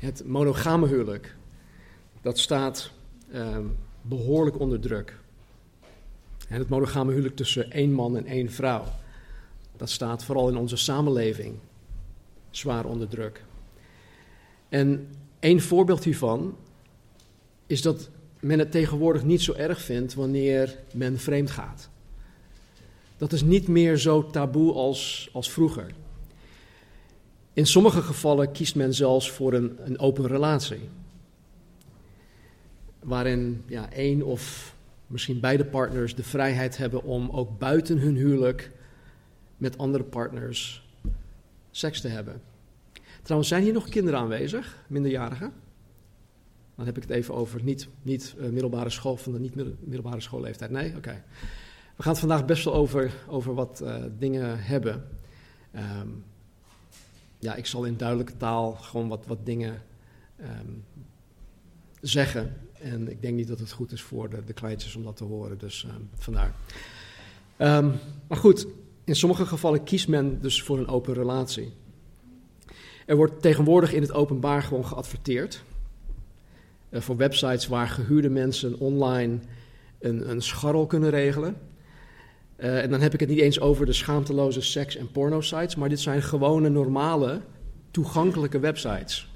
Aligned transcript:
Het 0.00 0.24
monogame 0.26 0.86
huwelijk, 0.86 1.36
dat 2.20 2.38
staat 2.38 2.90
ehm, 3.32 3.66
behoorlijk 4.02 4.58
onder 4.58 4.80
druk. 4.80 5.18
En 6.48 6.58
het 6.58 6.68
monogame 6.68 7.10
huwelijk 7.10 7.36
tussen 7.36 7.70
één 7.70 7.92
man 7.92 8.16
en 8.16 8.26
één 8.26 8.50
vrouw, 8.50 8.84
dat 9.76 9.90
staat 9.90 10.24
vooral 10.24 10.48
in 10.48 10.56
onze 10.56 10.76
samenleving 10.76 11.54
zwaar 12.50 12.84
onder 12.84 13.08
druk. 13.08 13.44
En 14.68 15.08
één 15.38 15.60
voorbeeld 15.60 16.04
hiervan 16.04 16.56
is 17.66 17.82
dat 17.82 18.10
men 18.40 18.58
het 18.58 18.70
tegenwoordig 18.70 19.24
niet 19.24 19.42
zo 19.42 19.52
erg 19.52 19.80
vindt 19.80 20.14
wanneer 20.14 20.78
men 20.92 21.18
vreemd 21.18 21.50
gaat. 21.50 21.90
Dat 23.16 23.32
is 23.32 23.42
niet 23.42 23.68
meer 23.68 23.96
zo 23.96 24.26
taboe 24.26 24.72
als, 24.72 25.28
als 25.32 25.50
vroeger. 25.50 25.86
In 27.52 27.66
sommige 27.66 28.02
gevallen 28.02 28.52
kiest 28.52 28.74
men 28.74 28.94
zelfs 28.94 29.30
voor 29.30 29.52
een, 29.52 29.78
een 29.84 29.98
open 29.98 30.26
relatie. 30.26 30.88
Waarin 33.00 33.62
ja, 33.66 33.92
één 33.92 34.22
of 34.22 34.74
misschien 35.06 35.40
beide 35.40 35.64
partners 35.64 36.14
de 36.14 36.22
vrijheid 36.22 36.76
hebben 36.76 37.02
om 37.02 37.30
ook 37.30 37.58
buiten 37.58 37.98
hun 37.98 38.16
huwelijk 38.16 38.70
met 39.56 39.78
andere 39.78 40.04
partners 40.04 40.88
seks 41.70 42.00
te 42.00 42.08
hebben. 42.08 42.42
Trouwens, 43.22 43.50
zijn 43.50 43.62
hier 43.62 43.72
nog 43.72 43.88
kinderen 43.88 44.20
aanwezig, 44.20 44.84
minderjarigen? 44.86 45.52
Dan 46.76 46.86
heb 46.86 46.96
ik 46.96 47.02
het 47.02 47.12
even 47.12 47.34
over 47.34 47.62
niet, 47.62 47.88
niet 48.02 48.34
uh, 48.38 48.48
middelbare 48.48 48.90
school, 48.90 49.16
van 49.16 49.32
de 49.32 49.38
niet 49.38 49.54
middelbare 49.80 50.20
schoolleeftijd. 50.20 50.70
Nee? 50.70 50.96
Oké. 50.96 51.22
We 51.96 52.02
gaan 52.02 52.12
het 52.12 52.20
vandaag 52.20 52.44
best 52.44 52.64
wel 52.64 52.74
over, 52.74 53.12
over 53.28 53.54
wat 53.54 53.80
uh, 53.84 53.94
dingen 54.18 54.64
hebben. 54.64 55.08
Um, 55.76 56.24
ja, 57.40 57.54
ik 57.54 57.66
zal 57.66 57.84
in 57.84 57.96
duidelijke 57.96 58.36
taal 58.36 58.72
gewoon 58.72 59.08
wat, 59.08 59.26
wat 59.26 59.46
dingen 59.46 59.82
um, 60.40 60.84
zeggen. 62.00 62.56
En 62.72 63.10
ik 63.10 63.22
denk 63.22 63.36
niet 63.36 63.48
dat 63.48 63.58
het 63.58 63.72
goed 63.72 63.92
is 63.92 64.02
voor 64.02 64.30
de, 64.30 64.44
de 64.44 64.52
kleintjes 64.52 64.96
om 64.96 65.04
dat 65.04 65.16
te 65.16 65.24
horen, 65.24 65.58
dus 65.58 65.84
um, 65.84 66.08
vandaar. 66.14 66.54
Um, 67.58 67.92
maar 68.28 68.38
goed, 68.38 68.66
in 69.04 69.16
sommige 69.16 69.46
gevallen 69.46 69.84
kiest 69.84 70.08
men 70.08 70.40
dus 70.40 70.62
voor 70.62 70.78
een 70.78 70.88
open 70.88 71.14
relatie. 71.14 71.72
Er 73.06 73.16
wordt 73.16 73.42
tegenwoordig 73.42 73.92
in 73.92 74.02
het 74.02 74.12
openbaar 74.12 74.62
gewoon 74.62 74.86
geadverteerd. 74.86 75.64
Uh, 76.90 77.00
voor 77.00 77.16
websites 77.16 77.66
waar 77.66 77.88
gehuurde 77.88 78.28
mensen 78.28 78.78
online 78.78 79.38
een, 79.98 80.30
een 80.30 80.42
scharrel 80.42 80.86
kunnen 80.86 81.10
regelen. 81.10 81.56
Uh, 82.60 82.82
en 82.82 82.90
dan 82.90 83.00
heb 83.00 83.14
ik 83.14 83.20
het 83.20 83.28
niet 83.28 83.38
eens 83.38 83.60
over 83.60 83.86
de 83.86 83.92
schaamteloze 83.92 84.60
seks- 84.60 84.96
en 84.96 85.10
porno-sites, 85.10 85.76
maar 85.76 85.88
dit 85.88 86.00
zijn 86.00 86.22
gewone, 86.22 86.68
normale, 86.68 87.40
toegankelijke 87.90 88.58
websites. 88.58 89.28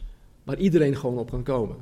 Waar 0.42 0.58
iedereen 0.58 0.96
gewoon 0.96 1.18
op 1.18 1.30
kan 1.30 1.42
komen. 1.42 1.76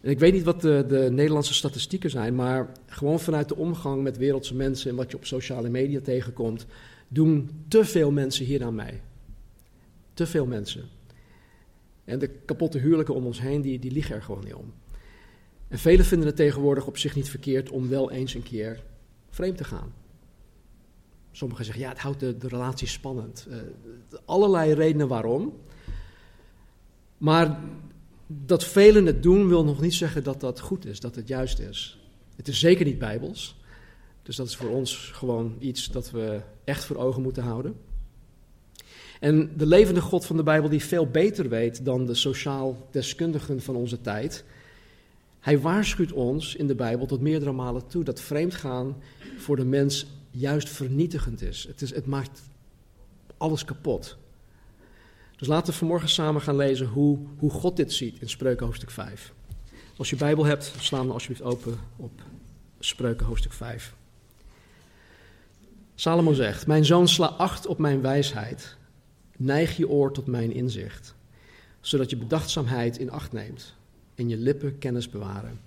En 0.00 0.10
ik 0.10 0.18
weet 0.18 0.32
niet 0.32 0.42
wat 0.42 0.60
de, 0.60 0.84
de, 0.88 1.08
Nederlandse 1.10 1.54
statistieken 1.54 2.10
zijn, 2.10 2.34
maar 2.34 2.72
gewoon 2.86 3.20
vanuit 3.20 3.48
de 3.48 3.56
omgang 3.56 4.02
met 4.02 4.16
wereldse 4.16 4.54
mensen 4.54 4.90
en 4.90 4.96
wat 4.96 5.10
je 5.10 5.16
op 5.16 5.26
sociale 5.26 5.68
media 5.68 6.00
tegenkomt, 6.00 6.66
doen 7.08 7.64
te 7.68 7.84
veel 7.84 8.10
mensen 8.10 8.44
hier 8.44 8.64
aan 8.64 8.74
mee. 8.74 9.00
Te 10.14 10.26
veel 10.26 10.46
mensen. 10.46 10.84
En 12.04 12.18
de 12.18 12.28
kapotte 12.44 12.78
huwelijken 12.78 13.14
om 13.14 13.26
ons 13.26 13.40
heen, 13.40 13.60
die, 13.60 13.78
die 13.78 13.92
liegen 13.92 14.14
er 14.14 14.22
gewoon 14.22 14.44
niet 14.44 14.54
om. 14.54 14.72
En 15.68 15.78
velen 15.78 16.04
vinden 16.04 16.26
het 16.26 16.36
tegenwoordig 16.36 16.86
op 16.86 16.98
zich 16.98 17.14
niet 17.14 17.30
verkeerd 17.30 17.70
om 17.70 17.88
wel 17.88 18.10
eens 18.10 18.34
een 18.34 18.42
keer 18.42 18.82
vreemd 19.38 19.56
te 19.56 19.64
gaan. 19.64 19.92
Sommigen 21.32 21.64
zeggen, 21.64 21.82
ja, 21.82 21.88
het 21.88 21.98
houdt 21.98 22.20
de, 22.20 22.36
relatie 22.40 22.88
spannend. 22.88 23.46
Uh, 23.50 23.56
allerlei 24.24 24.72
redenen 24.72 25.08
waarom. 25.08 25.60
Maar 27.18 27.60
dat 28.26 28.64
velen 28.64 29.06
het 29.06 29.22
doen 29.22 29.48
wil 29.48 29.64
nog 29.64 29.80
niet 29.80 29.94
zeggen 29.94 30.24
dat 30.24 30.40
dat 30.40 30.60
goed 30.60 30.86
is, 30.86 31.00
dat 31.00 31.14
het 31.14 31.28
juist 31.28 31.58
is. 31.58 31.98
Het 32.36 32.48
is 32.48 32.58
zeker 32.58 32.84
niet 32.84 32.98
bijbels. 32.98 33.56
Dus 34.22 34.36
dat 34.36 34.46
is 34.46 34.56
voor 34.56 34.70
ons 34.70 35.10
gewoon 35.14 35.56
iets 35.58 35.86
dat 35.86 36.10
we 36.10 36.40
echt 36.64 36.84
voor 36.84 36.96
ogen 36.96 37.22
moeten 37.22 37.42
houden. 37.42 37.74
En 39.20 39.52
de 39.56 39.66
levende 39.66 40.00
God 40.00 40.26
van 40.26 40.36
de 40.36 40.42
Bijbel, 40.42 40.68
die 40.68 40.84
veel 40.84 41.06
beter 41.06 41.48
weet 41.48 41.84
dan 41.84 42.06
de 42.06 42.14
sociaal 42.14 42.88
deskundigen 42.90 43.62
van 43.62 43.76
onze 43.76 44.00
tijd, 44.00 44.44
hij 45.40 45.60
waarschuwt 45.60 46.12
ons 46.12 46.54
in 46.54 46.66
de 46.66 46.74
Bijbel 46.74 47.06
tot 47.06 47.20
meerdere 47.20 47.52
malen 47.52 47.86
toe 47.86 48.04
dat 48.04 48.20
vreemdgaan 48.20 48.96
voor 49.38 49.56
de 49.56 49.64
mens 49.64 50.06
juist 50.30 50.68
vernietigend 50.68 51.42
is. 51.42 51.64
Het, 51.68 51.82
is, 51.82 51.94
het 51.94 52.06
maakt 52.06 52.42
alles 53.36 53.64
kapot. 53.64 54.16
Dus 55.36 55.48
laten 55.48 55.72
we 55.72 55.78
vanmorgen 55.78 56.08
samen 56.08 56.40
gaan 56.40 56.56
lezen 56.56 56.86
hoe, 56.86 57.18
hoe 57.38 57.50
God 57.50 57.76
dit 57.76 57.92
ziet 57.92 58.20
in 58.20 58.28
Spreuken 58.28 58.66
hoofdstuk 58.66 58.90
5. 58.90 59.32
Als 59.96 60.10
je 60.10 60.16
Bijbel 60.16 60.44
hebt, 60.44 60.72
slaan 60.78 61.06
we 61.06 61.12
alsjeblieft 61.12 61.42
open 61.42 61.78
op 61.96 62.22
Spreuken 62.78 63.26
hoofdstuk 63.26 63.52
5. 63.52 63.94
Salomo 65.94 66.32
zegt: 66.32 66.66
Mijn 66.66 66.84
zoon, 66.84 67.08
sla 67.08 67.26
acht 67.26 67.66
op 67.66 67.78
mijn 67.78 68.00
wijsheid. 68.00 68.76
Neig 69.36 69.76
je 69.76 69.88
oor 69.88 70.12
tot 70.12 70.26
mijn 70.26 70.52
inzicht, 70.52 71.14
zodat 71.80 72.10
je 72.10 72.16
bedachtzaamheid 72.16 72.98
in 72.98 73.10
acht 73.10 73.32
neemt 73.32 73.76
en 74.18 74.28
je 74.28 74.36
lippen 74.36 74.78
kennis 74.78 75.10
bewaren. 75.10 75.60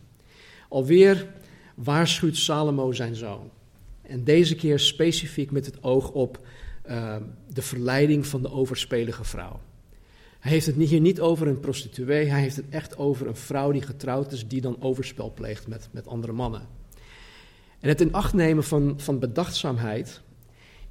Alweer 0.69 1.27
waarschuwt 1.75 2.37
Salomo 2.37 2.91
zijn 2.91 3.15
zoon. 3.15 3.49
En 4.01 4.23
deze 4.23 4.55
keer 4.55 4.79
specifiek 4.79 5.51
met 5.51 5.65
het 5.65 5.83
oog 5.83 6.11
op 6.11 6.47
uh, 6.89 7.15
de 7.53 7.61
verleiding 7.61 8.27
van 8.27 8.41
de 8.41 8.51
overspelige 8.51 9.23
vrouw. 9.23 9.59
Hij 10.39 10.51
heeft 10.51 10.65
het 10.65 10.75
hier 10.75 10.99
niet 10.99 11.19
over 11.19 11.47
een 11.47 11.59
prostituee, 11.59 12.25
hij 12.25 12.41
heeft 12.41 12.55
het 12.55 12.69
echt 12.69 12.97
over 12.97 13.27
een 13.27 13.35
vrouw 13.35 13.71
die 13.71 13.81
getrouwd 13.81 14.31
is, 14.31 14.47
die 14.47 14.61
dan 14.61 14.81
overspel 14.81 15.33
pleegt 15.33 15.67
met, 15.67 15.89
met 15.91 16.07
andere 16.07 16.33
mannen. 16.33 16.67
En 17.79 17.89
het 17.89 18.01
in 18.01 18.13
acht 18.13 18.33
nemen 18.33 18.63
van, 18.63 18.93
van 18.97 19.19
bedachtzaamheid 19.19 20.21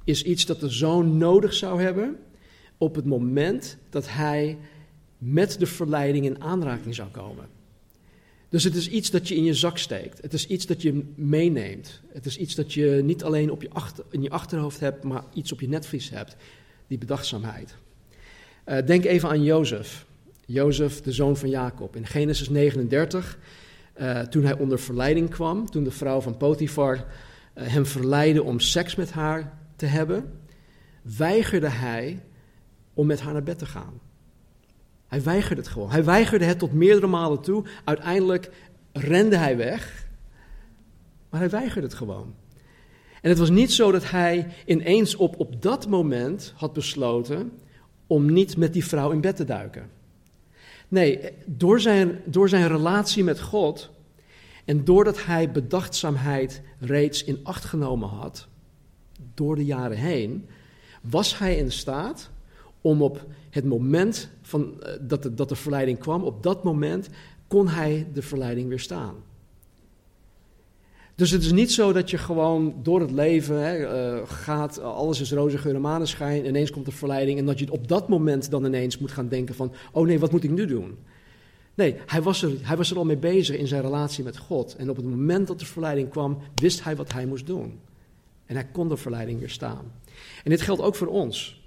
is 0.03 0.23
iets 0.23 0.45
dat 0.45 0.59
de 0.59 0.69
zoon 0.69 1.17
nodig 1.17 1.53
zou 1.53 1.81
hebben 1.81 2.17
op 2.77 2.95
het 2.95 3.05
moment 3.05 3.77
dat 3.89 4.09
hij 4.09 4.57
met 5.21 5.59
de 5.59 5.65
verleiding 5.65 6.25
in 6.25 6.41
aanraking 6.41 6.95
zou 6.95 7.09
komen. 7.09 7.45
Dus 8.49 8.63
het 8.63 8.75
is 8.75 8.89
iets 8.89 9.09
dat 9.09 9.27
je 9.27 9.35
in 9.35 9.43
je 9.43 9.53
zak 9.53 9.77
steekt. 9.77 10.21
Het 10.21 10.33
is 10.33 10.47
iets 10.47 10.65
dat 10.65 10.81
je 10.81 11.11
meeneemt. 11.15 12.01
Het 12.07 12.25
is 12.25 12.37
iets 12.37 12.55
dat 12.55 12.73
je 12.73 13.01
niet 13.03 13.23
alleen 13.23 13.51
op 13.51 13.61
je 13.61 13.69
achter, 13.69 14.03
in 14.09 14.21
je 14.21 14.29
achterhoofd 14.29 14.79
hebt, 14.79 15.03
maar 15.03 15.23
iets 15.33 15.51
op 15.51 15.59
je 15.59 15.67
netvlies 15.67 16.09
hebt. 16.09 16.35
Die 16.87 16.97
bedachtzaamheid. 16.97 17.75
Uh, 18.65 18.77
denk 18.85 19.05
even 19.05 19.29
aan 19.29 19.43
Jozef. 19.43 20.05
Jozef, 20.45 21.01
de 21.01 21.11
zoon 21.11 21.37
van 21.37 21.49
Jacob. 21.49 21.95
In 21.95 22.05
Genesis 22.05 22.49
39, 22.49 23.39
uh, 23.99 24.19
toen 24.19 24.43
hij 24.43 24.57
onder 24.57 24.79
verleiding 24.79 25.29
kwam, 25.29 25.69
toen 25.69 25.83
de 25.83 25.91
vrouw 25.91 26.21
van 26.21 26.37
Potifar 26.37 26.95
uh, 26.95 27.03
hem 27.67 27.85
verleidde 27.85 28.43
om 28.43 28.59
seks 28.59 28.95
met 28.95 29.11
haar 29.11 29.57
te 29.75 29.85
hebben, 29.85 30.39
weigerde 31.01 31.69
hij 31.69 32.23
om 32.93 33.07
met 33.07 33.19
haar 33.19 33.33
naar 33.33 33.43
bed 33.43 33.57
te 33.57 33.65
gaan. 33.65 33.99
Hij 35.11 35.23
weigerde 35.23 35.61
het 35.61 35.71
gewoon. 35.71 35.91
Hij 35.91 36.03
weigerde 36.03 36.45
het 36.45 36.59
tot 36.59 36.73
meerdere 36.73 37.07
malen 37.07 37.41
toe. 37.41 37.63
Uiteindelijk 37.83 38.51
rende 38.91 39.37
hij 39.37 39.57
weg. 39.57 40.07
Maar 41.29 41.39
hij 41.39 41.49
weigerde 41.49 41.87
het 41.87 41.95
gewoon. 41.95 42.33
En 43.21 43.29
het 43.29 43.37
was 43.37 43.49
niet 43.49 43.71
zo 43.71 43.91
dat 43.91 44.09
hij 44.09 44.47
ineens 44.65 45.15
op, 45.15 45.39
op 45.39 45.61
dat 45.61 45.87
moment 45.87 46.53
had 46.55 46.73
besloten 46.73 47.51
om 48.07 48.33
niet 48.33 48.57
met 48.57 48.73
die 48.73 48.85
vrouw 48.85 49.11
in 49.11 49.21
bed 49.21 49.35
te 49.35 49.45
duiken. 49.45 49.89
Nee, 50.87 51.19
door 51.45 51.79
zijn, 51.79 52.21
door 52.25 52.49
zijn 52.49 52.67
relatie 52.67 53.23
met 53.23 53.41
God 53.41 53.91
en 54.65 54.83
doordat 54.83 55.25
hij 55.25 55.51
bedachtzaamheid 55.51 56.61
reeds 56.79 57.23
in 57.23 57.39
acht 57.43 57.65
genomen 57.65 58.09
had, 58.09 58.47
door 59.33 59.55
de 59.55 59.65
jaren 59.65 59.97
heen, 59.97 60.47
was 61.01 61.37
hij 61.37 61.57
in 61.57 61.71
staat 61.71 62.29
om 62.81 63.01
op 63.01 63.25
het 63.49 63.65
moment 63.65 64.29
van, 64.41 64.81
eh, 64.81 64.93
dat, 65.01 65.23
de, 65.23 65.33
dat 65.33 65.49
de 65.49 65.55
verleiding 65.55 65.99
kwam, 65.99 66.23
op 66.23 66.43
dat 66.43 66.63
moment 66.63 67.09
kon 67.47 67.67
hij 67.67 68.07
de 68.13 68.21
verleiding 68.21 68.69
weerstaan. 68.69 69.15
Dus 71.15 71.31
het 71.31 71.43
is 71.43 71.51
niet 71.51 71.71
zo 71.71 71.93
dat 71.93 72.09
je 72.09 72.17
gewoon 72.17 72.75
door 72.83 73.01
het 73.01 73.11
leven 73.11 73.63
hè, 73.63 73.77
uh, 73.79 74.27
gaat, 74.27 74.79
alles 74.79 75.21
is 75.21 75.31
roze 75.31 75.57
geur 75.57 75.75
en 75.75 75.81
maneschijn, 75.81 76.45
ineens 76.45 76.71
komt 76.71 76.85
de 76.85 76.91
verleiding 76.91 77.39
en 77.39 77.45
dat 77.45 77.59
je 77.59 77.71
op 77.71 77.87
dat 77.87 78.09
moment 78.09 78.51
dan 78.51 78.65
ineens 78.65 78.97
moet 78.97 79.11
gaan 79.11 79.27
denken 79.27 79.55
van, 79.55 79.73
oh 79.91 80.05
nee, 80.05 80.19
wat 80.19 80.31
moet 80.31 80.43
ik 80.43 80.51
nu 80.51 80.65
doen? 80.65 80.97
Nee, 81.73 81.95
hij 82.05 82.21
was, 82.21 82.43
er, 82.43 82.51
hij 82.61 82.77
was 82.77 82.91
er 82.91 82.97
al 82.97 83.05
mee 83.05 83.17
bezig 83.17 83.55
in 83.55 83.67
zijn 83.67 83.81
relatie 83.81 84.23
met 84.23 84.37
God. 84.37 84.75
En 84.75 84.89
op 84.89 84.95
het 84.95 85.05
moment 85.05 85.47
dat 85.47 85.59
de 85.59 85.65
verleiding 85.65 86.09
kwam, 86.09 86.37
wist 86.55 86.83
hij 86.83 86.95
wat 86.95 87.11
hij 87.11 87.25
moest 87.25 87.47
doen. 87.47 87.79
En 88.45 88.55
hij 88.55 88.67
kon 88.71 88.89
de 88.89 88.97
verleiding 88.97 89.39
weerstaan. 89.39 89.91
En 90.43 90.49
dit 90.49 90.61
geldt 90.61 90.81
ook 90.81 90.95
voor 90.95 91.07
ons. 91.07 91.60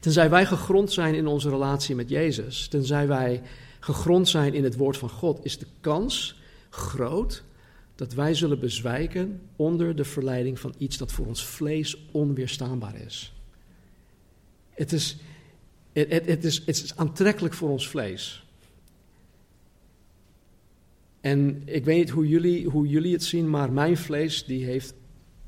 Tenzij 0.00 0.30
wij 0.30 0.46
gegrond 0.46 0.92
zijn 0.92 1.14
in 1.14 1.26
onze 1.26 1.50
relatie 1.50 1.94
met 1.94 2.08
Jezus, 2.08 2.68
tenzij 2.68 3.06
wij 3.06 3.42
gegrond 3.80 4.28
zijn 4.28 4.54
in 4.54 4.64
het 4.64 4.76
woord 4.76 4.96
van 4.96 5.10
God, 5.10 5.44
is 5.44 5.58
de 5.58 5.66
kans 5.80 6.40
groot 6.70 7.42
dat 7.94 8.12
wij 8.12 8.34
zullen 8.34 8.60
bezwijken 8.60 9.40
onder 9.56 9.96
de 9.96 10.04
verleiding 10.04 10.60
van 10.60 10.74
iets 10.78 10.96
dat 10.96 11.12
voor 11.12 11.26
ons 11.26 11.46
vlees 11.46 11.96
onweerstaanbaar 12.10 13.00
is. 13.00 13.32
Het 14.70 14.92
is, 14.92 15.16
het, 15.92 16.10
het, 16.10 16.26
het, 16.26 16.44
is, 16.44 16.58
het 16.58 16.82
is 16.82 16.96
aantrekkelijk 16.96 17.54
voor 17.54 17.68
ons 17.68 17.88
vlees. 17.88 18.44
En 21.20 21.62
ik 21.64 21.84
weet 21.84 21.96
niet 21.96 22.10
hoe 22.10 22.28
jullie, 22.28 22.66
hoe 22.66 22.88
jullie 22.88 23.12
het 23.12 23.24
zien, 23.24 23.50
maar 23.50 23.72
mijn 23.72 23.96
vlees 23.96 24.44
die 24.44 24.64
heeft 24.64 24.94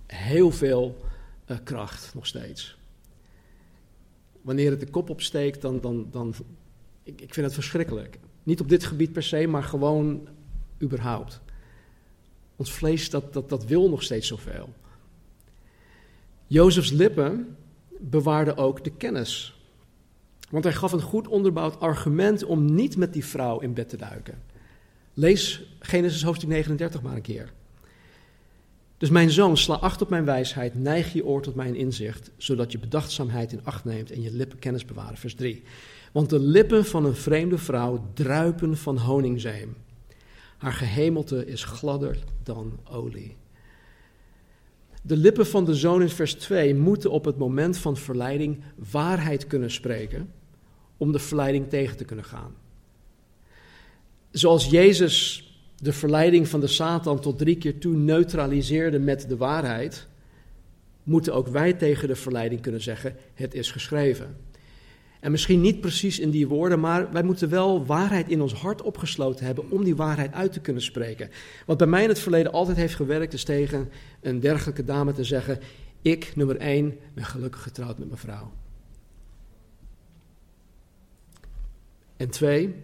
heel 0.06 0.50
veel 0.50 1.04
uh, 1.46 1.56
kracht 1.64 2.14
nog 2.14 2.26
steeds. 2.26 2.77
Wanneer 4.42 4.70
het 4.70 4.80
de 4.80 4.90
kop 4.90 5.10
opsteekt, 5.10 5.60
dan, 5.60 5.80
dan, 5.80 6.08
dan 6.10 6.34
ik, 7.02 7.20
ik 7.20 7.34
vind 7.34 7.46
het 7.46 7.54
verschrikkelijk. 7.54 8.18
Niet 8.42 8.60
op 8.60 8.68
dit 8.68 8.84
gebied 8.84 9.12
per 9.12 9.22
se, 9.22 9.46
maar 9.46 9.62
gewoon 9.62 10.28
überhaupt. 10.82 11.40
Ons 12.56 12.72
vlees, 12.72 13.10
dat, 13.10 13.32
dat, 13.32 13.48
dat 13.48 13.64
wil 13.64 13.88
nog 13.88 14.02
steeds 14.02 14.28
zoveel. 14.28 14.68
Jozefs 16.46 16.90
lippen 16.90 17.56
bewaarden 17.98 18.56
ook 18.56 18.84
de 18.84 18.90
kennis. 18.90 19.58
Want 20.50 20.64
hij 20.64 20.72
gaf 20.72 20.92
een 20.92 21.02
goed 21.02 21.28
onderbouwd 21.28 21.80
argument 21.80 22.44
om 22.44 22.74
niet 22.74 22.96
met 22.96 23.12
die 23.12 23.24
vrouw 23.24 23.58
in 23.58 23.74
bed 23.74 23.88
te 23.88 23.96
duiken. 23.96 24.42
Lees 25.14 25.62
Genesis 25.80 26.22
hoofdstuk 26.22 26.48
39 26.48 27.02
maar 27.02 27.14
een 27.14 27.22
keer. 27.22 27.52
Dus 28.98 29.10
mijn 29.10 29.30
zoon, 29.30 29.56
sla 29.56 29.74
acht 29.74 30.02
op 30.02 30.08
mijn 30.08 30.24
wijsheid, 30.24 30.74
neig 30.74 31.12
je 31.12 31.24
oor 31.24 31.42
tot 31.42 31.54
mijn 31.54 31.74
inzicht, 31.74 32.30
zodat 32.36 32.72
je 32.72 32.78
bedachtzaamheid 32.78 33.52
in 33.52 33.64
acht 33.64 33.84
neemt 33.84 34.10
en 34.10 34.22
je 34.22 34.32
lippen 34.32 34.58
kennis 34.58 34.84
bewaren. 34.84 35.16
Vers 35.18 35.34
3. 35.34 35.62
Want 36.12 36.30
de 36.30 36.38
lippen 36.38 36.84
van 36.84 37.04
een 37.04 37.16
vreemde 37.16 37.58
vrouw 37.58 38.10
druipen 38.14 38.76
van 38.76 38.98
honingzeem. 38.98 39.76
Haar 40.56 40.72
gehemelte 40.72 41.46
is 41.46 41.64
gladder 41.64 42.18
dan 42.42 42.78
olie. 42.90 43.36
De 45.02 45.16
lippen 45.16 45.46
van 45.46 45.64
de 45.64 45.74
zoon 45.74 46.02
in 46.02 46.08
vers 46.08 46.34
2 46.34 46.74
moeten 46.74 47.10
op 47.10 47.24
het 47.24 47.38
moment 47.38 47.76
van 47.76 47.96
verleiding 47.96 48.62
waarheid 48.90 49.46
kunnen 49.46 49.70
spreken 49.70 50.32
om 50.96 51.12
de 51.12 51.18
verleiding 51.18 51.68
tegen 51.68 51.96
te 51.96 52.04
kunnen 52.04 52.24
gaan. 52.24 52.54
Zoals 54.30 54.66
Jezus 54.66 55.47
de 55.80 55.92
verleiding 55.92 56.48
van 56.48 56.60
de 56.60 56.66
Satan 56.66 57.20
tot 57.20 57.38
drie 57.38 57.56
keer 57.56 57.78
toe 57.78 57.96
neutraliseerde 57.96 58.98
met 58.98 59.28
de 59.28 59.36
waarheid, 59.36 60.06
moeten 61.02 61.34
ook 61.34 61.48
wij 61.48 61.72
tegen 61.72 62.08
de 62.08 62.16
verleiding 62.16 62.60
kunnen 62.60 62.82
zeggen: 62.82 63.16
het 63.34 63.54
is 63.54 63.70
geschreven. 63.70 64.36
En 65.20 65.30
misschien 65.30 65.60
niet 65.60 65.80
precies 65.80 66.18
in 66.18 66.30
die 66.30 66.48
woorden, 66.48 66.80
maar 66.80 67.12
wij 67.12 67.22
moeten 67.22 67.48
wel 67.48 67.86
waarheid 67.86 68.28
in 68.28 68.40
ons 68.40 68.52
hart 68.52 68.82
opgesloten 68.82 69.46
hebben 69.46 69.70
om 69.70 69.84
die 69.84 69.96
waarheid 69.96 70.32
uit 70.32 70.52
te 70.52 70.60
kunnen 70.60 70.82
spreken. 70.82 71.30
Wat 71.66 71.78
bij 71.78 71.86
mij 71.86 72.02
in 72.02 72.08
het 72.08 72.18
verleden 72.18 72.52
altijd 72.52 72.76
heeft 72.76 72.94
gewerkt, 72.94 73.32
is 73.32 73.44
tegen 73.44 73.90
een 74.20 74.40
dergelijke 74.40 74.84
dame 74.84 75.12
te 75.12 75.24
zeggen: 75.24 75.58
Ik, 76.02 76.32
nummer 76.36 76.56
één, 76.56 76.98
ben 77.14 77.24
gelukkig 77.24 77.62
getrouwd 77.62 77.98
met 77.98 78.08
mijn 78.08 78.20
vrouw. 78.20 78.52
En 82.16 82.30
twee, 82.30 82.74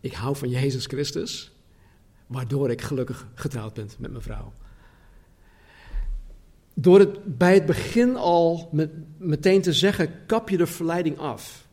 ik 0.00 0.12
hou 0.12 0.36
van 0.36 0.48
Jezus 0.48 0.86
Christus, 0.86 1.55
waardoor 2.26 2.70
ik 2.70 2.82
gelukkig 2.82 3.28
getrouwd 3.34 3.74
ben 3.74 3.88
met 3.98 4.10
mijn 4.10 4.22
vrouw. 4.22 4.52
Door 6.74 6.98
het 6.98 7.38
bij 7.38 7.54
het 7.54 7.66
begin 7.66 8.16
al 8.16 8.68
met, 8.72 8.90
meteen 9.18 9.62
te 9.62 9.72
zeggen, 9.72 10.26
kap 10.26 10.48
je 10.48 10.56
de 10.56 10.66
verleiding 10.66 11.18
af. 11.18 11.68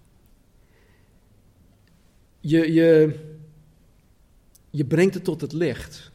Je, 2.39 2.73
je, 2.73 3.19
je 4.69 4.85
brengt 4.85 5.13
het 5.13 5.23
tot 5.23 5.41
het 5.41 5.53
licht. 5.53 6.11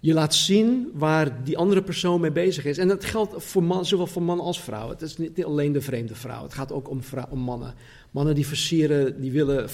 Je 0.00 0.14
laat 0.14 0.34
zien 0.34 0.90
waar 0.94 1.44
die 1.44 1.58
andere 1.58 1.82
persoon 1.82 2.20
mee 2.20 2.32
bezig 2.32 2.64
is. 2.64 2.78
En 2.78 2.88
dat 2.88 3.04
geldt 3.04 3.44
voor 3.44 3.62
man, 3.62 3.86
zowel 3.86 4.06
voor 4.06 4.22
man 4.22 4.40
als 4.40 4.60
vrouw. 4.62 4.88
Het 4.88 5.02
is 5.02 5.16
niet 5.16 5.44
alleen 5.44 5.72
de 5.72 5.80
vreemde 5.80 6.14
vrouw. 6.14 6.42
Het 6.42 6.54
gaat 6.54 6.72
ook 6.72 6.88
om, 6.88 7.00
om 7.30 7.38
mannen. 7.38 7.74
Mannen 8.10 8.34
die 8.34 8.46
versieren, 8.46 9.20
die 9.20 9.32
willen 9.32 9.68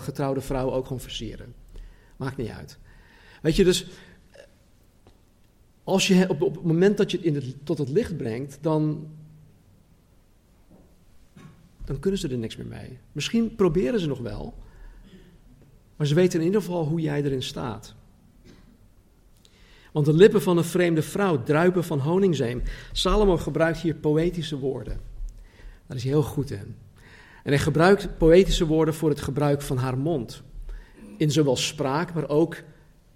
getrouwde 0.00 0.40
vrouwen 0.40 0.74
ook 0.74 0.86
gewoon 0.86 1.00
versieren. 1.00 1.54
Maakt 2.18 2.36
niet 2.36 2.48
uit. 2.48 2.78
Weet 3.42 3.56
je, 3.56 3.64
dus 3.64 3.86
als 5.84 6.06
je 6.06 6.28
op, 6.28 6.40
het 6.40 6.64
moment 6.64 6.96
dat 6.96 7.10
je 7.10 7.16
het, 7.16 7.26
in 7.26 7.34
het 7.34 7.54
tot 7.64 7.78
het 7.78 7.88
licht 7.88 8.16
brengt, 8.16 8.58
dan, 8.60 9.08
dan 11.84 11.98
kunnen 11.98 12.20
ze 12.20 12.28
er 12.28 12.38
niks 12.38 12.56
meer 12.56 12.66
mee. 12.66 12.98
Misschien 13.12 13.54
proberen 13.54 14.00
ze 14.00 14.06
nog 14.06 14.18
wel, 14.18 14.54
maar 15.96 16.06
ze 16.06 16.14
weten 16.14 16.40
in 16.40 16.46
ieder 16.46 16.60
geval 16.60 16.86
hoe 16.86 17.00
jij 17.00 17.22
erin 17.22 17.42
staat. 17.42 17.94
Want 19.92 20.06
de 20.06 20.12
lippen 20.12 20.42
van 20.42 20.56
een 20.56 20.64
vreemde 20.64 21.02
vrouw 21.02 21.42
druipen 21.42 21.84
van 21.84 21.98
honingzeem. 21.98 22.62
Salomo 22.92 23.36
gebruikt 23.36 23.78
hier 23.78 23.94
poëtische 23.94 24.58
woorden. 24.58 25.00
Daar 25.86 25.96
is 25.96 26.02
hij 26.02 26.12
heel 26.12 26.22
goed 26.22 26.50
in. 26.50 26.76
En 27.42 27.54
hij 27.54 27.58
gebruikt 27.58 28.18
poëtische 28.18 28.66
woorden 28.66 28.94
voor 28.94 29.08
het 29.08 29.20
gebruik 29.20 29.62
van 29.62 29.76
haar 29.76 29.98
mond. 29.98 30.42
In 31.18 31.30
zowel 31.30 31.56
spraak, 31.56 32.14
maar 32.14 32.28
ook 32.28 32.56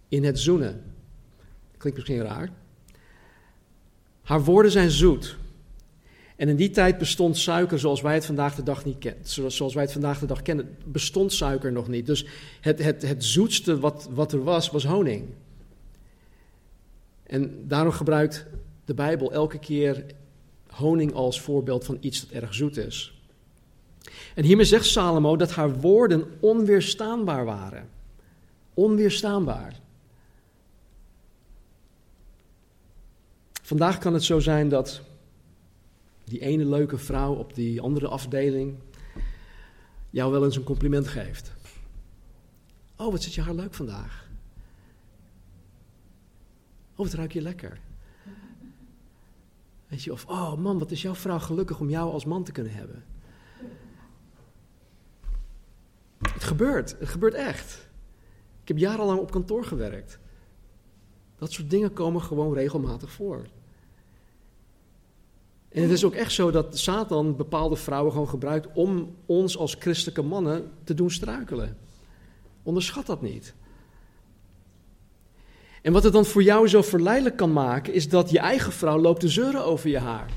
in 0.09 0.25
het 0.25 0.39
zoenen. 0.39 0.83
Klinkt 1.77 1.99
misschien 1.99 2.23
raar. 2.23 2.51
Haar 4.23 4.45
woorden 4.45 4.71
zijn 4.71 4.91
zoet. 4.91 5.37
En 6.37 6.49
in 6.49 6.57
die 6.57 6.71
tijd 6.71 6.99
bestond 6.99 7.39
suiker 7.39 7.79
zoals 7.79 8.01
wij 8.01 8.15
het 8.15 8.27
vandaag 8.27 8.55
de 8.55 8.63
dag 8.63 8.85
niet 8.85 8.99
kennen. 8.99 9.51
Zoals 9.51 9.75
wij 9.75 9.83
het 9.83 9.93
vandaag 9.93 10.19
de 10.19 10.27
dag 10.27 10.43
kennen, 10.43 10.77
bestond 10.85 11.33
suiker 11.33 11.73
nog 11.73 11.89
niet. 11.89 12.07
Dus 12.07 12.27
het, 12.61 12.83
het, 12.83 13.03
het 13.03 13.25
zoetste 13.25 13.79
wat, 13.79 14.09
wat 14.13 14.33
er 14.33 14.45
was, 14.45 14.71
was 14.71 14.85
honing. 14.85 15.25
En 17.23 17.65
daarom 17.69 17.93
gebruikt 17.93 18.47
de 18.85 18.95
Bijbel 18.95 19.33
elke 19.33 19.59
keer 19.59 20.05
honing 20.67 21.13
als 21.13 21.41
voorbeeld 21.41 21.85
van 21.85 21.97
iets 22.01 22.21
dat 22.21 22.43
erg 22.43 22.55
zoet 22.55 22.77
is. 22.77 23.21
En 24.35 24.45
hiermee 24.45 24.65
zegt 24.65 24.87
Salomo 24.87 25.37
dat 25.37 25.51
haar 25.51 25.81
woorden 25.81 26.25
onweerstaanbaar 26.41 27.45
waren. 27.45 27.89
Onweerstaanbaar. 28.75 29.81
Vandaag 33.63 33.99
kan 33.99 34.15
het 34.15 34.23
zo 34.23 34.39
zijn 34.39 34.69
dat 34.69 35.03
die 36.25 36.41
ene 36.41 36.65
leuke 36.65 36.99
vrouw 36.99 37.35
op 37.35 37.55
die 37.55 37.81
andere 37.81 38.09
afdeling 38.09 38.77
jou 40.11 40.33
wel 40.33 40.45
eens 40.45 40.57
een 40.57 40.63
compliment 40.63 41.09
geeft. 41.09 41.53
Oh, 42.97 43.11
wat 43.11 43.23
zit 43.23 43.35
je 43.35 43.43
haar 43.43 43.55
leuk 43.55 43.75
vandaag. 43.75 44.29
Oh, 46.93 46.99
wat 47.07 47.13
ruik 47.13 47.33
je 47.33 47.43
lekker. 47.43 47.81
Weet 49.89 50.03
je, 50.03 50.13
of 50.13 50.27
oh 50.27 50.55
man, 50.55 50.79
wat 50.79 50.91
is 50.91 51.03
jouw 51.03 51.15
vrouw 51.15 51.39
gelukkig 51.39 51.81
om 51.81 51.91
jou 51.91 52.13
als 52.13 52.25
man 52.25 52.45
te 52.45 52.53
kunnen 52.53 52.73
hebben. 52.73 53.05
Het 56.33 56.45
gebeurt, 56.45 56.99
het 56.99 57.09
gebeurt 57.09 57.35
echt. 57.35 57.89
Ik 58.63 58.69
heb 58.69 58.79
jarenlang 58.79 59.21
op 59.21 59.31
kantoor 59.31 59.65
gewerkt. 59.65 60.19
Dat 61.39 61.53
soort 61.53 61.71
dingen 61.71 61.93
komen 61.93 62.23
gewoon 62.23 62.55
regelmatig 62.55 63.11
voor. 63.11 63.47
En 65.69 65.83
het 65.83 65.91
is 65.91 66.05
ook 66.05 66.15
echt 66.15 66.33
zo 66.33 66.51
dat 66.51 66.79
Satan 66.79 67.37
bepaalde 67.37 67.77
vrouwen 67.77 68.13
gewoon 68.13 68.29
gebruikt 68.29 68.67
om 68.75 69.17
ons 69.27 69.57
als 69.57 69.77
christelijke 69.79 70.23
mannen 70.23 70.71
te 70.85 70.95
doen 70.95 71.11
struikelen. 71.11 71.77
Onderschat 72.63 73.07
dat 73.07 73.23
niet. 73.23 73.55
En 75.83 75.93
wat 75.93 76.03
het 76.03 76.13
dan 76.13 76.25
voor 76.25 76.43
jou 76.43 76.69
zo 76.69 76.83
verleidelijk 76.83 77.37
kan 77.37 77.53
maken, 77.53 77.95
is 77.95 78.09
dat 78.09 78.31
je 78.31 78.39
eigen 78.39 78.73
vrouw 78.73 78.99
loopt 78.99 79.21
te 79.21 79.29
zeuren 79.29 79.65
over 79.65 79.91
je 79.91 79.99
haar. 79.99 80.31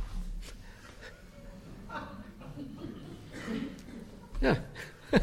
Ja. 4.39 4.63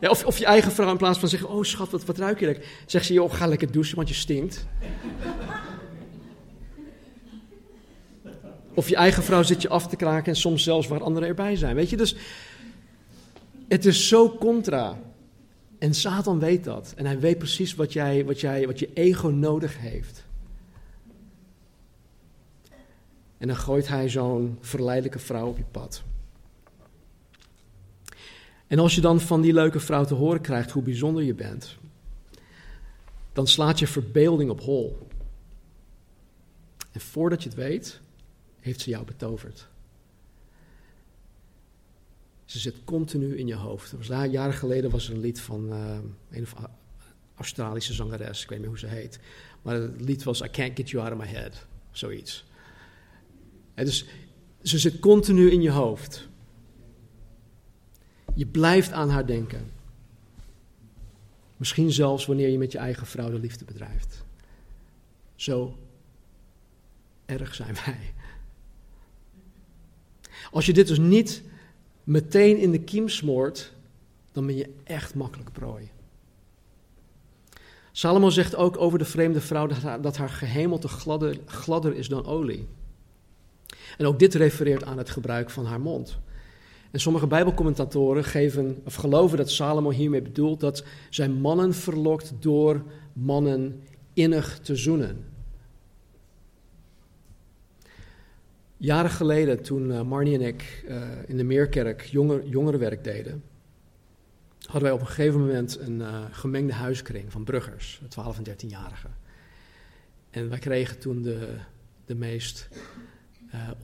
of 0.00 0.38
je 0.38 0.44
eigen 0.44 0.72
vrouw 0.72 0.90
in 0.90 0.96
plaats 0.96 1.18
van 1.18 1.28
zeggen, 1.28 1.48
oh 1.48 1.62
schat, 1.62 1.90
wat, 1.90 2.04
wat 2.04 2.18
ruik 2.18 2.40
je 2.40 2.46
lekker, 2.46 2.64
zegt 2.86 3.06
ze, 3.06 3.12
joh, 3.12 3.32
ga 3.32 3.46
lekker 3.46 3.72
douchen, 3.72 3.96
want 3.96 4.08
je 4.08 4.14
stinkt. 4.14 4.66
Of 8.74 8.88
je 8.88 8.96
eigen 8.96 9.22
vrouw 9.22 9.42
zit 9.42 9.62
je 9.62 9.68
af 9.68 9.86
te 9.86 9.96
kraken 9.96 10.32
en 10.32 10.38
soms 10.38 10.62
zelfs 10.62 10.88
waar 10.88 11.02
anderen 11.02 11.28
erbij 11.28 11.56
zijn. 11.56 11.74
Weet 11.74 11.90
je, 11.90 11.96
dus 11.96 12.16
het 13.68 13.84
is 13.84 14.08
zo 14.08 14.36
contra. 14.36 14.98
En 15.78 15.94
Satan 15.94 16.38
weet 16.38 16.64
dat. 16.64 16.92
En 16.96 17.06
hij 17.06 17.18
weet 17.18 17.38
precies 17.38 17.74
wat, 17.74 17.92
jij, 17.92 18.24
wat, 18.24 18.40
jij, 18.40 18.66
wat 18.66 18.78
je 18.78 18.90
ego 18.94 19.28
nodig 19.28 19.78
heeft. 19.78 20.24
En 23.38 23.46
dan 23.46 23.56
gooit 23.56 23.88
hij 23.88 24.08
zo'n 24.08 24.58
verleidelijke 24.60 25.18
vrouw 25.18 25.46
op 25.46 25.56
je 25.56 25.64
pad. 25.70 26.02
En 28.66 28.78
als 28.78 28.94
je 28.94 29.00
dan 29.00 29.20
van 29.20 29.40
die 29.40 29.52
leuke 29.52 29.80
vrouw 29.80 30.04
te 30.04 30.14
horen 30.14 30.40
krijgt 30.40 30.70
hoe 30.70 30.82
bijzonder 30.82 31.22
je 31.22 31.34
bent, 31.34 31.76
dan 33.32 33.46
slaat 33.46 33.78
je 33.78 33.86
verbeelding 33.86 34.50
op 34.50 34.60
hol. 34.60 35.06
En 36.92 37.00
voordat 37.00 37.42
je 37.42 37.48
het 37.48 37.58
weet, 37.58 38.00
heeft 38.60 38.80
ze 38.80 38.90
jou 38.90 39.04
betoverd. 39.04 39.68
Ze 42.44 42.58
zit 42.58 42.84
continu 42.84 43.38
in 43.38 43.46
je 43.46 43.54
hoofd. 43.54 43.92
Was, 43.92 44.06
jaren 44.06 44.54
geleden 44.54 44.90
was 44.90 45.08
er 45.08 45.14
een 45.14 45.20
lied 45.20 45.40
van 45.40 45.72
uh, 45.72 45.98
een 46.30 46.42
of 46.42 46.54
Australische 47.36 47.92
zangeres, 47.92 48.42
ik 48.42 48.48
weet 48.48 48.58
niet 48.58 48.68
hoe 48.68 48.78
ze 48.78 48.86
heet. 48.86 49.18
Maar 49.62 49.74
het 49.74 50.00
lied 50.00 50.22
was 50.22 50.40
I 50.40 50.50
Can't 50.50 50.76
Get 50.76 50.90
You 50.90 51.04
Out 51.04 51.12
of 51.12 51.18
My 51.18 51.32
Head, 51.32 51.66
zoiets. 51.90 52.44
En 53.74 53.84
dus 53.84 54.06
ze 54.62 54.78
zit 54.78 54.98
continu 54.98 55.50
in 55.50 55.62
je 55.62 55.70
hoofd. 55.70 56.28
Je 58.36 58.46
blijft 58.46 58.92
aan 58.92 59.08
haar 59.08 59.26
denken. 59.26 59.70
Misschien 61.56 61.92
zelfs 61.92 62.26
wanneer 62.26 62.48
je 62.48 62.58
met 62.58 62.72
je 62.72 62.78
eigen 62.78 63.06
vrouw 63.06 63.30
de 63.30 63.38
liefde 63.38 63.64
bedrijft. 63.64 64.24
Zo 65.34 65.78
erg 67.26 67.54
zijn 67.54 67.74
wij. 67.84 68.14
Als 70.50 70.66
je 70.66 70.72
dit 70.72 70.86
dus 70.86 70.98
niet 70.98 71.42
meteen 72.04 72.58
in 72.58 72.70
de 72.70 72.80
kiem 72.80 73.08
smoort, 73.08 73.72
dan 74.32 74.46
ben 74.46 74.56
je 74.56 74.74
echt 74.84 75.14
makkelijk 75.14 75.52
prooi. 75.52 75.90
Salomo 77.92 78.30
zegt 78.30 78.56
ook 78.56 78.76
over 78.76 78.98
de 78.98 79.04
vreemde 79.04 79.40
vrouw 79.40 79.66
dat 79.66 79.78
haar, 79.78 80.00
dat 80.00 80.16
haar 80.16 80.28
gehemelte 80.28 80.88
gladder, 80.88 81.38
gladder 81.46 81.94
is 81.94 82.08
dan 82.08 82.26
olie. 82.26 82.66
En 83.98 84.06
ook 84.06 84.18
dit 84.18 84.34
refereert 84.34 84.84
aan 84.84 84.98
het 84.98 85.10
gebruik 85.10 85.50
van 85.50 85.66
haar 85.66 85.80
mond. 85.80 86.18
En 86.90 87.00
sommige 87.00 87.26
Bijbelcommentatoren 87.26 88.24
geven, 88.24 88.80
of 88.84 88.94
geloven 88.94 89.36
dat 89.36 89.50
Salomo 89.50 89.90
hiermee 89.90 90.22
bedoelt 90.22 90.60
dat 90.60 90.84
zijn 91.10 91.32
mannen 91.32 91.74
verlokt 91.74 92.32
door 92.40 92.82
mannen 93.12 93.82
innig 94.12 94.58
te 94.58 94.76
zoenen. 94.76 95.24
Jaren 98.76 99.10
geleden, 99.10 99.62
toen 99.62 99.90
uh, 99.90 100.02
Marnie 100.02 100.34
en 100.34 100.40
ik 100.40 100.84
uh, 100.88 101.02
in 101.26 101.36
de 101.36 101.44
Meerkerk 101.44 102.02
jonger, 102.02 102.46
jongerenwerk 102.46 103.04
deden, 103.04 103.42
hadden 104.60 104.82
wij 104.82 104.92
op 104.92 105.00
een 105.00 105.06
gegeven 105.06 105.40
moment 105.40 105.78
een 105.80 105.98
uh, 106.00 106.24
gemengde 106.30 106.72
huiskring 106.72 107.32
van 107.32 107.44
bruggers, 107.44 108.00
12 108.08 108.38
en 108.38 108.44
13-jarigen. 108.50 109.10
En 110.30 110.48
wij 110.48 110.58
kregen 110.58 110.98
toen 110.98 111.22
de, 111.22 111.56
de 112.04 112.14
meest 112.14 112.68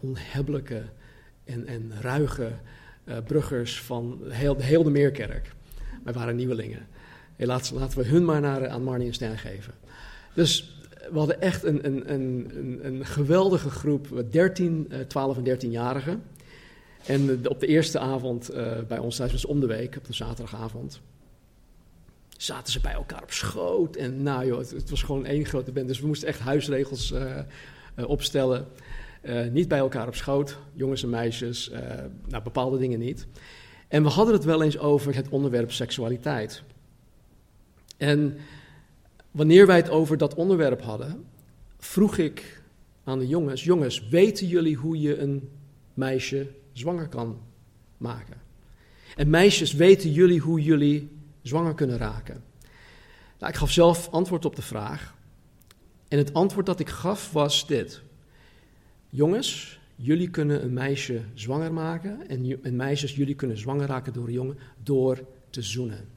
onhebbelijke 0.00 0.82
en, 1.44 1.66
en 1.66 1.92
ruige 2.00 2.52
bruggers 3.25 3.80
van 3.80 4.18
heel, 4.28 4.56
heel 4.56 4.82
de 4.82 4.90
Meerkerk. 4.90 5.52
Wij 6.04 6.12
waren 6.12 6.37
nieuwelingen. 6.37 6.87
Helaas 7.37 7.71
laten 7.71 7.99
we 7.99 8.04
hun 8.04 8.25
maar 8.25 8.40
naar, 8.40 8.68
aan 8.68 8.82
Marnie 8.82 9.06
en 9.06 9.14
Stan 9.14 9.38
geven. 9.38 9.75
Dus 10.35 10.76
we 11.11 11.18
hadden 11.18 11.40
echt 11.40 11.64
een, 11.64 11.87
een, 11.87 12.12
een, 12.12 12.80
een 12.82 13.06
geweldige 13.06 13.71
groep, 13.71 14.25
13, 14.30 14.92
12 15.09 15.37
en 15.37 15.59
13-jarigen. 15.59 16.23
En 17.06 17.49
op 17.49 17.61
de 17.61 17.66
eerste 17.66 17.99
avond 17.99 18.54
uh, 18.54 18.73
bij 18.88 18.99
ons 18.99 19.16
thuis 19.16 19.32
was 19.32 19.44
om 19.44 19.61
de 19.61 19.66
week, 19.66 19.97
op 19.97 20.04
de 20.04 20.12
zaterdagavond. 20.12 21.00
Zaten 22.37 22.73
ze 22.73 22.80
bij 22.80 22.92
elkaar 22.92 23.23
op 23.23 23.32
schoot. 23.32 23.97
En 23.97 24.23
nou 24.23 24.47
joh, 24.47 24.59
het, 24.59 24.90
was 24.90 25.02
gewoon 25.02 25.26
één 25.26 25.44
grote 25.44 25.73
band. 25.73 25.88
Dus 25.88 26.00
we 26.00 26.06
moesten 26.06 26.28
echt 26.28 26.40
huisregels 26.40 27.14
opstellen. 27.97 28.66
Niet 29.50 29.69
bij 29.69 29.79
elkaar 29.79 30.07
op 30.07 30.14
schoot, 30.14 30.59
jongens 30.73 31.02
en 31.02 31.11
meisjes. 31.11 31.71
nou, 32.29 32.43
bepaalde 32.43 32.79
dingen 32.79 32.99
niet. 32.99 33.26
En 33.88 34.02
we 34.02 34.09
hadden 34.09 34.35
het 34.35 34.45
wel 34.45 34.62
eens 34.62 34.79
over 34.79 35.14
het 35.14 35.29
onderwerp 35.29 35.73
seksualiteit. 35.73 36.62
En 37.97 38.37
wanneer 39.31 39.67
wij 39.67 39.76
het 39.76 39.91
over 39.91 40.17
dat 40.17 40.35
onderwerp 40.35 40.83
hadden, 40.83 41.25
vroeg 41.79 42.17
ik 42.17 42.62
aan 43.05 43.19
de 43.19 43.26
jongens: 43.26 43.64
Jongens, 43.64 44.09
weten 44.09 44.47
jullie 44.47 44.76
hoe 44.76 45.00
je 45.00 45.19
een 45.19 45.49
meisje 45.95 46.50
zwanger 46.73 47.09
kan 47.09 47.41
maken? 47.97 48.41
En 49.17 49.31
meisjes, 49.31 49.73
weten 49.73 50.12
jullie 50.12 50.41
hoe 50.41 50.62
jullie 50.62 51.11
zwanger 51.43 51.75
kunnen 51.75 51.99
raken? 51.99 52.45
Nou, 53.38 53.52
ik 53.52 53.59
gaf 53.59 53.71
zelf 53.71 54.09
antwoord 54.11 54.45
op 54.45 54.57
de 54.57 54.62
vraag. 54.62 55.14
En 56.09 56.19
het 56.19 56.35
antwoord 56.35 56.67
dat 56.67 56.81
ik 56.81 56.88
gaf 56.88 57.33
was 57.33 57.67
dit: 57.67 58.02
Jongens, 59.14 59.78
jullie 59.97 60.31
kunnen 60.31 60.64
een 60.64 60.73
meisje 60.73 61.21
zwanger 61.35 61.73
maken. 61.73 62.28
En, 62.28 62.76
meisjes, 62.76 63.14
jullie 63.14 63.35
kunnen 63.35 63.59
zwanger 63.59 63.87
raken 63.87 64.12
door 64.12 64.26
een 64.26 64.33
jongen 64.33 64.59
door 64.83 65.25
te 65.50 65.62
zoenen. 65.62 66.09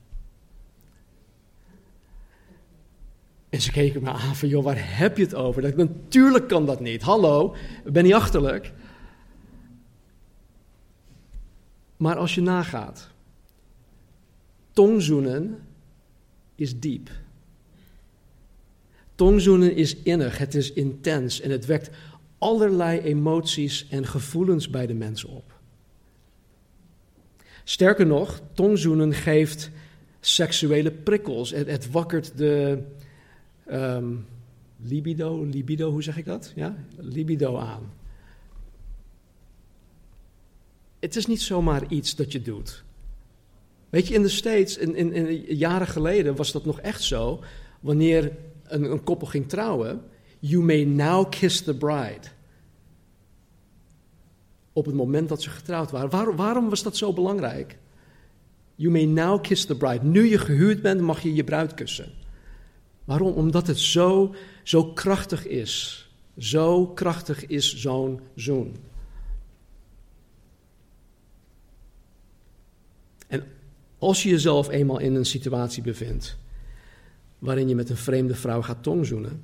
En 3.49 3.61
ze 3.61 3.71
keken 3.71 4.03
me 4.03 4.09
aan 4.09 4.35
van, 4.35 4.49
joh, 4.49 4.63
waar 4.63 4.97
heb 4.97 5.17
je 5.17 5.23
het 5.23 5.35
over? 5.35 5.61
Dat, 5.61 5.75
natuurlijk 5.75 6.47
kan 6.47 6.65
dat 6.65 6.79
niet. 6.79 7.01
Hallo, 7.01 7.55
ben 7.85 8.03
niet 8.03 8.13
achterlijk. 8.13 8.73
Maar 11.97 12.15
als 12.15 12.35
je 12.35 12.41
nagaat, 12.41 13.09
tongzoenen 14.71 15.59
is 16.55 16.79
diep. 16.79 17.09
Tongzoenen 19.15 19.75
is 19.75 19.95
innig, 19.95 20.37
het 20.37 20.55
is 20.55 20.73
intens 20.73 21.41
en 21.41 21.51
het 21.51 21.65
wekt 21.65 21.89
allerlei 22.45 22.99
emoties 22.99 23.87
en 23.89 24.05
gevoelens 24.05 24.69
bij 24.69 24.87
de 24.87 24.93
mensen 24.93 25.29
op. 25.29 25.53
Sterker 27.63 28.05
nog, 28.05 28.41
tongzoenen 28.53 29.13
geeft 29.13 29.71
seksuele 30.19 30.91
prikkels. 30.91 31.51
Het, 31.51 31.67
het 31.67 31.91
wakkert 31.91 32.37
de, 32.37 32.83
um, 33.71 34.25
libido, 34.81 35.43
libido, 35.43 35.91
hoe 35.91 36.03
zeg 36.03 36.17
ik 36.17 36.25
dat? 36.25 36.51
Ja, 36.55 36.75
libido 36.97 37.57
aan. 37.57 37.93
Het 40.99 41.15
is 41.15 41.25
niet 41.25 41.41
zomaar 41.41 41.91
iets 41.91 42.15
dat 42.15 42.31
je 42.31 42.41
doet. 42.41 42.83
Weet 43.89 44.07
je, 44.07 44.13
in 44.13 44.21
de 44.21 44.29
States, 44.29 44.77
in, 44.77 44.95
in, 44.95 45.13
in, 45.13 45.55
jaren 45.55 45.87
geleden 45.87 46.35
was 46.35 46.51
dat 46.51 46.65
nog 46.65 46.79
echt 46.79 47.03
zo. 47.03 47.43
Wanneer 47.79 48.31
een, 48.63 48.83
een 48.91 49.03
koppel 49.03 49.27
ging 49.27 49.49
trouwen, 49.49 50.01
you 50.39 50.63
may 50.63 50.83
now 50.83 51.29
kiss 51.29 51.61
the 51.61 51.75
bride. 51.75 52.33
Op 54.75 54.85
het 54.85 54.95
moment 54.95 55.29
dat 55.29 55.41
ze 55.41 55.49
getrouwd 55.49 55.91
waren. 55.91 56.09
Waar, 56.09 56.35
waarom 56.35 56.69
was 56.69 56.83
dat 56.83 56.97
zo 56.97 57.13
belangrijk? 57.13 57.77
You 58.75 58.91
may 58.91 59.05
now 59.05 59.41
kiss 59.41 59.65
the 59.65 59.77
bride. 59.77 60.03
Nu 60.03 60.29
je 60.29 60.37
gehuurd 60.37 60.81
bent, 60.81 61.01
mag 61.01 61.21
je 61.21 61.33
je 61.33 61.43
bruid 61.43 61.73
kussen. 61.73 62.11
Waarom? 63.05 63.33
Omdat 63.33 63.67
het 63.67 63.79
zo, 63.79 64.35
zo 64.63 64.93
krachtig 64.93 65.47
is. 65.47 66.05
Zo 66.37 66.87
krachtig 66.87 67.45
is 67.45 67.75
zo'n 67.75 68.19
zoen. 68.35 68.75
En 73.27 73.43
als 73.97 74.23
je 74.23 74.29
jezelf 74.29 74.69
eenmaal 74.69 74.99
in 74.99 75.15
een 75.15 75.25
situatie 75.25 75.83
bevindt 75.83 76.37
waarin 77.39 77.67
je 77.67 77.75
met 77.75 77.89
een 77.89 77.97
vreemde 77.97 78.35
vrouw 78.35 78.61
gaat 78.61 78.83
tongzoenen, 78.83 79.43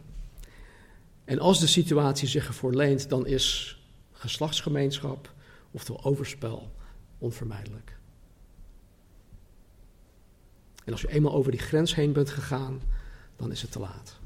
en 1.23 1.39
als 1.39 1.59
de 1.59 1.67
situatie 1.67 2.27
zich 2.27 2.47
ervoor 2.47 2.73
leent, 2.73 3.09
dan 3.09 3.27
is 3.27 3.79
geslachtsgemeenschap, 4.21 5.33
oftewel 5.71 6.03
overspel, 6.03 6.71
onvermijdelijk. 7.17 7.97
En 10.85 10.91
als 10.91 11.01
je 11.01 11.09
eenmaal 11.09 11.33
over 11.33 11.51
die 11.51 11.59
grens 11.59 11.95
heen 11.95 12.13
bent 12.13 12.29
gegaan, 12.29 12.81
dan 13.35 13.51
is 13.51 13.61
het 13.61 13.71
te 13.71 13.79
laat. 13.79 14.19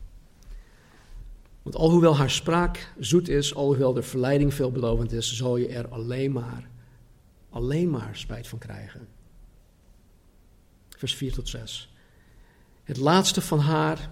Want 1.61 1.75
alhoewel 1.75 2.17
haar 2.17 2.29
spraak 2.29 2.93
zoet 2.99 3.27
is, 3.27 3.55
alhoewel 3.55 3.93
de 3.93 4.01
verleiding 4.01 4.53
veelbelovend 4.53 5.11
is, 5.11 5.35
zal 5.35 5.57
je 5.57 5.67
er 5.67 5.87
alleen 5.87 6.31
maar, 6.31 6.69
alleen 7.49 7.89
maar 7.89 8.15
spijt 8.15 8.47
van 8.47 8.59
krijgen. 8.59 9.07
Vers 10.89 11.15
4 11.15 11.33
tot 11.33 11.49
6. 11.49 11.93
Het 12.83 12.97
laatste 12.97 13.41
van 13.41 13.59
haar, 13.59 14.09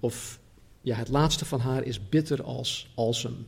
of 0.00 0.40
ja, 0.80 0.96
het 0.96 1.08
laatste 1.08 1.44
van 1.44 1.60
haar 1.60 1.82
is 1.82 2.08
bitter 2.08 2.42
als 2.42 2.92
alsem. 2.94 3.46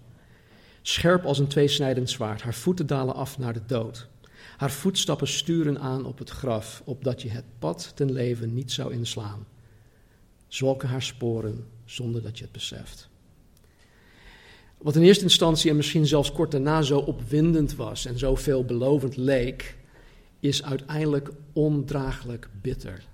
Scherp 0.83 1.25
als 1.25 1.39
een 1.39 1.47
tweesnijdend 1.47 2.11
zwaard. 2.11 2.43
Haar 2.43 2.55
voeten 2.55 2.87
dalen 2.87 3.15
af 3.15 3.39
naar 3.39 3.53
de 3.53 3.67
dood. 3.67 4.09
Haar 4.57 4.71
voetstappen 4.71 5.29
sturen 5.29 5.81
aan 5.81 6.05
op 6.05 6.19
het 6.19 6.31
graf, 6.31 6.83
opdat 6.85 7.23
je 7.23 7.31
het 7.31 7.45
pad 7.59 7.93
ten 7.95 8.13
leven 8.13 8.55
niet 8.55 8.73
zou 8.73 8.93
inslaan 8.93 9.47
zwalken 10.55 10.89
haar 10.89 11.03
sporen 11.03 11.67
zonder 11.85 12.23
dat 12.23 12.39
je 12.39 12.45
het 12.45 12.53
beseft. 12.53 13.09
Wat 14.79 14.97
in 14.97 15.03
eerste 15.03 15.23
instantie 15.23 15.71
en 15.71 15.77
misschien 15.77 16.07
zelfs 16.07 16.33
kort 16.33 16.51
daarna 16.51 16.83
zo 16.83 16.99
opwindend 16.99 17.75
was 17.75 18.05
en 18.05 18.19
zo 18.19 18.35
veelbelovend 18.35 19.17
leek, 19.17 19.77
is 20.41 20.63
uiteindelijk 20.63 21.31
ondraaglijk 21.53 22.49
bitter. 22.61 23.05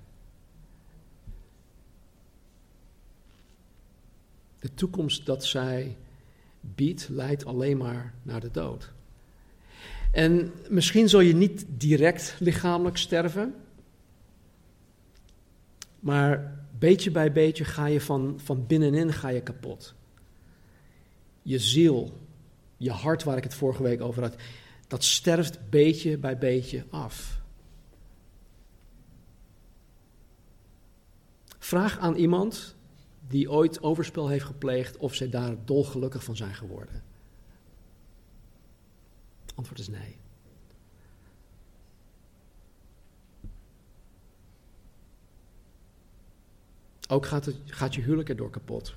De 4.61 4.75
toekomst 4.75 5.27
dat 5.27 5.45
zij 5.45 5.97
biedt 6.75 7.09
leidt 7.09 7.45
alleen 7.45 7.77
maar 7.77 8.15
naar 8.23 8.41
de 8.41 8.51
dood. 8.51 8.93
En 10.13 10.53
misschien 10.69 11.09
zul 11.09 11.21
je 11.21 11.35
niet 11.35 11.65
direct 11.69 12.37
lichamelijk 12.39 12.97
sterven, 12.97 13.55
maar 16.01 16.59
beetje 16.79 17.11
bij 17.11 17.33
beetje 17.33 17.65
ga 17.65 17.87
je 17.87 18.01
van, 18.01 18.41
van 18.45 18.67
binnenin 18.67 19.13
ga 19.13 19.29
je 19.29 19.43
kapot. 19.43 19.95
Je 21.43 21.59
ziel, 21.59 22.19
je 22.77 22.91
hart 22.91 23.25
waar 23.25 23.37
ik 23.37 23.45
het 23.45 23.55
vorige 23.55 23.83
week 23.83 24.01
over 24.01 24.23
had, 24.23 24.37
dat 24.89 25.05
sterft 25.05 25.71
beetje 25.71 26.19
bij 26.19 26.39
beetje 26.39 26.85
af. 26.91 27.41
Vraag 31.59 31.99
aan 31.99 32.15
iemand 32.15 32.77
die 33.29 33.51
ooit 33.51 33.83
overspel 33.83 34.29
heeft 34.29 34.45
gepleegd 34.45 34.97
of 34.97 35.15
zij 35.15 35.31
daar 35.31 35.57
dolgelukkig 35.65 36.25
van 36.25 36.37
zijn 36.37 36.55
geworden. 36.55 37.03
Antwoord 39.55 39.81
is 39.81 39.89
nee. 39.89 40.17
Ook 47.09 47.27
gaat, 47.27 47.45
het, 47.45 47.57
gaat 47.65 47.95
je 47.95 48.01
huwelijk 48.01 48.29
erdoor 48.29 48.51
kapot. 48.51 48.95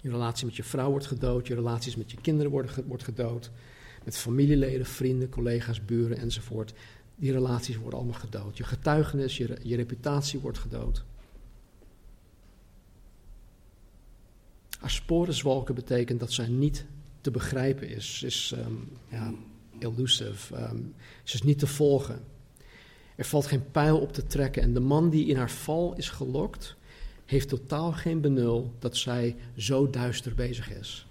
Je 0.00 0.10
relatie 0.10 0.46
met 0.46 0.56
je 0.56 0.64
vrouw 0.64 0.90
wordt 0.90 1.06
gedood, 1.06 1.46
je 1.46 1.54
relaties 1.54 1.96
met 1.96 2.10
je 2.10 2.20
kinderen 2.20 2.50
worden, 2.50 2.86
wordt 2.86 3.04
gedood, 3.04 3.50
met 4.04 4.16
familieleden, 4.16 4.86
vrienden, 4.86 5.28
collega's, 5.28 5.84
buren 5.84 6.18
enzovoort. 6.18 6.72
Die 7.14 7.32
relaties 7.32 7.76
worden 7.76 7.98
allemaal 7.98 8.18
gedood. 8.18 8.56
Je 8.56 8.64
getuigenis, 8.64 9.36
je, 9.36 9.58
je 9.62 9.76
reputatie 9.76 10.40
wordt 10.40 10.58
gedood. 10.58 11.04
Asporenzwalken 14.80 15.74
betekent 15.74 16.20
dat 16.20 16.32
zij 16.32 16.48
niet 16.48 16.86
te 17.20 17.30
begrijpen 17.30 17.88
is. 17.88 18.18
Ze 18.18 18.26
is 18.26 18.54
um, 18.56 18.88
ja, 19.08 19.34
elusive. 19.78 20.56
Um, 20.56 20.94
ze 21.22 21.34
is 21.34 21.42
niet 21.42 21.58
te 21.58 21.66
volgen. 21.66 22.24
Er 23.16 23.24
valt 23.24 23.46
geen 23.46 23.70
pijl 23.70 24.00
op 24.00 24.12
te 24.12 24.26
trekken. 24.26 24.62
En 24.62 24.74
de 24.74 24.80
man 24.80 25.10
die 25.10 25.26
in 25.26 25.36
haar 25.36 25.50
val 25.50 25.94
is 25.96 26.08
gelokt, 26.08 26.76
heeft 27.24 27.48
totaal 27.48 27.92
geen 27.92 28.20
benul 28.20 28.74
dat 28.78 28.96
zij 28.96 29.36
zo 29.56 29.90
duister 29.90 30.34
bezig 30.34 30.70
is. 30.70 31.06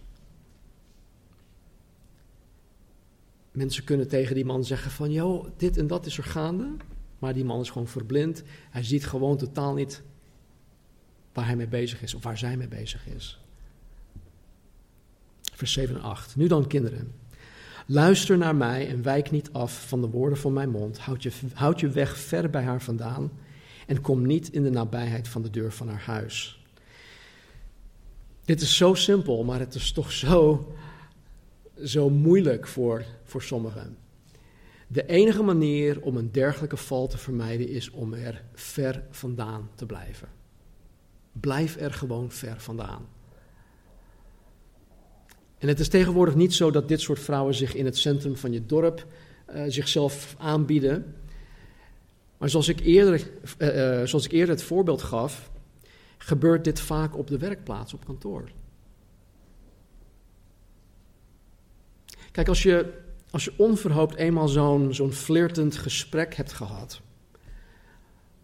Mensen 3.51 3.83
kunnen 3.83 4.07
tegen 4.07 4.35
die 4.35 4.45
man 4.45 4.65
zeggen 4.65 4.91
van, 4.91 5.11
joh, 5.11 5.47
dit 5.57 5.77
en 5.77 5.87
dat 5.87 6.05
is 6.05 6.17
er 6.17 6.23
gaande. 6.23 6.75
Maar 7.19 7.33
die 7.33 7.45
man 7.45 7.61
is 7.61 7.69
gewoon 7.69 7.87
verblind. 7.87 8.43
Hij 8.69 8.83
ziet 8.83 9.05
gewoon 9.05 9.37
totaal 9.37 9.73
niet 9.73 10.03
waar 11.33 11.45
hij 11.45 11.55
mee 11.55 11.67
bezig 11.67 12.01
is 12.01 12.13
of 12.13 12.23
waar 12.23 12.37
zij 12.37 12.57
mee 12.57 12.67
bezig 12.67 13.07
is. 13.07 13.44
Vers 15.55 15.73
7 15.73 15.95
en 15.95 16.01
8. 16.01 16.35
Nu 16.35 16.47
dan, 16.47 16.67
kinderen. 16.67 17.13
Luister 17.85 18.37
naar 18.37 18.55
mij 18.55 18.87
en 18.87 19.01
wijk 19.01 19.31
niet 19.31 19.49
af 19.51 19.87
van 19.87 20.01
de 20.01 20.07
woorden 20.07 20.37
van 20.37 20.53
mijn 20.53 20.69
mond. 20.69 20.97
Houd 20.97 21.23
je, 21.23 21.31
houd 21.53 21.79
je 21.79 21.89
weg 21.89 22.17
ver 22.17 22.49
bij 22.49 22.63
haar 22.63 22.81
vandaan 22.81 23.31
en 23.87 24.01
kom 24.01 24.25
niet 24.25 24.49
in 24.49 24.63
de 24.63 24.69
nabijheid 24.69 25.27
van 25.27 25.41
de 25.41 25.49
deur 25.49 25.71
van 25.71 25.87
haar 25.87 26.01
huis. 26.01 26.63
Dit 28.45 28.61
is 28.61 28.77
zo 28.77 28.93
simpel, 28.93 29.43
maar 29.43 29.59
het 29.59 29.75
is 29.75 29.91
toch 29.91 30.11
zo, 30.11 30.73
zo 31.83 32.09
moeilijk 32.09 32.67
voor, 32.67 33.05
voor 33.23 33.41
sommigen. 33.41 33.97
De 34.87 35.05
enige 35.05 35.43
manier 35.43 36.01
om 36.01 36.17
een 36.17 36.31
dergelijke 36.31 36.77
val 36.77 37.07
te 37.07 37.17
vermijden 37.17 37.69
is 37.69 37.89
om 37.89 38.13
er 38.13 38.43
ver 38.53 39.03
vandaan 39.09 39.69
te 39.75 39.85
blijven. 39.85 40.27
Blijf 41.31 41.77
er 41.79 41.93
gewoon 41.93 42.31
ver 42.31 42.59
vandaan. 42.59 43.14
En 45.65 45.71
het 45.71 45.79
is 45.79 45.87
tegenwoordig 45.87 46.35
niet 46.35 46.53
zo 46.53 46.71
dat 46.71 46.87
dit 46.87 47.01
soort 47.01 47.19
vrouwen 47.19 47.53
zich 47.53 47.75
in 47.75 47.85
het 47.85 47.97
centrum 47.97 48.37
van 48.37 48.51
je 48.51 48.65
dorp 48.65 49.05
uh, 49.49 49.63
zichzelf 49.67 50.35
aanbieden. 50.37 51.15
Maar 52.37 52.49
zoals 52.49 52.67
ik, 52.67 52.79
eerder, 52.79 53.27
uh, 53.57 53.99
uh, 54.01 54.07
zoals 54.07 54.25
ik 54.25 54.31
eerder 54.31 54.55
het 54.55 54.63
voorbeeld 54.63 55.01
gaf, 55.01 55.51
gebeurt 56.17 56.63
dit 56.63 56.79
vaak 56.79 57.17
op 57.17 57.27
de 57.27 57.37
werkplaats, 57.37 57.93
op 57.93 58.05
kantoor. 58.05 58.51
Kijk, 62.31 62.47
als 62.47 62.63
je, 62.63 62.93
als 63.29 63.43
je 63.43 63.53
onverhoopt 63.57 64.15
eenmaal 64.15 64.47
zo'n 64.47 64.93
zo'n 64.93 65.13
flirtend 65.13 65.75
gesprek 65.75 66.35
hebt 66.35 66.53
gehad, 66.53 67.01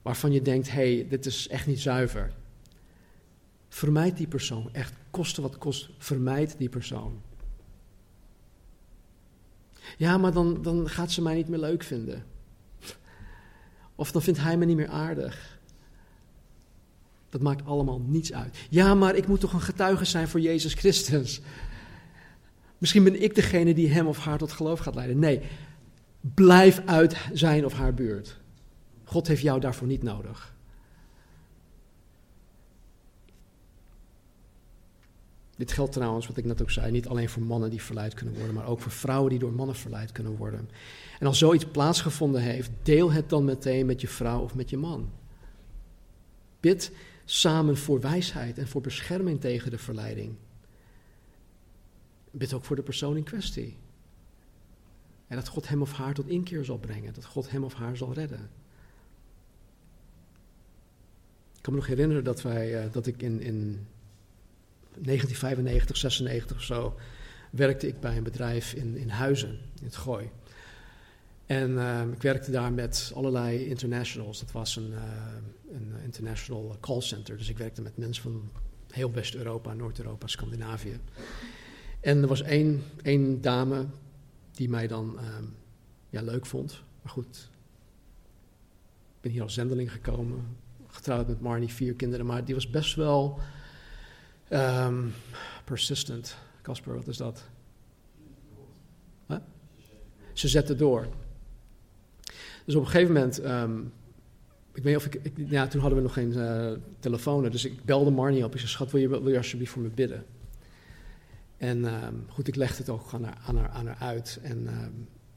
waarvan 0.01 0.31
je 0.31 0.41
denkt, 0.41 0.71
hé, 0.71 0.95
hey, 0.95 1.07
dit 1.09 1.25
is 1.25 1.47
echt 1.47 1.67
niet 1.67 1.81
zuiver. 1.81 2.31
Vermijd 3.69 4.17
die 4.17 4.27
persoon, 4.27 4.69
echt 4.73 4.93
koste 5.11 5.41
wat 5.41 5.57
kost, 5.57 5.89
vermijd 5.97 6.55
die 6.57 6.69
persoon. 6.69 7.21
Ja, 9.97 10.17
maar 10.17 10.33
dan, 10.33 10.61
dan 10.61 10.89
gaat 10.89 11.11
ze 11.11 11.21
mij 11.21 11.35
niet 11.35 11.47
meer 11.47 11.59
leuk 11.59 11.83
vinden. 11.83 12.25
Of 13.95 14.11
dan 14.11 14.21
vindt 14.21 14.39
hij 14.39 14.57
me 14.57 14.65
niet 14.65 14.75
meer 14.75 14.89
aardig. 14.89 15.59
Dat 17.29 17.41
maakt 17.41 17.65
allemaal 17.65 17.99
niets 17.99 18.33
uit. 18.33 18.57
Ja, 18.69 18.93
maar 18.93 19.15
ik 19.15 19.27
moet 19.27 19.39
toch 19.39 19.53
een 19.53 19.61
getuige 19.61 20.05
zijn 20.05 20.27
voor 20.27 20.39
Jezus 20.39 20.73
Christus. 20.73 21.41
Misschien 22.77 23.03
ben 23.03 23.21
ik 23.21 23.35
degene 23.35 23.73
die 23.73 23.89
hem 23.89 24.07
of 24.07 24.17
haar 24.17 24.37
tot 24.37 24.51
geloof 24.51 24.79
gaat 24.79 24.95
leiden. 24.95 25.19
Nee, 25.19 25.41
blijf 26.21 26.81
uit 26.85 27.17
zijn 27.33 27.65
of 27.65 27.73
haar 27.73 27.93
buurt. 27.93 28.37
God 29.03 29.27
heeft 29.27 29.41
jou 29.41 29.59
daarvoor 29.59 29.87
niet 29.87 30.03
nodig. 30.03 30.53
Dit 35.61 35.71
geldt 35.71 35.91
trouwens, 35.91 36.27
wat 36.27 36.37
ik 36.37 36.45
net 36.45 36.61
ook 36.61 36.71
zei, 36.71 36.91
niet 36.91 37.07
alleen 37.07 37.29
voor 37.29 37.43
mannen 37.43 37.69
die 37.69 37.81
verleid 37.81 38.13
kunnen 38.13 38.35
worden, 38.35 38.53
maar 38.53 38.67
ook 38.67 38.81
voor 38.81 38.91
vrouwen 38.91 39.29
die 39.29 39.39
door 39.39 39.53
mannen 39.53 39.75
verleid 39.75 40.11
kunnen 40.11 40.35
worden. 40.35 40.69
En 41.19 41.27
als 41.27 41.37
zoiets 41.37 41.65
plaatsgevonden 41.65 42.41
heeft, 42.41 42.71
deel 42.83 43.11
het 43.11 43.29
dan 43.29 43.45
meteen 43.45 43.85
met 43.85 44.01
je 44.01 44.07
vrouw 44.07 44.41
of 44.41 44.55
met 44.55 44.69
je 44.69 44.77
man. 44.77 45.11
Bid 46.59 46.91
samen 47.25 47.77
voor 47.77 47.99
wijsheid 47.99 48.57
en 48.57 48.67
voor 48.67 48.81
bescherming 48.81 49.41
tegen 49.41 49.71
de 49.71 49.77
verleiding. 49.77 50.35
Bid 52.31 52.53
ook 52.53 52.65
voor 52.65 52.75
de 52.75 52.83
persoon 52.83 53.17
in 53.17 53.23
kwestie. 53.23 53.77
En 55.27 55.35
dat 55.35 55.47
God 55.47 55.67
hem 55.67 55.81
of 55.81 55.91
haar 55.91 56.13
tot 56.13 56.27
inkeer 56.27 56.65
zal 56.65 56.77
brengen, 56.77 57.13
dat 57.13 57.25
God 57.25 57.51
hem 57.51 57.63
of 57.63 57.73
haar 57.73 57.97
zal 57.97 58.13
redden. 58.13 58.49
Ik 61.55 61.61
kan 61.61 61.73
me 61.73 61.79
nog 61.79 61.87
herinneren 61.87 62.23
dat, 62.23 62.41
wij, 62.41 62.85
uh, 62.85 62.91
dat 62.91 63.07
ik 63.07 63.21
in, 63.21 63.41
in 63.41 63.87
1995, 64.93 65.97
96 65.97 66.57
of 66.57 66.63
zo, 66.63 66.97
werkte 67.49 67.87
ik 67.87 67.99
bij 67.99 68.17
een 68.17 68.23
bedrijf 68.23 68.73
in, 68.73 68.95
in 68.95 69.09
Huizen, 69.09 69.59
in 69.79 69.85
het 69.85 69.95
Gooi. 69.95 70.29
En 71.45 71.71
uh, 71.71 72.01
ik 72.13 72.21
werkte 72.21 72.51
daar 72.51 72.73
met 72.73 73.11
allerlei 73.15 73.65
internationals. 73.65 74.39
Dat 74.39 74.51
was 74.51 74.75
een, 74.75 74.91
uh, 74.91 75.01
een 75.71 75.93
international 76.03 76.77
call 76.79 77.01
center. 77.01 77.37
Dus 77.37 77.49
ik 77.49 77.57
werkte 77.57 77.81
met 77.81 77.97
mensen 77.97 78.23
van 78.23 78.49
heel 78.91 79.11
West-Europa, 79.11 79.73
Noord-Europa, 79.73 80.27
Scandinavië. 80.27 80.99
En 81.99 82.21
er 82.21 82.27
was 82.27 82.41
één, 82.41 82.83
één 83.01 83.41
dame 83.41 83.85
die 84.51 84.69
mij 84.69 84.87
dan 84.87 85.17
uh, 85.19 85.27
ja, 86.09 86.21
leuk 86.21 86.45
vond. 86.45 86.83
Maar 87.01 87.11
goed, 87.11 87.49
ik 89.15 89.21
ben 89.21 89.31
hier 89.31 89.41
als 89.41 89.53
zendeling 89.53 89.91
gekomen. 89.91 90.57
Getrouwd 90.87 91.27
met 91.27 91.41
Marnie, 91.41 91.69
vier 91.69 91.93
kinderen. 91.93 92.25
Maar 92.25 92.45
die 92.45 92.55
was 92.55 92.69
best 92.69 92.95
wel 92.95 93.39
Um, 94.53 95.13
persistent. 95.65 96.35
Casper, 96.61 96.95
wat 96.95 97.07
is 97.07 97.17
dat? 97.17 97.43
Huh? 99.27 99.37
Ze 100.33 100.47
zetten 100.47 100.77
door. 100.77 101.07
Dus 102.65 102.75
op 102.75 102.81
een 102.81 102.89
gegeven 102.89 103.13
moment, 103.13 103.43
um, 103.43 103.93
ik 104.73 104.83
weet 104.83 104.85
niet 104.85 104.95
of 104.95 105.05
ik, 105.05 105.31
ja, 105.35 105.67
toen 105.67 105.81
hadden 105.81 105.97
we 105.97 106.03
nog 106.03 106.13
geen 106.13 106.31
uh, 106.31 106.71
telefoon, 106.99 107.49
dus 107.49 107.65
ik 107.65 107.83
belde 107.83 108.11
Marnie 108.11 108.43
op. 108.43 108.53
Ik 108.53 108.59
zei, 108.59 108.71
schat, 108.71 108.91
wil 108.91 109.01
je, 109.01 109.09
wil 109.09 109.29
je 109.29 109.37
alsjeblieft 109.37 109.71
voor 109.71 109.81
me 109.81 109.89
bidden? 109.89 110.25
En 111.57 112.03
um, 112.05 112.25
goed, 112.29 112.47
ik 112.47 112.55
legde 112.55 112.77
het 112.77 112.89
ook 112.89 113.13
aan 113.13 113.23
haar, 113.23 113.37
aan 113.45 113.57
haar, 113.57 113.69
aan 113.69 113.87
haar 113.87 113.97
uit. 113.99 114.39
En 114.41 114.69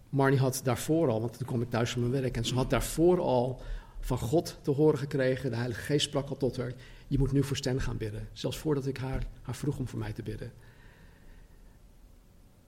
Marnie 0.08 0.38
had 0.38 0.60
daarvoor 0.64 1.08
al, 1.08 1.20
want 1.20 1.38
toen 1.38 1.46
kwam 1.46 1.62
ik 1.62 1.70
thuis 1.70 1.90
van 1.90 2.00
mijn 2.00 2.22
werk, 2.22 2.36
en 2.36 2.44
ze 2.44 2.54
had 2.54 2.70
daarvoor 2.70 3.20
al 3.20 3.60
van 4.00 4.18
God 4.18 4.58
te 4.62 4.70
horen 4.70 4.98
gekregen. 4.98 5.50
De 5.50 5.56
Heilige 5.56 5.80
Geest 5.80 6.06
sprak 6.06 6.28
al 6.28 6.36
tot 6.36 6.56
haar 6.56 6.72
je 7.06 7.18
moet 7.18 7.32
nu 7.32 7.44
voor 7.44 7.56
Stan 7.56 7.80
gaan 7.80 7.96
bidden. 7.96 8.28
Zelfs 8.32 8.58
voordat 8.58 8.86
ik 8.86 8.96
haar, 8.96 9.26
haar 9.42 9.56
vroeg 9.56 9.78
om 9.78 9.88
voor 9.88 9.98
mij 9.98 10.12
te 10.12 10.22
bidden. 10.22 10.52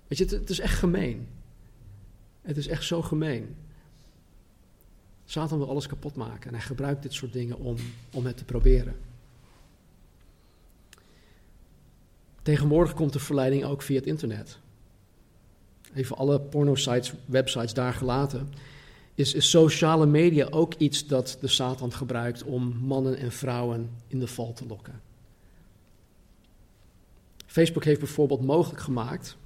Weet 0.06 0.18
je, 0.18 0.24
het, 0.24 0.32
het 0.32 0.50
is 0.50 0.58
echt 0.58 0.78
gemeen. 0.78 1.28
Het 2.42 2.56
is 2.56 2.66
echt 2.66 2.84
zo 2.84 3.02
gemeen. 3.02 3.56
Satan 5.24 5.58
wil 5.58 5.68
alles 5.68 5.86
kapot 5.86 6.14
maken 6.14 6.48
en 6.48 6.54
hij 6.54 6.64
gebruikt 6.64 7.02
dit 7.02 7.12
soort 7.12 7.32
dingen 7.32 7.58
om, 7.58 7.76
om 8.12 8.26
het 8.26 8.36
te 8.36 8.44
proberen. 8.44 8.96
Tegenwoordig 12.42 12.94
komt 12.94 13.12
de 13.12 13.18
verleiding 13.18 13.64
ook 13.64 13.82
via 13.82 13.96
het 13.96 14.06
internet. 14.06 14.58
Even 15.94 16.16
alle 16.16 16.40
porno-sites, 16.40 17.12
websites 17.24 17.74
daar 17.74 17.94
gelaten 17.94 18.48
is, 19.16 19.34
is 19.34 19.50
sociale 19.50 20.06
media 20.06 20.46
ook 20.50 20.74
iets 20.74 21.06
dat 21.06 21.38
de 21.40 21.48
Satan 21.48 21.92
gebruikt 21.92 22.42
om 22.42 22.76
mannen 22.82 23.16
en 23.16 23.32
vrouwen 23.32 23.90
in 24.06 24.18
de 24.18 24.26
val 24.26 24.52
te 24.52 24.66
lokken. 24.66 25.00
Facebook 27.46 27.84
heeft 27.84 28.00
bijvoorbeeld 28.00 28.42
mogelijk 28.42 28.80
gemaakt 28.80 29.36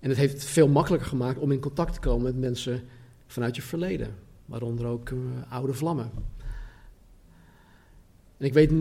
En 0.00 0.08
het 0.08 0.18
heeft 0.18 0.32
het 0.32 0.44
veel 0.44 0.68
makkelijker 0.68 1.08
gemaakt 1.08 1.38
om 1.38 1.52
in 1.52 1.60
contact 1.60 1.94
te 1.94 2.00
komen 2.00 2.22
met 2.22 2.38
mensen 2.38 2.82
vanuit 3.26 3.56
je 3.56 3.62
verleden, 3.62 4.14
waaronder 4.46 4.86
ook 4.86 5.10
uh, 5.10 5.18
oude 5.48 5.72
vlammen. 5.72 6.10
En 8.36 8.46
ik 8.46 8.52
weet 8.52 8.72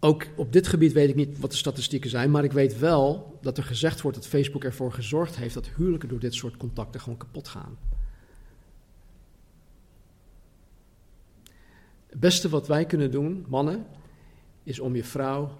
ook 0.00 0.26
op 0.36 0.52
dit 0.52 0.66
gebied 0.66 0.92
weet 0.92 1.08
ik 1.08 1.14
niet 1.14 1.38
wat 1.38 1.50
de 1.50 1.56
statistieken 1.56 2.10
zijn, 2.10 2.30
maar 2.30 2.44
ik 2.44 2.52
weet 2.52 2.78
wel 2.78 3.38
dat 3.42 3.58
er 3.58 3.64
gezegd 3.64 4.00
wordt 4.00 4.16
dat 4.16 4.26
Facebook 4.26 4.64
ervoor 4.64 4.92
gezorgd 4.92 5.36
heeft 5.36 5.54
dat 5.54 5.68
huwelijken 5.76 6.08
door 6.08 6.18
dit 6.18 6.34
soort 6.34 6.56
contacten 6.56 7.00
gewoon 7.00 7.18
kapot 7.18 7.48
gaan. 7.48 7.78
Het 12.14 12.22
beste 12.22 12.48
wat 12.48 12.66
wij 12.66 12.84
kunnen 12.84 13.10
doen, 13.10 13.44
mannen, 13.48 13.86
is 14.62 14.80
om 14.80 14.96
je 14.96 15.04
vrouw 15.04 15.50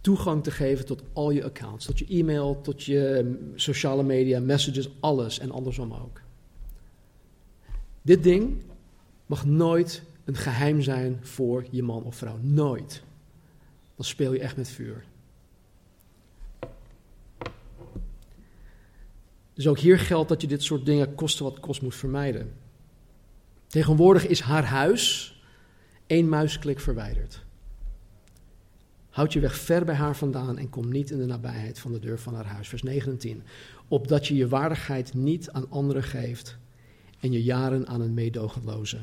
toegang 0.00 0.42
te 0.42 0.50
geven 0.50 0.86
tot 0.86 1.02
al 1.12 1.30
je 1.30 1.44
accounts, 1.44 1.86
tot 1.86 1.98
je 1.98 2.06
e-mail, 2.06 2.60
tot 2.60 2.82
je 2.82 3.34
sociale 3.54 4.02
media, 4.02 4.40
messages, 4.40 4.88
alles 5.00 5.38
en 5.38 5.50
andersom 5.50 5.92
ook. 5.92 6.20
Dit 8.02 8.22
ding 8.22 8.62
mag 9.26 9.44
nooit 9.44 10.02
een 10.24 10.36
geheim 10.36 10.82
zijn 10.82 11.18
voor 11.22 11.64
je 11.70 11.82
man 11.82 12.04
of 12.04 12.16
vrouw. 12.16 12.38
Nooit. 12.40 13.02
Dan 13.96 14.04
speel 14.04 14.32
je 14.32 14.40
echt 14.40 14.56
met 14.56 14.68
vuur. 14.68 15.04
Dus 19.52 19.68
ook 19.68 19.78
hier 19.78 19.98
geldt 19.98 20.28
dat 20.28 20.40
je 20.40 20.46
dit 20.46 20.62
soort 20.62 20.86
dingen 20.86 21.14
kosten 21.14 21.44
wat 21.44 21.60
kost 21.60 21.82
moet 21.82 21.94
vermijden. 21.94 22.52
Tegenwoordig 23.66 24.26
is 24.26 24.40
haar 24.40 24.64
huis 24.64 25.33
één 26.06 26.28
muisklik 26.28 26.80
verwijderd. 26.80 27.44
Houd 29.14 29.32
je 29.32 29.40
weg 29.40 29.56
ver 29.56 29.84
bij 29.84 29.94
haar 29.94 30.16
vandaan 30.16 30.58
en 30.58 30.70
kom 30.70 30.88
niet 30.88 31.10
in 31.10 31.18
de 31.18 31.26
nabijheid 31.26 31.78
van 31.78 31.92
de 31.92 31.98
deur 31.98 32.18
van 32.18 32.34
haar 32.34 32.46
huis. 32.46 32.68
Vers 32.68 32.82
9 32.82 33.12
en 33.12 33.18
10. 33.18 33.42
Opdat 33.88 34.26
je 34.26 34.34
je 34.34 34.48
waardigheid 34.48 35.14
niet 35.14 35.50
aan 35.50 35.70
anderen 35.70 36.02
geeft 36.02 36.56
en 37.20 37.32
je 37.32 37.42
jaren 37.42 37.86
aan 37.86 38.00
een 38.00 38.14
meedogenloze. 38.14 38.98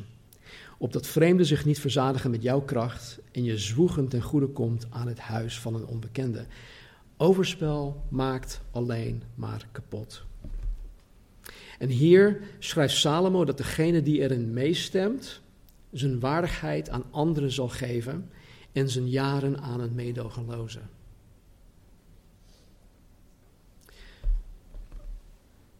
Opdat 0.78 1.08
vreemden 1.08 1.46
zich 1.46 1.66
niet 1.66 1.80
verzadigen 1.80 2.32
met 2.32 2.42
jouw 2.42 2.62
kracht 2.62 3.20
en 3.32 3.44
je 3.44 3.58
zwoegend 3.58 4.10
ten 4.10 4.22
goede 4.22 4.48
komt 4.48 4.88
aan 4.90 5.08
het 5.08 5.20
huis 5.20 5.60
van 5.60 5.76
een 5.76 5.86
onbekende. 5.86 6.46
Overspel 7.18 8.04
maakt 8.10 8.62
alleen 8.72 9.24
maar 9.36 9.68
kapot. 9.72 10.24
En 11.80 11.90
hier 11.90 12.42
schrijft 12.60 12.96
Salomo 12.96 13.46
dat 13.46 13.58
degene 13.58 14.02
die 14.02 14.20
erin 14.20 14.54
meestemt, 14.54 15.42
zijn 15.92 16.20
waardigheid 16.20 16.90
aan 16.90 17.04
anderen 17.12 17.52
zal 17.52 17.70
geven 17.70 18.30
en 18.72 18.90
zijn 18.90 19.10
jaren 19.10 19.62
aan 19.62 19.80
een 19.80 19.96
meedogenloze. 19.96 20.80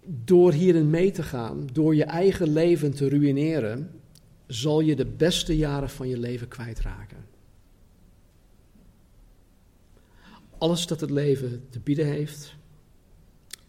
Door 0.06 0.52
hierin 0.52 0.90
mee 0.90 1.12
te 1.12 1.24
gaan, 1.24 1.68
door 1.74 1.96
je 1.96 2.04
eigen 2.04 2.50
leven 2.50 2.94
te 2.94 3.10
ruïneren, 3.10 4.02
zal 4.48 4.80
je 4.80 4.96
de 4.96 5.06
beste 5.06 5.58
jaren 5.58 5.90
van 5.90 6.08
je 6.08 6.18
leven 6.18 6.48
kwijtraken. 6.48 7.26
Alles 10.58 10.88
dat 10.88 11.00
het 11.00 11.10
leven 11.10 11.66
te 11.70 11.80
bieden 11.80 12.06
heeft, 12.06 12.56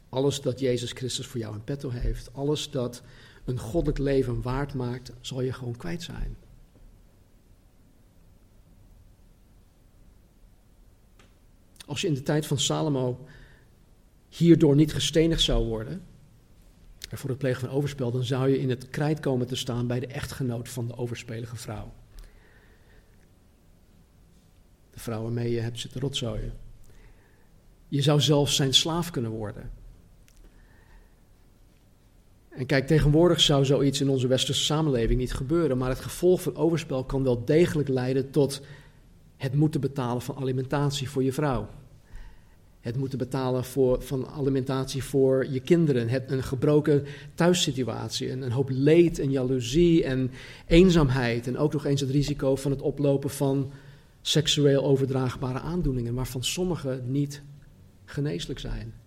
alles 0.09 0.41
dat 0.41 0.61
Jezus 0.61 0.93
Christus 0.93 1.27
voor 1.27 1.41
jou 1.41 1.55
in 1.55 1.65
petto 1.65 1.91
heeft, 1.91 2.35
alles 2.35 2.71
dat 2.71 3.03
een 3.45 3.59
goddelijk 3.59 3.99
leven 3.99 4.43
waard 4.43 4.75
maakt, 4.75 5.13
zal 5.21 5.41
je 5.41 5.53
gewoon 5.53 5.77
kwijt 5.77 6.03
zijn. 6.03 6.37
Als 11.87 12.01
je 12.01 12.07
in 12.07 12.15
de 12.15 12.23
tijd 12.23 12.47
van 12.47 12.59
Salomo 12.59 13.27
hierdoor 14.29 14.75
niet 14.75 14.93
gestenigd 14.93 15.43
zou 15.43 15.67
worden, 15.67 16.03
voor 17.11 17.31
het 17.31 17.39
plegen 17.39 17.61
van 17.61 17.77
overspel, 17.77 18.11
dan 18.11 18.25
zou 18.25 18.49
je 18.49 18.59
in 18.59 18.71
het 18.71 18.91
krijt 18.91 19.21
komen 19.21 19.47
te 19.47 19.57
staan 19.57 19.87
bij 19.87 20.01
de 20.01 20.07
echtgenoot 20.07 20.69
van 20.69 20.87
de 20.87 20.97
overspelige 20.97 21.57
vrouw. 21.57 21.93
De 24.91 25.01
vrouw 25.01 25.23
waarmee 25.23 25.51
je 25.51 25.61
hebt 25.61 25.81
zitten 25.81 26.01
rotzooien. 26.01 26.53
Je 27.89 28.03
zou 28.03 28.21
zelfs 28.21 28.57
zijn 28.57 28.75
slaaf 28.75 29.11
kunnen 29.11 29.31
worden. 29.31 29.71
En 32.57 32.67
kijk, 32.67 32.87
tegenwoordig 32.87 33.41
zou 33.41 33.65
zoiets 33.65 34.01
in 34.01 34.09
onze 34.09 34.27
westerse 34.27 34.65
samenleving 34.65 35.19
niet 35.19 35.33
gebeuren, 35.33 35.79
maar 35.79 35.89
het 35.89 36.01
gevolg 36.01 36.43
van 36.43 36.57
overspel 36.57 37.05
kan 37.05 37.23
wel 37.23 37.45
degelijk 37.45 37.89
leiden 37.89 38.31
tot 38.31 38.61
het 39.37 39.55
moeten 39.55 39.81
betalen 39.81 40.23
van 40.23 40.37
alimentatie 40.37 41.11
voor 41.11 41.23
je 41.23 41.33
vrouw. 41.33 41.69
Het 42.81 42.97
moeten 42.97 43.19
betalen 43.19 43.65
voor, 43.65 44.03
van 44.03 44.27
alimentatie 44.27 45.05
voor 45.05 45.47
je 45.51 45.61
kinderen. 45.61 46.09
Het, 46.09 46.31
een 46.31 46.43
gebroken 46.43 47.05
thuissituatie. 47.35 48.31
Een, 48.31 48.43
een 48.43 48.53
hoop 48.53 48.69
leed 48.71 49.19
en 49.19 49.31
jaloezie 49.31 50.05
en 50.05 50.31
eenzaamheid. 50.67 51.47
En 51.47 51.59
ook 51.59 51.73
nog 51.73 51.85
eens 51.85 52.01
het 52.01 52.11
risico 52.11 52.57
van 52.57 52.71
het 52.71 52.83
oplopen 52.83 53.31
van 53.31 53.71
seksueel 54.21 54.85
overdraagbare 54.85 55.61
aandoeningen, 55.61 56.15
waarvan 56.15 56.45
sommige 56.45 57.03
niet 57.07 57.43
geneeslijk 58.05 58.59
zijn. 58.59 59.02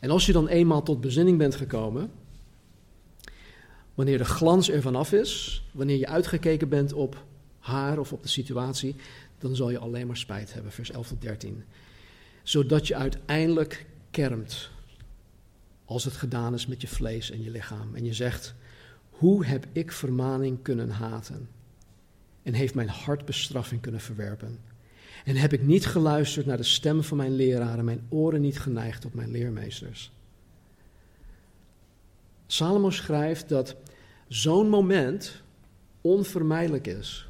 En 0.00 0.10
als 0.10 0.26
je 0.26 0.32
dan 0.32 0.48
eenmaal 0.48 0.82
tot 0.82 1.00
bezinning 1.00 1.38
bent 1.38 1.54
gekomen, 1.54 2.10
wanneer 3.94 4.18
de 4.18 4.24
glans 4.24 4.70
ervan 4.70 4.96
af 4.96 5.12
is, 5.12 5.62
wanneer 5.72 5.96
je 5.96 6.06
uitgekeken 6.06 6.68
bent 6.68 6.92
op 6.92 7.24
haar 7.58 7.98
of 7.98 8.12
op 8.12 8.22
de 8.22 8.28
situatie, 8.28 8.96
dan 9.38 9.56
zal 9.56 9.70
je 9.70 9.78
alleen 9.78 10.06
maar 10.06 10.16
spijt 10.16 10.52
hebben. 10.52 10.72
Vers 10.72 10.90
11 10.90 11.08
tot 11.08 11.22
13. 11.22 11.64
Zodat 12.42 12.86
je 12.86 12.94
uiteindelijk 12.94 13.86
kermt 14.10 14.70
als 15.84 16.04
het 16.04 16.14
gedaan 16.14 16.54
is 16.54 16.66
met 16.66 16.80
je 16.80 16.88
vlees 16.88 17.30
en 17.30 17.42
je 17.42 17.50
lichaam. 17.50 17.94
En 17.94 18.04
je 18.04 18.14
zegt, 18.14 18.54
hoe 19.10 19.44
heb 19.44 19.66
ik 19.72 19.92
vermaning 19.92 20.62
kunnen 20.62 20.90
haten? 20.90 21.48
En 22.42 22.52
heeft 22.52 22.74
mijn 22.74 22.88
hart 22.88 23.24
bestraffing 23.24 23.80
kunnen 23.80 24.00
verwerpen? 24.00 24.58
En 25.24 25.36
heb 25.36 25.52
ik 25.52 25.62
niet 25.62 25.86
geluisterd 25.86 26.46
naar 26.46 26.56
de 26.56 26.62
stem 26.62 27.02
van 27.02 27.16
mijn 27.16 27.34
leraren, 27.34 27.84
mijn 27.84 28.06
oren 28.08 28.40
niet 28.40 28.58
geneigd 28.58 29.00
tot 29.00 29.14
mijn 29.14 29.30
leermeesters? 29.30 30.12
Salomo 32.46 32.90
schrijft 32.90 33.48
dat 33.48 33.76
zo'n 34.28 34.68
moment 34.68 35.42
onvermijdelijk 36.00 36.86
is. 36.86 37.28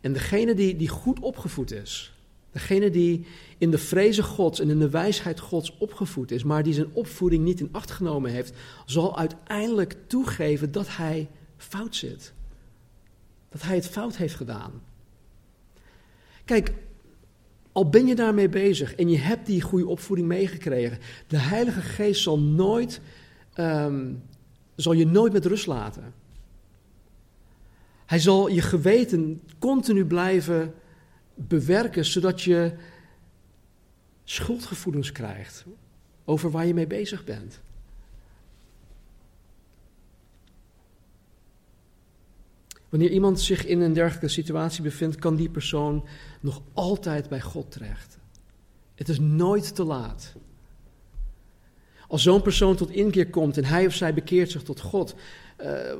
En 0.00 0.12
degene 0.12 0.54
die, 0.54 0.76
die 0.76 0.88
goed 0.88 1.20
opgevoed 1.20 1.72
is, 1.72 2.14
degene 2.50 2.90
die 2.90 3.26
in 3.58 3.70
de 3.70 3.78
vrezen 3.78 4.24
Gods 4.24 4.60
en 4.60 4.70
in 4.70 4.78
de 4.78 4.90
wijsheid 4.90 5.40
Gods 5.40 5.76
opgevoed 5.78 6.30
is, 6.30 6.44
maar 6.44 6.62
die 6.62 6.74
zijn 6.74 6.90
opvoeding 6.92 7.44
niet 7.44 7.60
in 7.60 7.68
acht 7.72 7.90
genomen 7.90 8.30
heeft, 8.30 8.56
zal 8.86 9.18
uiteindelijk 9.18 9.96
toegeven 10.06 10.72
dat 10.72 10.96
hij 10.96 11.28
fout 11.56 11.96
zit. 11.96 12.32
Dat 13.48 13.62
hij 13.62 13.74
het 13.74 13.86
fout 13.88 14.16
heeft 14.16 14.34
gedaan. 14.34 14.82
Kijk, 16.52 16.72
al 17.72 17.88
ben 17.88 18.06
je 18.06 18.14
daarmee 18.14 18.48
bezig 18.48 18.94
en 18.94 19.08
je 19.08 19.18
hebt 19.18 19.46
die 19.46 19.60
goede 19.60 19.86
opvoeding 19.86 20.28
meegekregen, 20.28 20.98
de 21.26 21.38
Heilige 21.38 21.80
Geest 21.80 22.22
zal 22.22 22.38
nooit, 22.38 23.00
um, 23.56 24.22
zal 24.74 24.92
je 24.92 25.06
nooit 25.06 25.32
met 25.32 25.46
rust 25.46 25.66
laten. 25.66 26.14
Hij 28.06 28.18
zal 28.18 28.48
je 28.48 28.62
geweten 28.62 29.42
continu 29.58 30.04
blijven 30.04 30.74
bewerken, 31.34 32.04
zodat 32.04 32.42
je 32.42 32.74
schuldgevoelens 34.24 35.12
krijgt 35.12 35.64
over 36.24 36.50
waar 36.50 36.66
je 36.66 36.74
mee 36.74 36.86
bezig 36.86 37.24
bent. 37.24 37.60
Wanneer 42.92 43.10
iemand 43.10 43.40
zich 43.40 43.66
in 43.66 43.80
een 43.80 43.92
dergelijke 43.92 44.28
situatie 44.28 44.82
bevindt, 44.82 45.16
kan 45.16 45.36
die 45.36 45.50
persoon 45.50 46.04
nog 46.40 46.62
altijd 46.72 47.28
bij 47.28 47.40
God 47.40 47.70
terecht. 47.70 48.18
Het 48.94 49.08
is 49.08 49.18
nooit 49.18 49.74
te 49.74 49.84
laat. 49.84 50.34
Als 52.08 52.22
zo'n 52.22 52.42
persoon 52.42 52.76
tot 52.76 52.90
inkeer 52.90 53.30
komt 53.30 53.56
en 53.56 53.64
hij 53.64 53.86
of 53.86 53.94
zij 53.94 54.14
bekeert 54.14 54.50
zich 54.50 54.62
tot 54.62 54.80
God, 54.80 55.14
uh, 55.60 55.94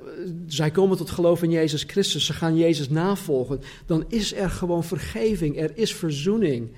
zij 0.46 0.70
komen 0.70 0.96
tot 0.96 1.10
geloof 1.10 1.42
in 1.42 1.50
Jezus 1.50 1.82
Christus, 1.82 2.26
ze 2.26 2.32
gaan 2.32 2.56
Jezus 2.56 2.88
navolgen, 2.88 3.60
dan 3.86 4.04
is 4.08 4.34
er 4.34 4.50
gewoon 4.50 4.84
vergeving, 4.84 5.60
er 5.60 5.76
is 5.76 5.94
verzoening. 5.94 6.70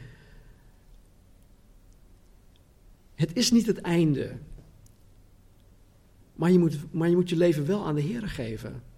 Het 3.15 3.31
is 3.33 3.51
niet 3.51 3.67
het 3.67 3.81
einde. 3.81 4.31
Maar 6.35 6.51
je 6.51 6.59
moet, 6.59 6.77
maar 6.91 7.09
je, 7.09 7.15
moet 7.15 7.29
je 7.29 7.37
leven 7.37 7.67
wel 7.67 7.87
aan 7.87 7.95
de 7.95 8.01
Heer 8.01 8.29
geven. 8.29 8.93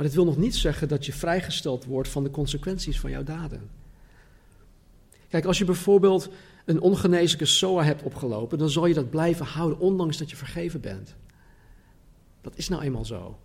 Maar 0.00 0.08
dit 0.08 0.18
wil 0.18 0.28
nog 0.28 0.36
niet 0.36 0.56
zeggen 0.56 0.88
dat 0.88 1.06
je 1.06 1.12
vrijgesteld 1.12 1.84
wordt 1.84 2.08
van 2.08 2.22
de 2.22 2.30
consequenties 2.30 3.00
van 3.00 3.10
jouw 3.10 3.22
daden. 3.22 3.70
Kijk, 5.28 5.44
als 5.44 5.58
je 5.58 5.64
bijvoorbeeld 5.64 6.28
een 6.64 6.80
ongeneeslijke 6.80 7.44
SOA 7.44 7.84
hebt 7.84 8.02
opgelopen, 8.02 8.58
dan 8.58 8.70
zal 8.70 8.86
je 8.86 8.94
dat 8.94 9.10
blijven 9.10 9.46
houden, 9.46 9.78
ondanks 9.78 10.16
dat 10.16 10.30
je 10.30 10.36
vergeven 10.36 10.80
bent. 10.80 11.14
Dat 12.40 12.56
is 12.56 12.68
nou 12.68 12.82
eenmaal 12.82 13.04
zo. 13.04 13.38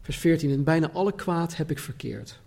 Vers 0.00 0.16
14. 0.16 0.50
In 0.50 0.64
bijna 0.64 0.90
alle 0.90 1.12
kwaad 1.12 1.56
heb 1.56 1.70
ik 1.70 1.78
verkeerd. 1.78 2.40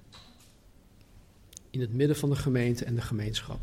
In 1.70 1.82
het 1.82 1.94
midden 1.94 2.18
van 2.18 2.30
de 2.30 2.36
gemeente 2.36 2.86
en 2.86 2.96
de 2.96 3.02
gemeenschap. 3.02 3.60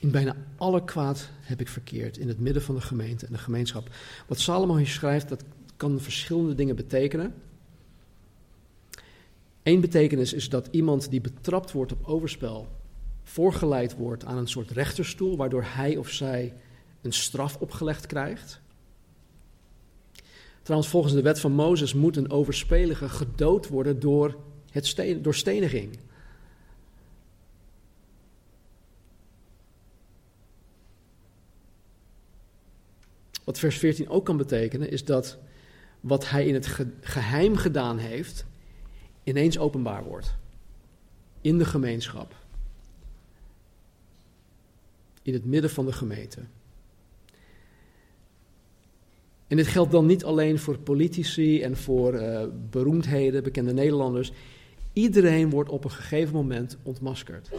In 0.00 0.10
bijna 0.10 0.36
alle 0.56 0.84
kwaad 0.84 1.28
heb 1.40 1.60
ik 1.60 1.68
verkeerd. 1.68 2.16
In 2.16 2.28
het 2.28 2.40
midden 2.40 2.62
van 2.62 2.74
de 2.74 2.80
gemeente 2.80 3.26
en 3.26 3.32
de 3.32 3.38
gemeenschap. 3.38 3.90
Wat 4.26 4.40
Salomo 4.40 4.76
hier 4.76 4.86
schrijft, 4.86 5.28
dat 5.28 5.44
kan 5.78 6.00
verschillende 6.00 6.54
dingen 6.54 6.76
betekenen. 6.76 7.34
Eén 9.62 9.80
betekenis 9.80 10.32
is 10.32 10.48
dat 10.48 10.68
iemand 10.70 11.10
die 11.10 11.20
betrapt 11.20 11.72
wordt 11.72 11.92
op 11.92 12.06
overspel 12.06 12.68
voorgeleid 13.28 13.96
wordt 13.96 14.24
aan 14.24 14.36
een 14.36 14.48
soort 14.48 14.70
rechterstoel, 14.70 15.36
waardoor 15.36 15.64
hij 15.64 15.96
of 15.96 16.08
zij 16.08 16.54
een 17.02 17.12
straf 17.12 17.56
opgelegd 17.56 18.06
krijgt. 18.06 18.60
Trouwens, 20.62 20.90
volgens 20.90 21.14
de 21.14 21.22
wet 21.22 21.40
van 21.40 21.52
Mozes 21.52 21.94
moet 21.94 22.16
een 22.16 22.30
overspelige 22.30 23.08
gedood 23.08 23.68
worden 23.68 24.00
door, 24.00 24.36
het 24.70 25.18
door 25.20 25.34
steniging. 25.34 25.98
Wat 33.44 33.58
vers 33.58 33.78
14 33.78 34.08
ook 34.08 34.24
kan 34.24 34.36
betekenen, 34.36 34.90
is 34.90 35.04
dat 35.04 35.38
wat 36.00 36.30
hij 36.30 36.46
in 36.46 36.54
het 36.54 36.66
geheim 37.00 37.56
gedaan 37.56 37.98
heeft, 37.98 38.46
ineens 39.24 39.58
openbaar 39.58 40.04
wordt. 40.04 40.36
In 41.40 41.58
de 41.58 41.64
gemeenschap. 41.64 42.34
In 45.22 45.32
het 45.32 45.44
midden 45.44 45.70
van 45.70 45.86
de 45.86 45.92
gemeente. 45.92 46.40
En 49.46 49.56
dit 49.56 49.66
geldt 49.66 49.92
dan 49.92 50.06
niet 50.06 50.24
alleen 50.24 50.58
voor 50.58 50.78
politici 50.78 51.62
en 51.62 51.76
voor 51.76 52.14
uh, 52.14 52.42
beroemdheden, 52.70 53.42
bekende 53.42 53.72
Nederlanders. 53.72 54.32
Iedereen 54.92 55.50
wordt 55.50 55.70
op 55.70 55.84
een 55.84 55.90
gegeven 55.90 56.34
moment 56.34 56.76
ontmaskerd. 56.82 57.50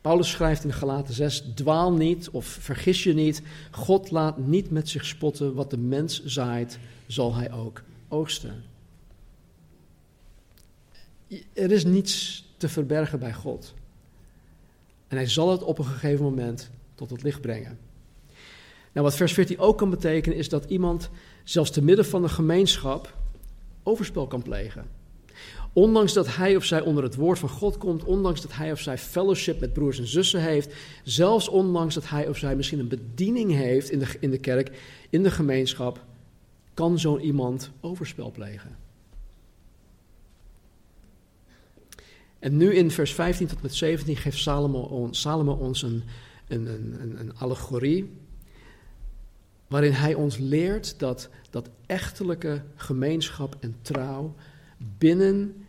Paulus 0.00 0.30
schrijft 0.30 0.64
in 0.64 0.72
Galaten 0.72 1.14
6: 1.14 1.44
Dwaal 1.54 1.92
niet 1.92 2.30
of 2.30 2.46
vergis 2.46 3.02
je 3.02 3.14
niet. 3.14 3.42
God 3.70 4.10
laat 4.10 4.38
niet 4.38 4.70
met 4.70 4.88
zich 4.88 5.04
spotten. 5.04 5.54
Wat 5.54 5.70
de 5.70 5.78
mens 5.78 6.24
zaait, 6.24 6.78
zal 7.06 7.34
hij 7.34 7.52
ook 7.52 7.82
oogsten. 8.08 8.64
Er 11.52 11.70
is 11.70 11.84
niets 11.84 12.44
te 12.56 12.68
verbergen 12.68 13.18
bij 13.18 13.32
God. 13.32 13.74
En 15.08 15.16
hij 15.16 15.28
zal 15.28 15.50
het 15.50 15.62
op 15.62 15.78
een 15.78 15.84
gegeven 15.84 16.24
moment 16.24 16.70
tot 16.94 17.10
het 17.10 17.22
licht 17.22 17.40
brengen. 17.40 17.78
Nou, 18.92 19.06
wat 19.06 19.16
vers 19.16 19.32
14 19.32 19.58
ook 19.58 19.78
kan 19.78 19.90
betekenen, 19.90 20.38
is 20.38 20.48
dat 20.48 20.64
iemand 20.64 21.10
zelfs 21.44 21.70
te 21.70 21.82
midden 21.82 22.06
van 22.06 22.22
de 22.22 22.28
gemeenschap 22.28 23.16
overspel 23.82 24.26
kan 24.26 24.42
plegen. 24.42 24.97
Ondanks 25.78 26.12
dat 26.12 26.34
hij 26.36 26.56
of 26.56 26.64
zij 26.64 26.80
onder 26.80 27.04
het 27.04 27.14
woord 27.14 27.38
van 27.38 27.48
God 27.48 27.78
komt, 27.78 28.04
ondanks 28.04 28.40
dat 28.40 28.54
hij 28.54 28.72
of 28.72 28.80
zij 28.80 28.98
fellowship 28.98 29.60
met 29.60 29.72
broers 29.72 29.98
en 29.98 30.06
zussen 30.06 30.42
heeft, 30.42 30.74
zelfs 31.04 31.48
ondanks 31.48 31.94
dat 31.94 32.08
hij 32.08 32.28
of 32.28 32.36
zij 32.38 32.56
misschien 32.56 32.78
een 32.78 32.88
bediening 32.88 33.52
heeft 33.52 33.90
in 33.90 33.98
de, 33.98 34.16
in 34.20 34.30
de 34.30 34.38
kerk, 34.38 34.78
in 35.10 35.22
de 35.22 35.30
gemeenschap, 35.30 36.04
kan 36.74 36.98
zo'n 36.98 37.20
iemand 37.20 37.70
overspel 37.80 38.30
plegen. 38.30 38.76
En 42.38 42.56
nu 42.56 42.74
in 42.74 42.90
vers 42.90 43.14
15 43.14 43.46
tot 43.46 43.62
met 43.62 43.74
17 43.74 44.16
geeft 44.16 44.38
Salomo, 44.38 45.08
Salomo 45.10 45.52
ons 45.52 45.82
een, 45.82 46.02
een, 46.48 46.66
een, 46.66 47.20
een 47.20 47.36
allegorie 47.36 48.12
waarin 49.66 49.92
hij 49.92 50.14
ons 50.14 50.36
leert 50.36 50.98
dat, 50.98 51.28
dat 51.50 51.70
echtelijke 51.86 52.62
gemeenschap 52.74 53.56
en 53.60 53.76
trouw 53.82 54.34
binnen 54.98 55.66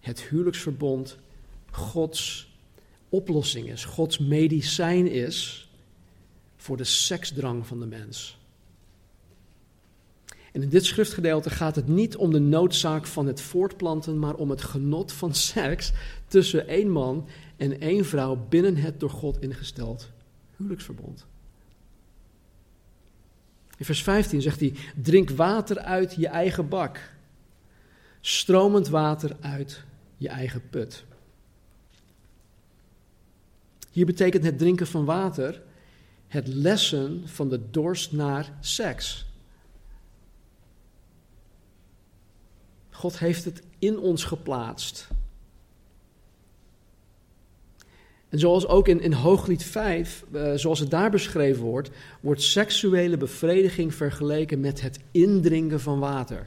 het 0.00 0.22
huwelijksverbond 0.22 1.18
Gods 1.70 2.50
oplossing 3.08 3.68
is, 3.68 3.84
Gods 3.84 4.18
medicijn 4.18 5.10
is 5.10 5.68
voor 6.56 6.76
de 6.76 6.84
seksdrang 6.84 7.66
van 7.66 7.80
de 7.80 7.86
mens. 7.86 8.38
En 10.52 10.62
in 10.62 10.68
dit 10.68 10.84
schriftgedeelte 10.84 11.50
gaat 11.50 11.76
het 11.76 11.88
niet 11.88 12.16
om 12.16 12.32
de 12.32 12.38
noodzaak 12.38 13.06
van 13.06 13.26
het 13.26 13.40
voortplanten, 13.40 14.18
maar 14.18 14.34
om 14.34 14.50
het 14.50 14.62
genot 14.62 15.12
van 15.12 15.34
seks 15.34 15.92
tussen 16.26 16.68
één 16.68 16.90
man 16.90 17.28
en 17.56 17.80
één 17.80 18.04
vrouw 18.04 18.46
binnen 18.48 18.76
het 18.76 19.00
door 19.00 19.10
God 19.10 19.42
ingesteld 19.42 20.10
huwelijksverbond. 20.56 21.26
In 23.76 23.84
vers 23.84 24.02
15 24.02 24.42
zegt 24.42 24.60
hij: 24.60 24.74
Drink 25.02 25.30
water 25.30 25.78
uit 25.78 26.14
je 26.14 26.28
eigen 26.28 26.68
bak, 26.68 27.12
stromend 28.20 28.88
water 28.88 29.36
uit 29.40 29.84
je 30.20 30.28
eigen 30.28 30.68
put. 30.70 31.04
Hier 33.90 34.06
betekent 34.06 34.44
het 34.44 34.58
drinken 34.58 34.86
van 34.86 35.04
water 35.04 35.62
het 36.26 36.46
lessen 36.46 37.28
van 37.28 37.48
de 37.48 37.70
dorst 37.70 38.12
naar 38.12 38.52
seks. 38.60 39.26
God 42.90 43.18
heeft 43.18 43.44
het 43.44 43.62
in 43.78 43.98
ons 43.98 44.24
geplaatst. 44.24 45.08
En 48.28 48.38
zoals 48.38 48.66
ook 48.66 48.88
in, 48.88 49.00
in 49.00 49.12
Hooglied 49.12 49.62
5, 49.62 50.24
uh, 50.32 50.52
eh, 50.52 50.58
zoals 50.58 50.78
het 50.78 50.90
daar 50.90 51.10
beschreven 51.10 51.62
wordt, 51.62 51.90
wordt 52.20 52.42
seksuele 52.42 53.16
bevrediging 53.16 53.94
vergeleken 53.94 54.60
met 54.60 54.80
het 54.80 55.00
indrinken 55.10 55.80
van 55.80 55.98
water. 55.98 56.46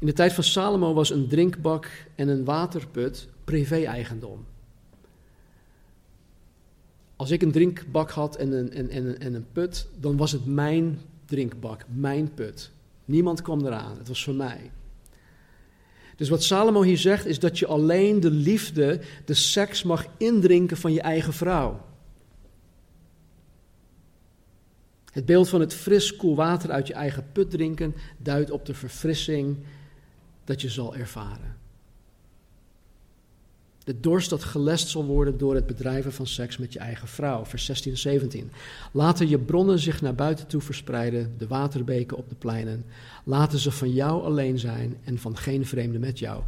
In 0.00 0.06
de 0.06 0.12
tijd 0.12 0.32
van 0.32 0.44
Salomo 0.44 0.94
was 0.94 1.10
een 1.10 1.28
drinkbak 1.28 1.90
en 2.14 2.28
een 2.28 2.44
waterput 2.44 3.28
privé-eigendom. 3.44 4.46
Als 7.16 7.30
ik 7.30 7.42
een 7.42 7.52
drinkbak 7.52 8.10
had 8.10 8.36
en 8.36 8.52
een, 8.52 8.72
en, 8.72 8.88
en, 8.88 9.20
en 9.20 9.34
een 9.34 9.46
put, 9.52 9.88
dan 9.98 10.16
was 10.16 10.32
het 10.32 10.46
mijn 10.46 11.00
drinkbak, 11.24 11.84
mijn 11.88 12.34
put. 12.34 12.70
Niemand 13.04 13.42
kwam 13.42 13.66
eraan, 13.66 13.98
het 13.98 14.08
was 14.08 14.24
voor 14.24 14.34
mij. 14.34 14.70
Dus 16.16 16.28
wat 16.28 16.42
Salomo 16.42 16.82
hier 16.82 16.98
zegt 16.98 17.26
is 17.26 17.38
dat 17.38 17.58
je 17.58 17.66
alleen 17.66 18.20
de 18.20 18.30
liefde, 18.30 19.00
de 19.24 19.34
seks 19.34 19.82
mag 19.82 20.06
indrinken 20.16 20.76
van 20.76 20.92
je 20.92 21.00
eigen 21.00 21.32
vrouw. 21.32 21.86
Het 25.12 25.26
beeld 25.26 25.48
van 25.48 25.60
het 25.60 25.74
fris, 25.74 26.16
koel 26.16 26.36
water 26.36 26.70
uit 26.70 26.86
je 26.86 26.94
eigen 26.94 27.26
put 27.32 27.50
drinken 27.50 27.94
duidt 28.18 28.50
op 28.50 28.66
de 28.66 28.74
verfrissing 28.74 29.56
dat 30.44 30.60
je 30.60 30.68
zal 30.68 30.96
ervaren. 30.96 31.58
De 33.84 34.00
dorst 34.00 34.30
dat 34.30 34.44
gelest 34.44 34.88
zal 34.88 35.04
worden 35.04 35.38
door 35.38 35.54
het 35.54 35.66
bedrijven 35.66 36.12
van 36.12 36.26
seks 36.26 36.58
met 36.58 36.72
je 36.72 36.78
eigen 36.78 37.08
vrouw. 37.08 37.44
Vers 37.44 37.64
16 37.64 37.92
en 37.92 37.98
17. 37.98 38.50
Laten 38.92 39.28
je 39.28 39.38
bronnen 39.38 39.78
zich 39.78 40.02
naar 40.02 40.14
buiten 40.14 40.46
toe 40.46 40.60
verspreiden, 40.60 41.34
de 41.38 41.46
waterbeken 41.46 42.16
op 42.16 42.28
de 42.28 42.34
pleinen. 42.34 42.84
Laten 43.24 43.58
ze 43.58 43.70
van 43.70 43.92
jou 43.92 44.22
alleen 44.22 44.58
zijn 44.58 44.96
en 45.04 45.18
van 45.18 45.36
geen 45.36 45.66
vreemde 45.66 45.98
met 45.98 46.18
jou. 46.18 46.42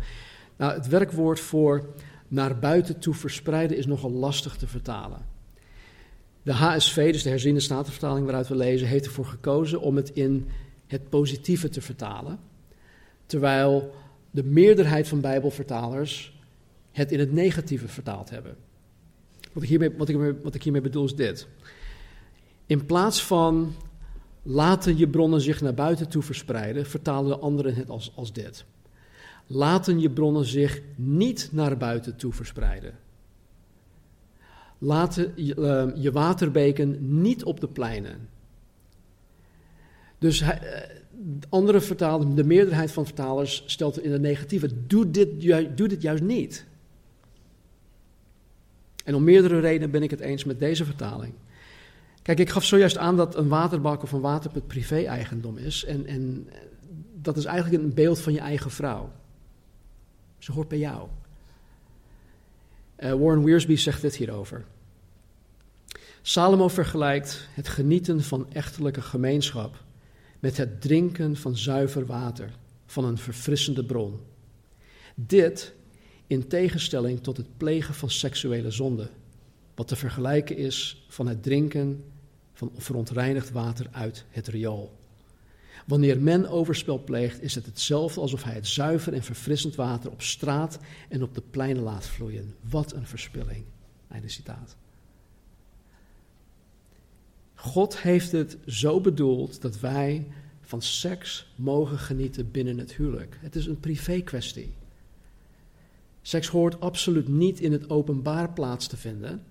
Nou, 0.56 0.72
het 0.72 0.88
werkwoord 0.88 1.40
voor 1.40 1.86
naar 2.28 2.58
buiten 2.58 2.98
toe 2.98 3.14
verspreiden 3.14 3.76
is 3.76 3.86
nogal 3.86 4.10
lastig 4.10 4.56
te 4.56 4.66
vertalen. 4.66 5.18
De 6.42 6.52
HSV, 6.52 7.12
dus 7.12 7.22
de 7.22 7.28
herziende 7.28 7.60
statenvertaling 7.60 8.24
waaruit 8.24 8.48
we 8.48 8.56
lezen, 8.56 8.88
heeft 8.88 9.06
ervoor 9.06 9.26
gekozen 9.26 9.80
om 9.80 9.96
het 9.96 10.10
in 10.10 10.48
het 10.86 11.08
positieve 11.08 11.68
te 11.68 11.80
vertalen. 11.80 12.38
Terwijl 13.32 13.94
de 14.30 14.44
meerderheid 14.44 15.08
van 15.08 15.20
Bijbelvertalers 15.20 16.38
het 16.90 17.12
in 17.12 17.18
het 17.18 17.32
negatieve 17.32 17.88
vertaald 17.88 18.30
hebben. 18.30 18.56
Wat 19.52 19.62
ik 19.62 19.68
hiermee, 19.68 19.90
wat 19.96 20.08
ik, 20.08 20.34
wat 20.42 20.54
ik 20.54 20.62
hiermee 20.62 20.80
bedoel 20.80 21.04
is 21.04 21.14
dit. 21.14 21.46
In 22.66 22.86
plaats 22.86 23.24
van 23.24 23.74
laten 24.42 24.98
je 24.98 25.08
bronnen 25.08 25.40
zich 25.40 25.60
naar 25.60 25.74
buiten 25.74 26.08
toe 26.08 26.22
verspreiden, 26.22 26.86
vertalen 26.86 27.30
de 27.30 27.38
anderen 27.38 27.74
het 27.74 27.90
als, 27.90 28.12
als 28.14 28.32
dit. 28.32 28.64
Laten 29.46 30.00
je 30.00 30.10
bronnen 30.10 30.44
zich 30.44 30.82
niet 30.94 31.48
naar 31.52 31.76
buiten 31.76 32.16
toe 32.16 32.32
verspreiden. 32.32 32.98
Laten 34.78 35.32
je, 35.34 35.92
je 35.94 36.12
waterbeken 36.12 37.20
niet 37.22 37.44
op 37.44 37.60
de 37.60 37.68
pleinen. 37.68 38.28
Dus 40.22 40.40
hij, 40.40 40.60
uh, 40.62 41.32
andere 41.48 41.80
vertalers, 41.80 42.34
de 42.34 42.44
meerderheid 42.44 42.92
van 42.92 43.04
vertalers 43.04 43.62
stelt 43.66 43.98
in 43.98 44.12
het 44.12 44.20
negatieve: 44.20 44.86
doe 44.86 45.10
dit, 45.10 45.40
doe 45.76 45.88
dit 45.88 46.02
juist 46.02 46.22
niet. 46.22 46.66
En 49.04 49.14
om 49.14 49.24
meerdere 49.24 49.60
redenen 49.60 49.90
ben 49.90 50.02
ik 50.02 50.10
het 50.10 50.20
eens 50.20 50.44
met 50.44 50.58
deze 50.58 50.84
vertaling. 50.84 51.32
Kijk, 52.22 52.38
ik 52.38 52.50
gaf 52.50 52.64
zojuist 52.64 52.98
aan 52.98 53.16
dat 53.16 53.36
een 53.36 53.48
waterbak 53.48 54.02
of 54.02 54.12
een 54.12 54.20
waterput 54.20 54.66
privé-eigendom 54.66 55.56
is. 55.56 55.84
En, 55.84 56.06
en 56.06 56.48
dat 57.14 57.36
is 57.36 57.44
eigenlijk 57.44 57.82
een 57.82 57.94
beeld 57.94 58.20
van 58.20 58.32
je 58.32 58.40
eigen 58.40 58.70
vrouw. 58.70 59.12
Ze 60.38 60.52
hoort 60.52 60.68
bij 60.68 60.78
jou. 60.78 61.08
Uh, 62.98 63.12
Warren 63.12 63.44
Wiersbe 63.44 63.76
zegt 63.76 64.02
dit 64.02 64.16
hierover. 64.16 64.64
Salomo 66.22 66.68
vergelijkt 66.68 67.48
het 67.54 67.68
genieten 67.68 68.22
van 68.22 68.46
echtelijke 68.52 69.02
gemeenschap 69.02 69.84
met 70.42 70.56
het 70.56 70.80
drinken 70.80 71.36
van 71.36 71.56
zuiver 71.56 72.06
water, 72.06 72.50
van 72.86 73.04
een 73.04 73.18
verfrissende 73.18 73.84
bron. 73.84 74.20
Dit 75.14 75.74
in 76.26 76.48
tegenstelling 76.48 77.20
tot 77.20 77.36
het 77.36 77.56
plegen 77.56 77.94
van 77.94 78.10
seksuele 78.10 78.70
zonde, 78.70 79.10
wat 79.74 79.88
te 79.88 79.96
vergelijken 79.96 80.56
is 80.56 81.04
van 81.08 81.26
het 81.26 81.42
drinken 81.42 82.04
van 82.52 82.72
verontreinigd 82.76 83.50
water 83.50 83.86
uit 83.92 84.24
het 84.30 84.48
riool. 84.48 84.98
Wanneer 85.86 86.20
men 86.20 86.48
overspel 86.48 87.04
pleegt, 87.04 87.42
is 87.42 87.54
het 87.54 87.66
hetzelfde 87.66 88.20
alsof 88.20 88.42
hij 88.42 88.54
het 88.54 88.66
zuiver 88.66 89.12
en 89.12 89.22
verfrissend 89.22 89.74
water 89.74 90.10
op 90.10 90.22
straat 90.22 90.78
en 91.08 91.22
op 91.22 91.34
de 91.34 91.42
pleinen 91.50 91.82
laat 91.82 92.06
vloeien. 92.06 92.54
Wat 92.60 92.92
een 92.92 93.06
verspilling. 93.06 93.64
Einde 94.08 94.28
citaat. 94.28 94.76
God 97.62 97.98
heeft 98.00 98.32
het 98.32 98.56
zo 98.66 99.00
bedoeld 99.00 99.60
dat 99.60 99.80
wij 99.80 100.26
van 100.60 100.82
seks 100.82 101.52
mogen 101.54 101.98
genieten 101.98 102.50
binnen 102.50 102.78
het 102.78 102.94
huwelijk. 102.94 103.38
Het 103.40 103.56
is 103.56 103.66
een 103.66 103.80
privé 103.80 104.20
kwestie. 104.20 104.74
Seks 106.22 106.48
hoort 106.48 106.80
absoluut 106.80 107.28
niet 107.28 107.60
in 107.60 107.72
het 107.72 107.90
openbaar 107.90 108.52
plaats 108.52 108.86
te 108.86 108.96
vinden 108.96 109.42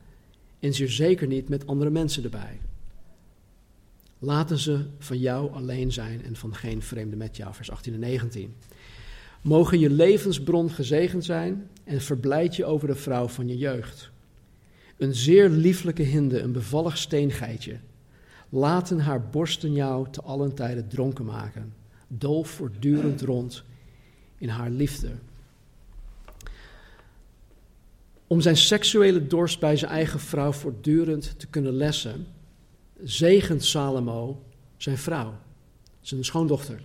en 0.59 0.73
zeer 0.73 0.89
zeker 0.89 1.27
niet 1.27 1.49
met 1.49 1.67
andere 1.67 1.89
mensen 1.89 2.23
erbij. 2.23 2.59
Laten 4.19 4.57
ze 4.57 4.85
van 4.99 5.19
jou 5.19 5.53
alleen 5.53 5.91
zijn 5.91 6.23
en 6.23 6.35
van 6.35 6.55
geen 6.55 6.81
vreemde 6.81 7.15
met 7.15 7.37
jou, 7.37 7.53
vers 7.53 7.71
18 7.71 7.93
en 7.93 7.99
19. 7.99 8.55
Mogen 9.41 9.79
je 9.79 9.89
levensbron 9.89 10.69
gezegend 10.69 11.25
zijn 11.25 11.69
en 11.83 12.01
verblijd 12.01 12.55
je 12.55 12.65
over 12.65 12.87
de 12.87 12.95
vrouw 12.95 13.27
van 13.27 13.47
je 13.47 13.57
jeugd. 13.57 14.11
Een 14.97 15.15
zeer 15.15 15.49
lieflijke 15.49 16.03
hinde, 16.03 16.39
een 16.39 16.51
bevallig 16.51 16.97
steengeitje. 16.97 17.79
Laten 18.53 18.99
haar 18.99 19.29
borsten 19.29 19.73
jou 19.73 20.07
te 20.11 20.21
allen 20.21 20.53
tijden 20.53 20.87
dronken 20.87 21.25
maken. 21.25 21.73
Dol 22.07 22.43
voortdurend 22.43 23.21
rond 23.21 23.63
in 24.37 24.49
haar 24.49 24.69
liefde. 24.69 25.09
Om 28.27 28.41
zijn 28.41 28.57
seksuele 28.57 29.27
dorst 29.27 29.59
bij 29.59 29.77
zijn 29.77 29.91
eigen 29.91 30.19
vrouw 30.19 30.51
voortdurend 30.51 31.39
te 31.39 31.47
kunnen 31.47 31.73
lessen, 31.73 32.27
zegent 33.03 33.63
Salomo 33.63 34.43
zijn 34.77 34.97
vrouw, 34.97 35.33
zijn 36.01 36.25
schoondochter. 36.25 36.81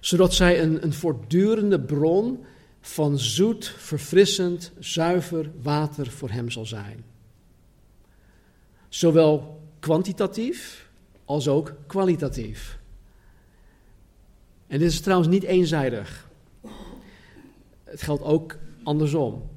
Zodat 0.00 0.34
zij 0.34 0.62
een 0.62 0.92
voortdurende 0.92 1.80
bron 1.80 2.44
van 2.80 3.18
zoet, 3.18 3.74
verfrissend, 3.76 4.72
zuiver 4.78 5.50
water 5.62 6.10
voor 6.10 6.30
hem 6.30 6.50
zal 6.50 6.66
zijn. 6.66 7.04
Zowel 8.88 9.55
kwantitatief 9.86 10.88
als 11.24 11.48
ook 11.48 11.74
kwalitatief. 11.86 12.78
En 14.66 14.78
dit 14.78 14.90
is 14.90 15.00
trouwens 15.00 15.28
niet 15.28 15.42
eenzijdig. 15.42 16.28
Het 17.84 18.02
geldt 18.02 18.22
ook 18.22 18.56
andersom. 18.82 19.48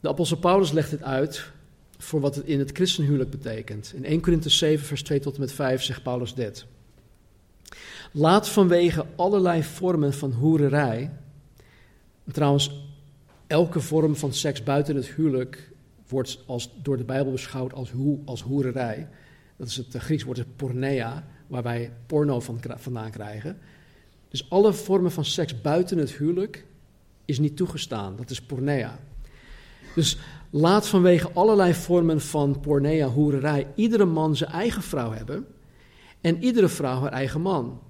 De 0.00 0.08
apostel 0.08 0.36
Paulus 0.36 0.72
legt 0.72 0.90
het 0.90 1.02
uit 1.02 1.50
voor 1.98 2.20
wat 2.20 2.34
het 2.34 2.46
in 2.46 2.58
het 2.58 2.70
christenhuwelijk 2.72 3.30
betekent. 3.30 3.92
In 3.94 4.04
1 4.04 4.20
Korinthe 4.20 4.48
7, 4.48 4.86
vers 4.86 5.02
2 5.02 5.20
tot 5.20 5.34
en 5.34 5.40
met 5.40 5.52
5 5.52 5.82
zegt 5.82 6.02
Paulus 6.02 6.34
dit. 6.34 6.66
Laat 8.12 8.48
vanwege 8.48 9.06
allerlei 9.16 9.62
vormen 9.62 10.12
van 10.12 10.32
hoererij, 10.32 11.10
trouwens, 12.32 12.70
elke 13.46 13.80
vorm 13.80 14.16
van 14.16 14.32
seks 14.32 14.62
buiten 14.62 14.96
het 14.96 15.06
huwelijk 15.06 15.71
wordt 16.12 16.42
als, 16.46 16.70
door 16.82 16.96
de 16.96 17.04
Bijbel 17.04 17.32
beschouwd 17.32 17.72
als, 17.72 17.90
hoe, 17.90 18.18
als 18.24 18.42
hoererij. 18.42 19.08
Dat 19.56 19.68
is 19.68 19.76
het 19.76 19.96
Grieks 19.96 20.22
woord 20.22 20.56
pornea, 20.56 21.26
waar 21.46 21.62
wij 21.62 21.92
porno 22.06 22.40
van, 22.40 22.60
vandaan 22.76 23.10
krijgen. 23.10 23.58
Dus 24.28 24.50
alle 24.50 24.72
vormen 24.72 25.12
van 25.12 25.24
seks 25.24 25.60
buiten 25.60 25.98
het 25.98 26.12
huwelijk 26.12 26.66
is 27.24 27.38
niet 27.38 27.56
toegestaan. 27.56 28.16
Dat 28.16 28.30
is 28.30 28.42
pornea. 28.42 28.98
Dus 29.94 30.18
laat 30.50 30.88
vanwege 30.88 31.30
allerlei 31.32 31.74
vormen 31.74 32.20
van 32.20 32.60
pornea, 32.60 33.06
hoererij, 33.06 33.66
iedere 33.74 34.04
man 34.04 34.36
zijn 34.36 34.50
eigen 34.50 34.82
vrouw 34.82 35.12
hebben 35.12 35.46
en 36.20 36.42
iedere 36.42 36.68
vrouw 36.68 37.00
haar 37.00 37.12
eigen 37.12 37.40
man. 37.40 37.80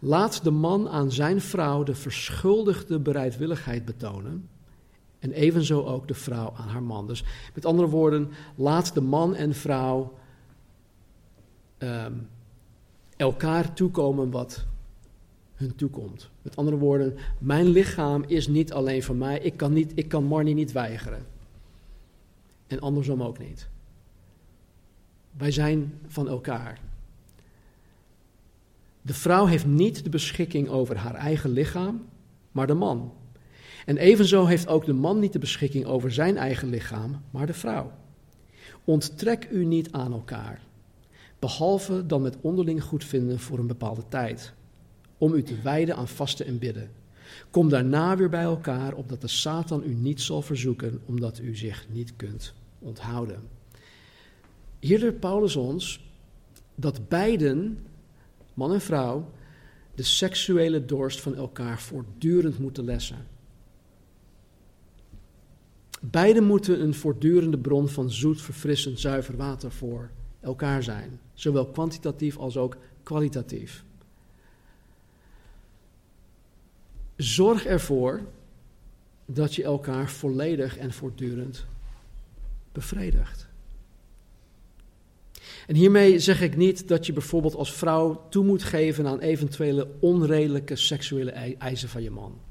Laat 0.00 0.44
de 0.44 0.50
man 0.50 0.88
aan 0.88 1.12
zijn 1.12 1.40
vrouw 1.40 1.82
de 1.82 1.94
verschuldigde 1.94 2.98
bereidwilligheid 2.98 3.84
betonen 3.84 4.48
en 5.26 5.32
evenzo 5.32 5.84
ook 5.84 6.08
de 6.08 6.14
vrouw 6.14 6.52
aan 6.56 6.68
haar 6.68 6.82
man. 6.82 7.06
Dus 7.06 7.24
met 7.54 7.64
andere 7.64 7.88
woorden, 7.88 8.30
laat 8.54 8.94
de 8.94 9.00
man 9.00 9.34
en 9.34 9.54
vrouw 9.54 10.12
um, 11.78 12.28
elkaar 13.16 13.72
toekomen 13.72 14.30
wat 14.30 14.66
hun 15.54 15.74
toekomt. 15.74 16.30
Met 16.42 16.56
andere 16.56 16.76
woorden, 16.76 17.16
mijn 17.38 17.66
lichaam 17.66 18.24
is 18.26 18.48
niet 18.48 18.72
alleen 18.72 19.02
van 19.02 19.18
mij. 19.18 19.38
Ik 19.38 19.56
kan, 19.56 19.72
niet, 19.72 19.92
ik 19.94 20.08
kan 20.08 20.24
Marnie 20.24 20.54
niet 20.54 20.72
weigeren. 20.72 21.26
En 22.66 22.80
andersom 22.80 23.22
ook 23.22 23.38
niet. 23.38 23.68
Wij 25.32 25.50
zijn 25.50 25.98
van 26.06 26.28
elkaar. 26.28 26.80
De 29.02 29.14
vrouw 29.14 29.46
heeft 29.46 29.66
niet 29.66 30.04
de 30.04 30.10
beschikking 30.10 30.68
over 30.68 30.96
haar 30.96 31.14
eigen 31.14 31.50
lichaam, 31.50 32.04
maar 32.52 32.66
de 32.66 32.74
man. 32.74 33.12
En 33.86 33.96
evenzo 33.96 34.44
heeft 34.44 34.68
ook 34.68 34.84
de 34.84 34.92
man 34.92 35.18
niet 35.18 35.32
de 35.32 35.38
beschikking 35.38 35.84
over 35.84 36.12
zijn 36.12 36.36
eigen 36.36 36.68
lichaam, 36.68 37.22
maar 37.30 37.46
de 37.46 37.54
vrouw. 37.54 37.92
Onttrek 38.84 39.48
u 39.50 39.64
niet 39.64 39.92
aan 39.92 40.12
elkaar, 40.12 40.60
behalve 41.38 42.06
dan 42.06 42.22
met 42.22 42.36
onderling 42.40 42.82
goedvinden 42.82 43.38
voor 43.38 43.58
een 43.58 43.66
bepaalde 43.66 44.02
tijd, 44.08 44.52
om 45.18 45.34
u 45.34 45.42
te 45.42 45.60
wijden 45.62 45.96
aan 45.96 46.08
vasten 46.08 46.46
en 46.46 46.58
bidden. 46.58 46.90
Kom 47.50 47.68
daarna 47.68 48.16
weer 48.16 48.28
bij 48.28 48.42
elkaar, 48.42 48.94
opdat 48.94 49.20
de 49.20 49.28
Satan 49.28 49.82
u 49.84 49.94
niet 49.94 50.20
zal 50.20 50.42
verzoeken, 50.42 51.00
omdat 51.04 51.38
u 51.38 51.56
zich 51.56 51.86
niet 51.92 52.12
kunt 52.16 52.54
onthouden. 52.78 53.40
Hier 54.78 54.98
leert 54.98 55.20
Paulus 55.20 55.56
ons 55.56 56.00
dat 56.74 57.08
beiden, 57.08 57.78
man 58.54 58.72
en 58.72 58.80
vrouw, 58.80 59.30
de 59.94 60.02
seksuele 60.02 60.84
dorst 60.84 61.20
van 61.20 61.34
elkaar 61.36 61.80
voortdurend 61.80 62.58
moeten 62.58 62.84
lessen. 62.84 63.35
Beiden 66.10 66.44
moeten 66.44 66.82
een 66.82 66.94
voortdurende 66.94 67.58
bron 67.58 67.88
van 67.88 68.10
zoet, 68.10 68.42
verfrissend, 68.42 69.00
zuiver 69.00 69.36
water 69.36 69.72
voor 69.72 70.10
elkaar 70.40 70.82
zijn, 70.82 71.20
zowel 71.34 71.66
kwantitatief 71.66 72.36
als 72.38 72.56
ook 72.56 72.76
kwalitatief. 73.02 73.84
Zorg 77.16 77.66
ervoor 77.66 78.20
dat 79.26 79.54
je 79.54 79.62
elkaar 79.62 80.10
volledig 80.10 80.76
en 80.76 80.92
voortdurend 80.92 81.66
bevredigt. 82.72 83.48
En 85.66 85.74
hiermee 85.74 86.18
zeg 86.18 86.40
ik 86.40 86.56
niet 86.56 86.88
dat 86.88 87.06
je 87.06 87.12
bijvoorbeeld 87.12 87.54
als 87.54 87.72
vrouw 87.72 88.26
toe 88.28 88.44
moet 88.44 88.62
geven 88.62 89.06
aan 89.06 89.20
eventuele 89.20 89.88
onredelijke 90.00 90.76
seksuele 90.76 91.30
eisen 91.58 91.88
van 91.88 92.02
je 92.02 92.10
man. 92.10 92.45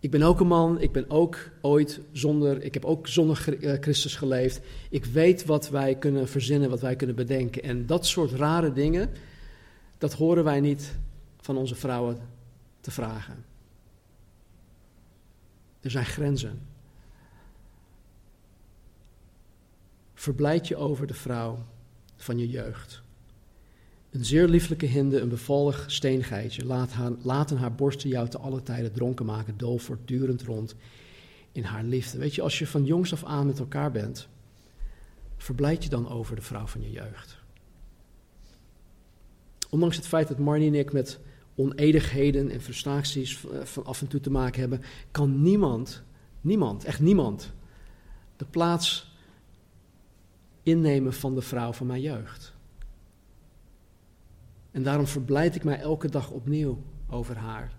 Ik 0.00 0.10
ben 0.10 0.22
ook 0.22 0.40
een 0.40 0.46
man, 0.46 0.80
ik 0.80 0.92
ben 0.92 1.10
ook 1.10 1.50
ooit 1.60 2.00
zonder, 2.12 2.62
ik 2.62 2.74
heb 2.74 2.84
ook 2.84 3.06
zonder 3.06 3.62
eh, 3.62 3.80
Christus 3.80 4.16
geleefd. 4.16 4.60
Ik 4.90 5.04
weet 5.04 5.44
wat 5.44 5.68
wij 5.68 5.94
kunnen 5.94 6.28
verzinnen, 6.28 6.70
wat 6.70 6.80
wij 6.80 6.96
kunnen 6.96 7.16
bedenken. 7.16 7.62
En 7.62 7.86
dat 7.86 8.06
soort 8.06 8.32
rare 8.32 8.72
dingen, 8.72 9.10
dat 9.98 10.12
horen 10.12 10.44
wij 10.44 10.60
niet 10.60 10.98
van 11.40 11.56
onze 11.56 11.74
vrouwen 11.74 12.18
te 12.80 12.90
vragen. 12.90 13.44
Er 15.80 15.90
zijn 15.90 16.06
grenzen. 16.06 16.60
Verblijd 20.14 20.68
je 20.68 20.76
over 20.76 21.06
de 21.06 21.14
vrouw 21.14 21.58
van 22.16 22.38
je 22.38 22.48
jeugd. 22.48 23.02
Een 24.10 24.24
zeer 24.24 24.48
lieflijke 24.48 24.86
hinde, 24.86 25.20
een 25.20 25.28
bevallig 25.28 25.84
steengeitje, 25.86 26.64
laat 26.64 26.92
haar, 26.92 27.12
laten 27.22 27.56
haar 27.56 27.74
borsten 27.74 28.08
jou 28.08 28.28
te 28.28 28.38
alle 28.38 28.62
tijden 28.62 28.92
dronken 28.92 29.26
maken, 29.26 29.56
dol 29.56 29.78
voortdurend 29.78 30.42
rond 30.42 30.74
in 31.52 31.62
haar 31.62 31.84
liefde. 31.84 32.18
Weet 32.18 32.34
je, 32.34 32.42
als 32.42 32.58
je 32.58 32.66
van 32.66 32.84
jongs 32.84 33.12
af 33.12 33.24
aan 33.24 33.46
met 33.46 33.58
elkaar 33.58 33.90
bent, 33.90 34.28
verblijd 35.36 35.82
je 35.82 35.90
dan 35.90 36.08
over 36.08 36.36
de 36.36 36.42
vrouw 36.42 36.66
van 36.66 36.82
je 36.82 36.90
jeugd. 36.90 37.38
Ondanks 39.70 39.96
het 39.96 40.06
feit 40.06 40.28
dat 40.28 40.38
Marnie 40.38 40.68
en 40.68 40.74
ik 40.74 40.92
met 40.92 41.20
onedigheden 41.54 42.50
en 42.50 42.60
frustraties 42.60 43.44
eh, 43.44 43.64
van 43.64 43.84
af 43.84 44.00
en 44.00 44.08
toe 44.08 44.20
te 44.20 44.30
maken 44.30 44.60
hebben, 44.60 44.82
kan 45.10 45.42
niemand, 45.42 46.02
niemand, 46.40 46.84
echt 46.84 47.00
niemand, 47.00 47.52
de 48.36 48.44
plaats 48.44 49.14
innemen 50.62 51.12
van 51.12 51.34
de 51.34 51.42
vrouw 51.42 51.72
van 51.72 51.86
mijn 51.86 52.00
jeugd. 52.00 52.58
En 54.70 54.82
daarom 54.82 55.06
verblijd 55.06 55.54
ik 55.54 55.64
mij 55.64 55.80
elke 55.80 56.08
dag 56.08 56.30
opnieuw 56.30 56.82
over 57.08 57.36
haar. 57.36 57.72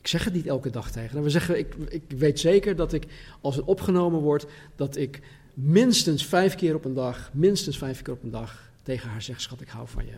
Ik 0.00 0.06
zeg 0.06 0.24
het 0.24 0.34
niet 0.34 0.46
elke 0.46 0.70
dag 0.70 0.90
tegen 0.90 1.14
haar. 1.14 1.22
We 1.22 1.30
zeggen, 1.30 1.58
ik, 1.58 1.74
ik 1.74 2.02
weet 2.08 2.40
zeker 2.40 2.76
dat 2.76 2.92
ik, 2.92 3.06
als 3.40 3.56
het 3.56 3.64
opgenomen 3.64 4.20
wordt, 4.20 4.46
dat 4.76 4.96
ik 4.96 5.22
minstens 5.54 6.26
vijf 6.26 6.54
keer 6.54 6.74
op 6.74 6.84
een 6.84 6.94
dag, 6.94 7.30
minstens 7.32 7.78
vijf 7.78 8.02
keer 8.02 8.14
op 8.14 8.22
een 8.22 8.30
dag 8.30 8.70
tegen 8.82 9.08
haar 9.08 9.22
zegt, 9.22 9.40
schat, 9.40 9.60
ik 9.60 9.68
hou 9.68 9.88
van 9.88 10.06
je. 10.06 10.16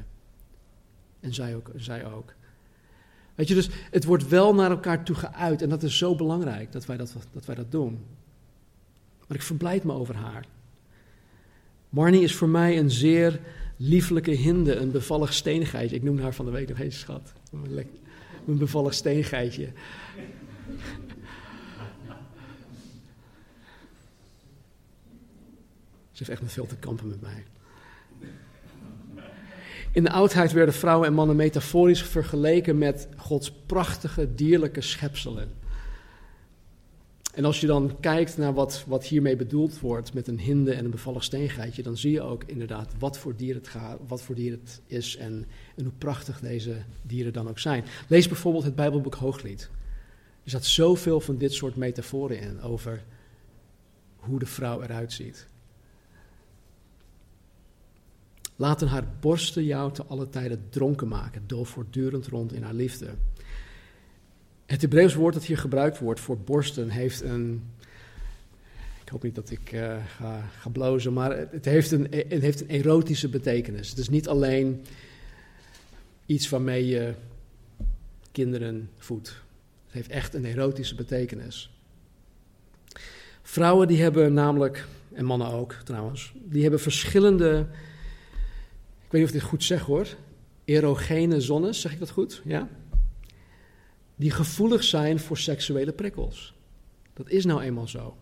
En 1.20 1.34
zij 1.34 1.56
ook. 1.56 1.70
Zij 1.76 2.06
ook. 2.06 2.34
Weet 3.34 3.48
je, 3.48 3.54
dus 3.54 3.68
het 3.90 4.04
wordt 4.04 4.28
wel 4.28 4.54
naar 4.54 4.70
elkaar 4.70 5.04
toe 5.04 5.16
geuit 5.16 5.62
en 5.62 5.68
dat 5.68 5.82
is 5.82 5.98
zo 5.98 6.14
belangrijk 6.14 6.72
dat 6.72 6.86
wij 6.86 6.96
dat, 6.96 7.14
dat, 7.32 7.44
wij 7.44 7.54
dat 7.54 7.70
doen. 7.70 8.04
Maar 9.28 9.36
ik 9.36 9.42
verblijd 9.42 9.84
me 9.84 9.92
over 9.92 10.14
haar. 10.14 10.46
Marnie 11.88 12.22
is 12.22 12.34
voor 12.34 12.48
mij 12.48 12.78
een 12.78 12.90
zeer 12.90 13.40
lieflijke 13.76 14.30
hinde, 14.30 14.74
een 14.74 14.90
bevallig 14.90 15.32
steengeitje. 15.32 15.96
Ik 15.96 16.02
noem 16.02 16.18
haar 16.18 16.34
van 16.34 16.44
de 16.44 16.50
week 16.50 16.68
nog 16.68 16.78
eens 16.78 16.98
schat. 16.98 17.32
Een 18.46 18.58
bevallig 18.58 18.94
steengeitje. 18.94 19.72
Ze 26.12 26.24
heeft 26.24 26.30
echt 26.30 26.42
met 26.42 26.52
veel 26.52 26.66
te 26.66 26.76
kampen 26.76 27.08
met 27.08 27.20
mij. 27.20 27.44
In 29.92 30.04
de 30.04 30.10
oudheid 30.10 30.52
werden 30.52 30.74
vrouwen 30.74 31.08
en 31.08 31.14
mannen 31.14 31.36
metaforisch 31.36 32.02
vergeleken 32.02 32.78
met 32.78 33.08
Gods 33.16 33.52
prachtige 33.66 34.34
dierlijke 34.34 34.80
schepselen. 34.80 35.50
En 37.36 37.44
als 37.44 37.60
je 37.60 37.66
dan 37.66 37.96
kijkt 38.00 38.36
naar 38.36 38.54
wat, 38.54 38.84
wat 38.86 39.04
hiermee 39.04 39.36
bedoeld 39.36 39.80
wordt 39.80 40.14
met 40.14 40.28
een 40.28 40.38
hinde 40.38 40.72
en 40.72 40.84
een 40.84 40.90
bevallig 40.90 41.24
steengeitje, 41.24 41.82
dan 41.82 41.96
zie 41.96 42.12
je 42.12 42.22
ook 42.22 42.44
inderdaad 42.44 42.92
wat 42.98 43.18
voor 43.18 43.36
dier 43.36 43.54
het, 43.54 43.68
gaat, 43.68 43.98
wat 44.06 44.22
voor 44.22 44.34
dier 44.34 44.50
het 44.50 44.80
is 44.86 45.16
en, 45.16 45.46
hoe 45.74 45.92
prachtig 45.98 46.40
deze 46.40 46.76
dieren 47.02 47.32
dan 47.32 47.48
ook 47.48 47.58
zijn. 47.58 47.84
Lees 48.08 48.28
bijvoorbeeld 48.28 48.64
het 48.64 48.74
Bijbelboek 48.74 49.14
Hooglied. 49.14 49.70
Er 50.44 50.50
zat 50.50 50.64
zoveel 50.64 51.20
van 51.20 51.36
dit 51.36 51.52
soort 51.52 51.76
metaforen 51.76 52.40
in 52.40 52.60
over 52.60 53.04
hoe 54.16 54.38
de 54.38 54.46
vrouw 54.46 54.82
eruit 54.82 55.12
ziet. 55.12 55.46
Laten 58.56 58.88
haar 58.88 59.08
borsten 59.20 59.64
jou 59.64 59.92
te 59.92 60.04
alle 60.04 60.28
tijden 60.28 60.66
dronken 60.70 61.08
maken, 61.08 61.42
door 61.46 61.66
voortdurend 61.66 62.26
rond 62.26 62.52
in 62.52 62.62
haar 62.62 62.74
liefde. 62.74 63.14
Het 64.66 64.80
Hebreeuws 64.80 65.14
woord 65.14 65.34
dat 65.34 65.44
hier 65.44 65.58
gebruikt 65.58 65.98
wordt 65.98 66.20
voor 66.20 66.38
borsten 66.38 66.90
heeft 66.90 67.20
een. 67.20 67.62
Ik 69.02 69.08
hoop 69.12 69.22
niet 69.22 69.34
dat 69.34 69.50
ik 69.50 69.68
ga, 70.16 70.50
ga 70.58 70.70
blozen, 70.72 71.12
maar 71.12 71.36
het 71.50 71.64
heeft, 71.64 71.90
een, 71.90 72.06
het 72.10 72.42
heeft 72.42 72.60
een 72.60 72.68
erotische 72.68 73.28
betekenis. 73.28 73.88
Het 73.88 73.98
is 73.98 74.08
niet 74.08 74.28
alleen 74.28 74.84
iets 76.26 76.48
waarmee 76.48 76.86
je 76.86 77.14
kinderen 78.32 78.90
voedt. 78.98 79.28
Het 79.84 79.94
heeft 79.94 80.10
echt 80.10 80.34
een 80.34 80.44
erotische 80.44 80.94
betekenis. 80.94 81.70
Vrouwen 83.42 83.88
die 83.88 84.02
hebben 84.02 84.32
namelijk, 84.32 84.86
en 85.12 85.24
mannen 85.24 85.48
ook 85.48 85.72
trouwens, 85.72 86.32
die 86.44 86.62
hebben 86.62 86.80
verschillende 86.80 87.66
ik 89.06 89.12
weet 89.12 89.20
niet 89.20 89.30
of 89.30 89.36
ik 89.36 89.40
dit 89.40 89.50
goed 89.50 89.64
zeg 89.64 89.82
hoor, 89.82 90.06
erogene 90.64 91.40
zones, 91.40 91.80
zeg 91.80 91.92
ik 91.92 91.98
dat 91.98 92.10
goed? 92.10 92.42
Ja? 92.44 92.68
Die 94.16 94.30
gevoelig 94.30 94.84
zijn 94.84 95.18
voor 95.18 95.38
seksuele 95.38 95.92
prikkels. 95.92 96.54
Dat 97.12 97.30
is 97.30 97.44
nou 97.44 97.60
eenmaal 97.62 97.88
zo. 97.88 98.16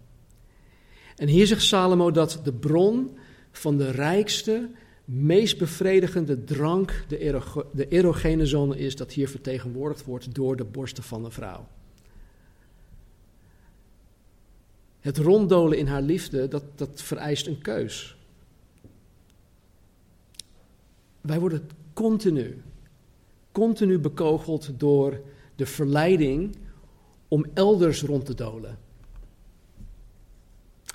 En 1.17 1.29
hier 1.29 1.47
zegt 1.47 1.63
Salomo 1.63 2.11
dat 2.11 2.41
de 2.45 2.53
bron 2.53 3.17
van 3.51 3.77
de 3.77 3.91
rijkste, 3.91 4.71
meest 5.05 5.59
bevredigende 5.59 6.45
drank, 6.45 7.05
de, 7.09 7.41
de 7.73 7.89
erogene 7.89 8.47
zone, 8.47 8.79
is 8.79 8.97
dat 8.97 9.13
hier 9.13 9.29
vertegenwoordigd 9.29 10.05
wordt 10.05 10.35
door 10.35 10.57
de 10.57 10.65
borsten 10.65 11.03
van 11.03 11.23
de 11.23 11.31
vrouw. 11.31 11.69
Het 15.01 15.19
ronddolen 15.19 15.79
in 15.79 15.87
haar 15.87 16.03
liefde, 16.03 16.49
dat, 16.49 16.65
dat 16.75 17.03
vereist 17.03 17.47
een 17.47 17.61
keus. 17.61 18.17
Wij 21.21 21.41
worden 21.41 21.69
continu, 21.93 22.63
continu 23.53 23.99
bekogeld 23.99 24.71
door 24.81 25.21
de 25.57 25.67
verleiding 25.67 26.57
om 27.29 27.47
elders 27.55 28.03
rond 28.03 28.27
te 28.27 28.35
dolen. 28.35 28.79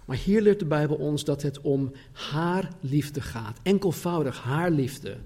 Maar 0.06 0.18
hier 0.18 0.42
leert 0.42 0.60
de 0.60 0.66
Bijbel 0.66 0.96
ons 0.96 1.24
dat 1.24 1.42
het 1.42 1.62
om 1.62 1.92
haar 2.12 2.72
liefde 2.80 3.22
gaat. 3.22 3.60
Enkelvoudig 3.64 4.42
haar 4.42 4.72
liefde. 4.72 5.18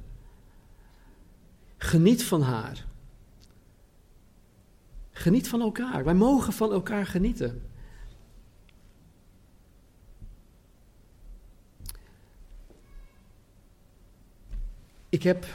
Geniet 1.78 2.24
van 2.24 2.42
haar. 2.42 2.86
Geniet 5.12 5.48
van 5.48 5.62
elkaar. 5.62 6.04
Wij 6.04 6.14
mogen 6.14 6.54
van 6.54 6.72
elkaar 6.72 7.06
genieten. 7.06 7.62
Ik 15.10 15.24
heb, 15.24 15.46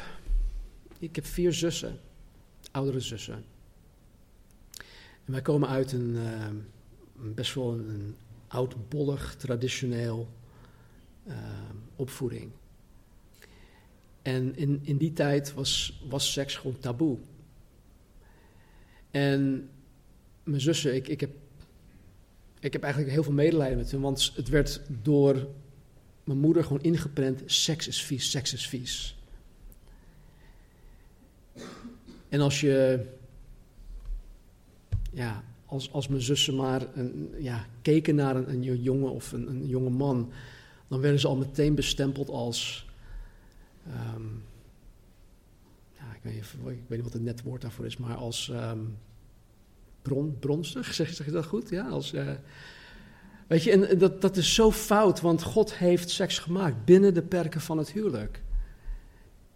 ik 0.98 1.16
heb 1.16 1.24
vier 1.24 1.52
zussen, 1.52 2.00
oudere 2.70 3.00
zussen. 3.00 3.44
En 5.28 5.34
wij 5.34 5.42
komen 5.42 5.68
uit 5.68 5.92
een 5.92 6.14
uh, 6.14 6.46
best 7.34 7.54
wel 7.54 7.72
een, 7.72 7.88
een 7.88 8.16
oudbollig, 8.46 9.36
traditioneel 9.36 10.28
uh, 11.26 11.34
opvoeding. 11.96 12.50
En 14.22 14.56
in, 14.56 14.80
in 14.82 14.96
die 14.96 15.12
tijd 15.12 15.54
was, 15.54 16.02
was 16.08 16.32
seks 16.32 16.56
gewoon 16.56 16.78
taboe. 16.78 17.18
En 19.10 19.70
mijn 20.42 20.60
zussen, 20.60 20.94
ik, 20.94 21.08
ik, 21.08 21.20
heb, 21.20 21.30
ik 22.60 22.72
heb 22.72 22.82
eigenlijk 22.82 23.12
heel 23.12 23.22
veel 23.22 23.32
medelijden 23.32 23.78
met 23.78 23.90
hen, 23.90 24.00
want 24.00 24.32
het 24.34 24.48
werd 24.48 24.80
door 25.02 25.48
mijn 26.24 26.38
moeder 26.38 26.62
gewoon 26.62 26.82
ingeprent: 26.82 27.42
seks 27.46 27.88
is 27.88 28.02
vies, 28.02 28.30
seks 28.30 28.52
is 28.52 28.68
vies. 28.68 29.18
En 32.28 32.40
als 32.40 32.60
je, 32.60 33.06
ja, 35.18 35.44
als, 35.66 35.92
als 35.92 36.08
mijn 36.08 36.22
zussen 36.22 36.56
maar 36.56 36.86
een, 36.94 37.34
ja, 37.38 37.66
keken 37.82 38.14
naar 38.14 38.36
een, 38.36 38.50
een 38.50 38.82
jongen 38.82 39.10
of 39.10 39.32
een, 39.32 39.48
een, 39.48 39.66
jonge 39.66 39.90
man, 39.90 40.32
dan 40.88 41.00
werden 41.00 41.20
ze 41.20 41.28
al 41.28 41.36
meteen 41.36 41.74
bestempeld 41.74 42.30
als, 42.30 42.88
um, 44.14 44.42
ja, 45.92 46.14
ik, 46.14 46.20
weet 46.22 46.34
niet, 46.34 46.44
ik 46.52 46.60
weet 46.62 46.88
niet 46.88 47.02
wat 47.02 47.12
het 47.12 47.22
net 47.22 47.42
woord 47.42 47.62
daarvoor 47.62 47.86
is, 47.86 47.96
maar 47.96 48.16
als 48.16 48.48
um, 48.48 48.96
bron, 50.02 50.36
bronstig, 50.38 50.94
zeg, 50.94 51.14
zeg 51.14 51.26
je 51.26 51.32
dat 51.32 51.46
goed? 51.46 51.68
Ja, 51.68 51.88
als... 51.88 52.12
Uh, 52.12 52.30
Weet 53.46 53.62
je, 53.62 53.70
en 53.70 53.98
dat, 53.98 54.20
dat 54.20 54.36
is 54.36 54.54
zo 54.54 54.72
fout, 54.72 55.20
want 55.20 55.42
God 55.42 55.74
heeft 55.74 56.10
seks 56.10 56.38
gemaakt 56.38 56.84
binnen 56.84 57.14
de 57.14 57.22
perken 57.22 57.60
van 57.60 57.78
het 57.78 57.92
huwelijk. 57.92 58.42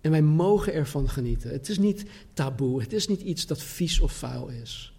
En 0.01 0.11
wij 0.11 0.23
mogen 0.23 0.73
ervan 0.73 1.09
genieten. 1.09 1.51
Het 1.51 1.69
is 1.69 1.79
niet 1.79 2.05
taboe, 2.33 2.81
het 2.81 2.93
is 2.93 3.09
niet 3.09 3.21
iets 3.21 3.47
dat 3.47 3.63
vies 3.63 4.01
of 4.01 4.13
vuil 4.13 4.49
is. 4.49 4.92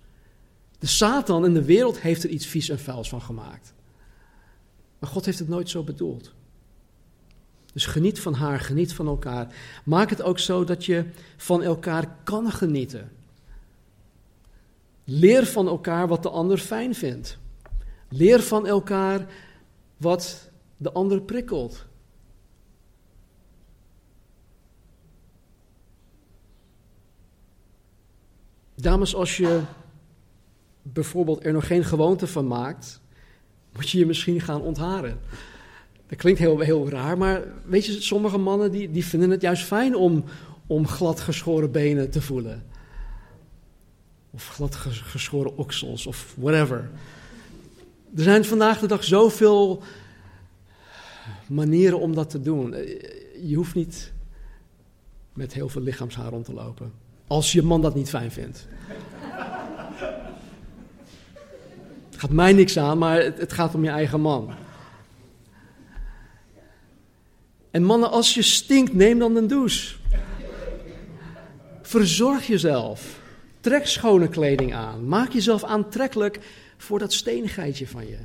De 0.83 0.89
Satan 0.89 1.45
en 1.45 1.53
de 1.53 1.63
wereld 1.63 1.99
heeft 1.99 2.23
er 2.23 2.29
iets 2.29 2.45
vies 2.45 2.69
en 2.69 2.79
vuils 2.79 3.09
van 3.09 3.21
gemaakt. 3.21 3.73
Maar 4.99 5.09
God 5.09 5.25
heeft 5.25 5.39
het 5.39 5.47
nooit 5.47 5.69
zo 5.69 5.83
bedoeld. 5.83 6.33
Dus 7.73 7.85
geniet 7.85 8.19
van 8.19 8.33
haar, 8.33 8.59
geniet 8.59 8.93
van 8.93 9.07
elkaar. 9.07 9.55
Maak 9.85 10.09
het 10.09 10.21
ook 10.21 10.39
zo 10.39 10.63
dat 10.63 10.85
je 10.85 11.05
van 11.37 11.63
elkaar 11.63 12.17
kan 12.23 12.51
genieten. 12.51 13.11
Leer 15.03 15.45
van 15.45 15.67
elkaar 15.67 16.07
wat 16.07 16.23
de 16.23 16.29
ander 16.29 16.57
fijn 16.57 16.95
vindt. 16.95 17.37
Leer 18.09 18.41
van 18.41 18.67
elkaar 18.67 19.27
wat 19.97 20.49
de 20.77 20.91
ander 20.91 21.21
prikkelt. 21.21 21.85
Dames, 28.75 29.15
als 29.15 29.37
je 29.37 29.61
bijvoorbeeld 30.83 31.45
er 31.45 31.53
nog 31.53 31.67
geen 31.67 31.83
gewoonte 31.83 32.27
van 32.27 32.47
maakt, 32.47 33.01
moet 33.75 33.89
je 33.89 33.97
je 33.97 34.05
misschien 34.05 34.41
gaan 34.41 34.61
ontharen. 34.61 35.19
Dat 36.07 36.17
klinkt 36.17 36.39
heel, 36.39 36.59
heel 36.59 36.89
raar, 36.89 37.17
maar 37.17 37.43
weet 37.65 37.85
je, 37.85 38.01
sommige 38.01 38.37
mannen 38.37 38.71
die, 38.71 38.91
die 38.91 39.05
vinden 39.05 39.29
het 39.29 39.41
juist 39.41 39.63
fijn 39.63 39.95
om, 39.95 40.23
om 40.67 40.87
glad 40.87 41.19
geschoren 41.19 41.71
benen 41.71 42.09
te 42.09 42.21
voelen. 42.21 42.63
Of 44.31 44.47
glad 44.47 44.75
geschoren 44.75 45.57
oksels 45.57 46.05
of 46.07 46.33
whatever. 46.37 46.89
Er 48.15 48.23
zijn 48.23 48.45
vandaag 48.45 48.79
de 48.79 48.87
dag 48.87 49.03
zoveel 49.03 49.83
manieren 51.47 51.99
om 51.99 52.15
dat 52.15 52.29
te 52.29 52.41
doen. 52.41 52.75
Je 53.41 53.55
hoeft 53.55 53.75
niet 53.75 54.13
met 55.33 55.53
heel 55.53 55.69
veel 55.69 55.81
lichaamshaar 55.81 56.29
rond 56.29 56.45
te 56.45 56.53
lopen. 56.53 56.91
Als 57.27 57.51
je 57.51 57.61
man 57.61 57.81
dat 57.81 57.95
niet 57.95 58.09
fijn 58.09 58.31
vindt. 58.31 58.67
Gaat 62.23 62.31
mij 62.31 62.53
niks 62.53 62.77
aan, 62.77 62.97
maar 62.97 63.23
het, 63.23 63.53
gaat 63.53 63.75
om 63.75 63.83
je 63.83 63.89
eigen 63.89 64.21
man. 64.21 64.53
En 67.71 67.83
mannen, 67.83 68.11
als 68.11 68.33
je 68.33 68.41
stinkt, 68.41 68.93
neem 68.93 69.19
dan 69.19 69.35
een 69.35 69.47
douche. 69.47 69.95
Verzorg 71.81 72.47
jezelf. 72.47 73.19
Trek 73.59 73.87
schone 73.87 74.27
kleding 74.27 74.73
aan. 74.73 75.07
Maak 75.07 75.31
jezelf 75.31 75.63
aantrekkelijk 75.63 76.39
voor 76.77 76.99
dat 76.99 77.13
steengeitje 77.13 77.87
van 77.87 78.07
je. 78.07 78.17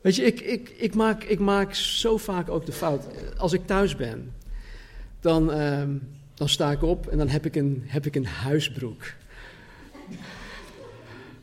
Weet 0.00 0.16
je, 0.16 0.22
ik, 0.22 0.40
ik, 0.40 0.68
ik, 0.68 0.94
maak, 0.94 1.24
ik 1.24 1.38
maak 1.38 1.74
zo 1.74 2.16
vaak 2.16 2.50
ook 2.50 2.66
de 2.66 2.72
fout. 2.72 3.04
Als 3.36 3.52
ik 3.52 3.66
thuis 3.66 3.96
ben, 3.96 4.32
dan, 5.20 5.52
ehm, 5.52 5.90
dan 6.34 6.48
sta 6.48 6.70
ik 6.70 6.82
op 6.82 7.06
en 7.06 7.18
dan 7.18 7.28
heb 7.28 7.46
ik 7.46 7.56
een, 7.56 7.82
heb 7.86 8.06
ik 8.06 8.14
een 8.14 8.26
huisbroek. 8.26 9.02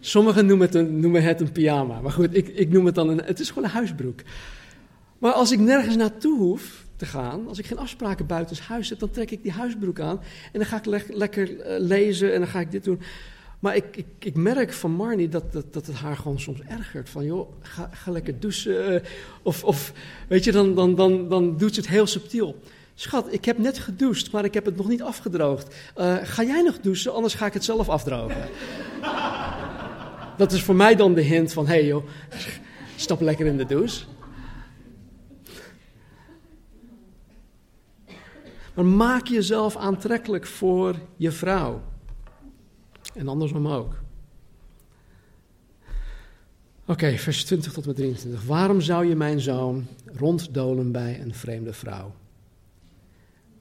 Sommigen 0.06 0.45
noemen 0.45 0.66
het, 0.66 0.76
een, 0.76 0.99
noemen 0.99 1.24
het 1.24 1.41
een 1.41 1.51
pyjama. 1.51 2.01
Maar 2.01 2.12
goed, 2.12 2.36
ik, 2.36 2.47
ik 2.47 2.70
noem 2.70 2.86
het 2.86 2.95
dan 2.95 3.10
een. 3.10 3.22
Het 3.26 3.39
is 3.39 3.49
gewoon 3.49 3.64
een 3.64 3.70
huisbroek. 3.70 4.20
Maar 5.18 5.32
als 5.32 5.51
ik 5.51 5.60
nergens 5.60 5.95
naartoe 5.95 6.38
hoef 6.38 6.86
te 6.95 7.06
gaan, 7.06 7.47
als 7.47 7.60
ik 7.60 7.66
geen 7.66 7.78
afspraken 7.78 8.26
buiten 8.26 8.58
huis 8.68 8.89
heb, 8.89 8.99
dan 8.99 9.10
trek 9.10 9.32
ik 9.32 9.43
die 9.43 9.51
huisbroek 9.51 9.99
aan. 9.99 10.20
En 10.51 10.60
dan 10.60 10.66
ga 10.66 10.78
ik 10.78 11.08
lekker 11.10 11.60
eh, 11.60 11.80
lezen 11.80 12.34
en 12.34 12.39
dan 12.39 12.49
ga 12.49 12.60
ik 12.60 12.72
dit 12.72 12.84
doen. 12.84 13.01
Maar 13.60 13.76
ik, 13.76 13.97
ik, 13.97 14.06
ik 14.20 14.36
merk 14.36 14.74
van 14.74 14.91
Marnie 14.91 15.30
dat, 15.30 15.54
dat, 15.54 15.74
dat 15.74 15.86
het 15.86 15.95
haar 15.95 16.18
gewoon 16.18 16.39
soms 16.39 16.60
ergert. 16.68 17.10
Van 17.10 17.26
joh, 17.26 17.49
ga, 17.62 17.89
ga 17.93 18.12
lekker 18.12 18.39
douchen. 18.39 18.93
Eh, 18.93 19.10
of, 19.41 19.64
of 19.64 19.93
weet 20.28 20.43
je, 20.43 20.51
dan, 20.51 20.76
dan, 20.76 20.95
dan, 20.95 21.30
dan 21.30 21.58
doet 21.58 21.74
ze 21.74 21.80
het 21.80 21.89
heel 21.89 22.08
subtiel. 22.08 22.60
Schat, 22.95 23.34
ik 23.34 23.45
heb 23.45 23.58
net 23.58 23.80
gedoucht, 23.80 24.32
maar 24.32 24.45
ik 24.45 24.54
heb 24.54 24.66
het 24.66 24.76
nog 24.76 24.88
niet 24.88 25.01
afgedroogd. 25.01 25.76
Uh, 25.97 26.16
ga 26.24 26.43
jij 26.43 26.62
nog 26.62 26.80
douchen, 26.80 27.14
anders 27.14 27.34
ga 27.34 27.45
ik 27.45 27.54
het 27.54 27.64
zelf 27.64 27.89
afdrogen. 27.89 28.38
Dat 30.38 30.52
is 30.52 30.64
voor 30.64 30.76
mij 30.76 30.96
dan 30.96 31.14
de 31.14 31.22
hint 31.22 31.54
van, 31.54 31.68
hé 31.68 31.74
hey 31.74 31.86
joh, 31.86 32.06
stap 32.96 33.22
lekker 33.22 33.46
in 33.46 33.58
de 33.58 33.66
douche. 33.66 34.06
Maar 38.74 38.86
maak 38.86 39.28
jezelf 39.28 39.76
aantrekkelijk 39.76 40.46
voor 40.46 40.96
je 41.16 41.32
vrouw. 41.32 41.82
En 43.14 43.28
andersom 43.28 43.68
ook. 43.68 44.02
Oké, 46.86 47.18
vers 47.18 47.46
20 47.46 47.74
tot 47.74 47.86
met 47.86 47.96
23. 47.96 48.44
Waarom 48.44 48.82
zou 48.82 49.06
je 49.06 49.16
mijn 49.16 49.40
zoon 49.40 49.88
ronddolen 50.06 50.92
bij 50.92 51.22
een 51.22 51.34
vreemde 51.34 51.74
vrouw? 51.74 52.14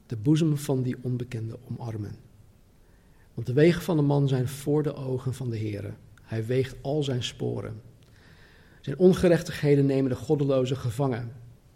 De 0.07 0.17
boezem 0.17 0.57
van 0.57 0.83
die 0.83 0.97
onbekende 1.01 1.59
omarmen. 1.71 2.17
Want 3.35 3.47
de 3.47 3.53
wegen 3.53 3.83
van 3.83 3.97
de 3.97 4.03
man 4.03 4.29
zijn 4.29 4.49
voor 4.49 4.83
de 4.83 4.95
ogen 4.95 5.35
van 5.35 5.51
de 5.51 5.57
Heer. 5.57 5.95
Hij 6.33 6.47
weegt 6.47 6.75
al 6.83 7.03
zijn 7.03 7.23
sporen. 7.23 7.83
Zijn 8.81 8.99
ongerechtigheden 8.99 9.87
nemen 9.87 10.11
de 10.11 10.17
goddeloze 10.17 10.77
gevangen. 10.77 11.33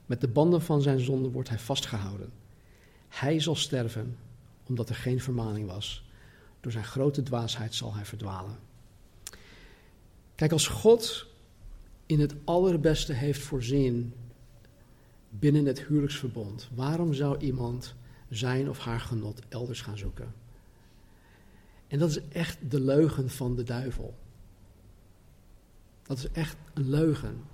Met 0.06 0.20
de 0.20 0.28
banden 0.28 0.62
van 0.62 0.82
zijn 0.82 1.00
zonde 1.00 1.30
wordt 1.30 1.48
hij 1.48 1.58
vastgehouden. 1.58 2.32
Hij 3.08 3.40
zal 3.40 3.54
sterven 3.54 4.16
omdat 4.66 4.88
er 4.88 4.94
geen 4.94 5.20
vermaning 5.20 5.66
was. 5.66 6.08
Door 6.60 6.72
zijn 6.72 6.84
grote 6.84 7.22
dwaasheid 7.22 7.74
zal 7.74 7.94
hij 7.94 8.04
verdwalen. 8.04 8.58
Kijk, 10.34 10.52
als 10.52 10.68
God 10.68 11.26
in 12.06 12.20
het 12.20 12.34
allerbeste 12.44 13.12
heeft 13.12 13.40
voorzien 13.40 14.14
binnen 15.30 15.64
het 15.64 15.82
huwelijksverbond, 15.82 16.68
waarom 16.74 17.14
zou 17.14 17.38
iemand 17.38 17.94
zijn 18.28 18.68
of 18.68 18.78
haar 18.78 19.00
genot 19.00 19.40
elders 19.48 19.80
gaan 19.80 19.98
zoeken? 19.98 20.34
En 21.88 21.98
dat 21.98 22.10
is 22.10 22.28
echt 22.28 22.58
de 22.70 22.80
leugen 22.80 23.30
van 23.30 23.56
de 23.56 23.62
duivel. 23.62 24.14
Dat 26.06 26.18
is 26.18 26.30
echt 26.30 26.56
een 26.74 26.88
leugen. 26.88 27.44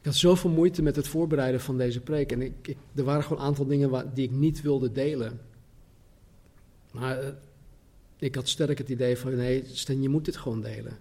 Ik 0.00 0.10
had 0.10 0.14
zoveel 0.14 0.50
moeite 0.50 0.82
met 0.82 0.96
het 0.96 1.08
voorbereiden 1.08 1.60
van 1.60 1.78
deze 1.78 2.00
preek. 2.00 2.32
En 2.32 2.42
ik, 2.42 2.76
er 2.94 3.04
waren 3.04 3.22
gewoon 3.22 3.38
een 3.38 3.44
aantal 3.44 3.66
dingen 3.66 3.90
waar, 3.90 4.14
die 4.14 4.24
ik 4.24 4.30
niet 4.30 4.60
wilde 4.62 4.92
delen. 4.92 5.40
Maar 6.92 7.18
eh, 7.18 7.32
ik 8.16 8.34
had 8.34 8.48
sterk 8.48 8.78
het 8.78 8.88
idee 8.88 9.16
van, 9.16 9.36
nee, 9.36 9.64
Sten, 9.66 10.02
je 10.02 10.08
moet 10.08 10.24
dit 10.24 10.36
gewoon 10.36 10.60
delen. 10.60 10.98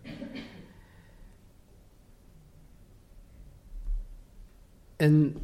En 4.96 5.38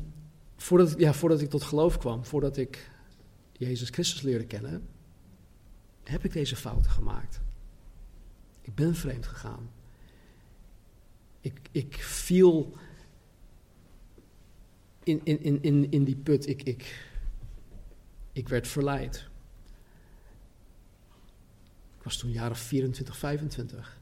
voordat, 0.58 0.94
ja, 0.98 1.14
voordat 1.14 1.42
ik 1.42 1.50
tot 1.50 1.64
geloof 1.64 1.98
kwam, 1.98 2.26
voordat 2.26 2.58
ik 2.58 2.92
Jezus 3.52 3.90
Christus 3.90 4.22
leerde 4.22 4.46
kennen, 4.46 4.88
heb 6.04 6.24
ik 6.24 6.34
deze 6.34 6.56
fouten 6.56 6.92
gemaakt. 6.92 7.42
Ik 8.70 8.76
ben 8.76 8.96
vreemd 8.96 9.28
gegaan. 9.28 9.70
Ik, 11.42 11.60
ik 11.72 11.96
viel 11.96 12.74
in, 15.04 15.22
in, 15.24 15.62
in, 15.62 15.92
in 15.92 16.04
die 16.04 16.16
put. 16.16 16.48
Ik, 16.48 16.64
ik, 16.64 17.10
ik 18.32 18.50
werd 18.50 18.68
verleid. 18.68 19.30
Ik 21.98 22.04
was 22.04 22.18
toen 22.18 22.32
jaren 22.32 22.56
24, 22.56 23.18
25. 23.18 24.00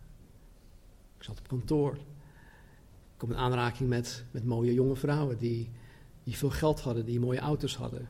Ik 1.17 1.23
zat 1.23 1.39
op 1.39 1.47
kantoor. 1.47 1.93
Ik 1.93 3.17
kwam 3.17 3.31
in 3.31 3.37
aanraking 3.37 3.89
met, 3.89 4.25
met 4.31 4.45
mooie 4.45 4.73
jonge 4.73 4.95
vrouwen 4.95 5.37
die, 5.37 5.69
die 6.23 6.37
veel 6.37 6.49
geld 6.49 6.81
hadden, 6.81 7.05
die 7.05 7.19
mooie 7.19 7.39
auto's 7.39 7.75
hadden. 7.75 8.01
Een 8.01 8.07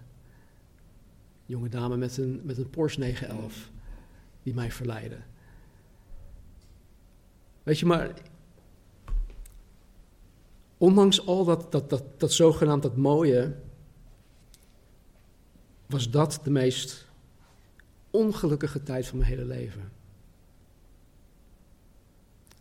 jonge 1.45 1.69
dame 1.69 1.97
met 1.97 2.17
een, 2.17 2.41
met 2.43 2.57
een 2.57 2.69
Porsche 2.69 2.99
911 2.99 3.71
die 4.43 4.53
mij 4.53 4.71
verleidde. 4.71 5.17
Weet 7.68 7.80
je, 7.80 7.86
maar 7.86 8.13
ondanks 10.78 11.26
al 11.26 11.45
dat, 11.45 11.72
dat, 11.72 11.89
dat, 11.89 12.20
dat 12.20 12.34
zogenaamd 12.34 12.84
dat 12.84 12.97
mooie, 12.97 13.55
was 15.86 16.09
dat 16.09 16.39
de 16.43 16.49
meest 16.49 17.07
ongelukkige 18.11 18.84
tijd 18.84 19.07
van 19.07 19.18
mijn 19.18 19.30
hele 19.30 19.45
leven. 19.45 19.91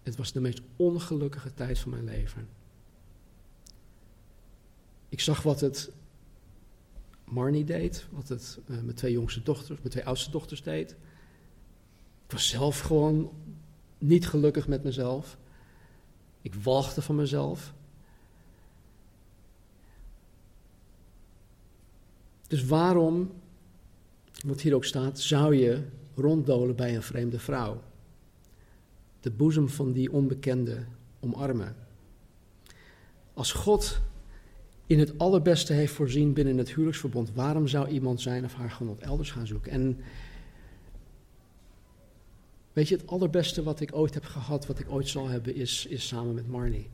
Het 0.03 0.17
was 0.17 0.33
de 0.33 0.41
meest 0.41 0.61
ongelukkige 0.77 1.55
tijd 1.55 1.79
van 1.79 1.91
mijn 1.91 2.05
leven. 2.05 2.49
Ik 5.09 5.21
zag 5.21 5.43
wat 5.43 5.61
het 5.61 5.91
Marnie 7.25 7.65
deed, 7.65 8.07
wat 8.11 8.29
het 8.29 8.59
uh, 8.67 8.81
mijn 8.81 8.97
twee 8.97 9.13
jongste 9.13 9.43
dochters, 9.43 9.79
mijn 9.79 9.91
twee 9.91 10.07
oudste 10.07 10.31
dochters 10.31 10.63
deed. 10.63 10.91
Ik 12.27 12.33
was 12.33 12.49
zelf 12.49 12.81
gewoon 12.81 13.33
niet 13.99 14.29
gelukkig 14.29 14.69
met 14.69 14.85
mezelf. 14.85 15.37
Ik 16.43 16.55
walgde 16.55 17.03
van 17.03 17.15
mezelf. 17.15 17.75
Dus 22.47 22.65
waarom, 22.65 23.33
wat 24.47 24.61
hier 24.61 24.75
ook 24.75 24.85
staat, 24.85 25.21
zou 25.21 25.55
je 25.55 25.83
ronddolen 26.15 26.77
bij 26.77 26.95
een 26.95 27.03
vreemde 27.03 27.39
vrouw? 27.39 27.83
De 29.21 29.31
boezem 29.31 29.69
van 29.69 29.93
die 29.93 30.13
onbekende 30.13 30.85
omarmen. 31.21 31.77
Als 33.35 33.53
God 33.53 34.01
in 34.87 34.99
het 34.99 35.19
allerbeste 35.19 35.73
heeft 35.73 35.93
voorzien 35.93 36.33
binnen 36.33 36.59
het 36.59 36.69
huwelijksverbond, 36.69 37.33
waarom 37.35 37.67
zou 37.67 37.89
iemand 37.89 38.21
zijn 38.21 38.45
of 38.45 38.55
haar 38.55 38.71
genot 38.71 39.01
elders 39.01 39.31
gaan 39.31 39.47
zoeken? 39.47 39.73
En 39.73 40.01
weet 42.77 42.89
je, 42.89 42.97
het 42.97 43.07
allerbeste 43.07 43.63
wat 43.63 43.81
ik 43.81 43.95
ooit 43.95 44.15
heb 44.15 44.25
gehad, 44.25 44.67
wat 44.67 44.79
ik 44.79 44.91
ooit 44.91 45.09
zal 45.09 45.29
hebben, 45.29 45.55
is, 45.55 45.87
is 45.87 46.07
samen 46.07 46.35
met 46.35 46.49
Marnie. 46.49 46.89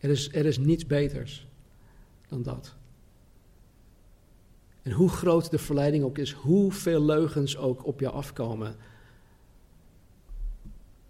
Er 0.00 0.10
is, 0.10 0.32
er 0.32 0.46
is 0.46 0.58
niets 0.58 0.86
beters 0.86 1.46
dan 2.28 2.42
dat. 2.42 2.74
En 4.82 4.92
hoe 4.92 5.08
groot 5.08 5.50
de 5.50 5.58
verleiding 5.58 6.04
ook 6.04 6.18
is, 6.18 6.32
hoeveel 6.32 7.04
leugens 7.04 7.56
ook 7.56 7.86
op 7.86 8.00
je 8.00 8.10
afkomen, 8.10 8.76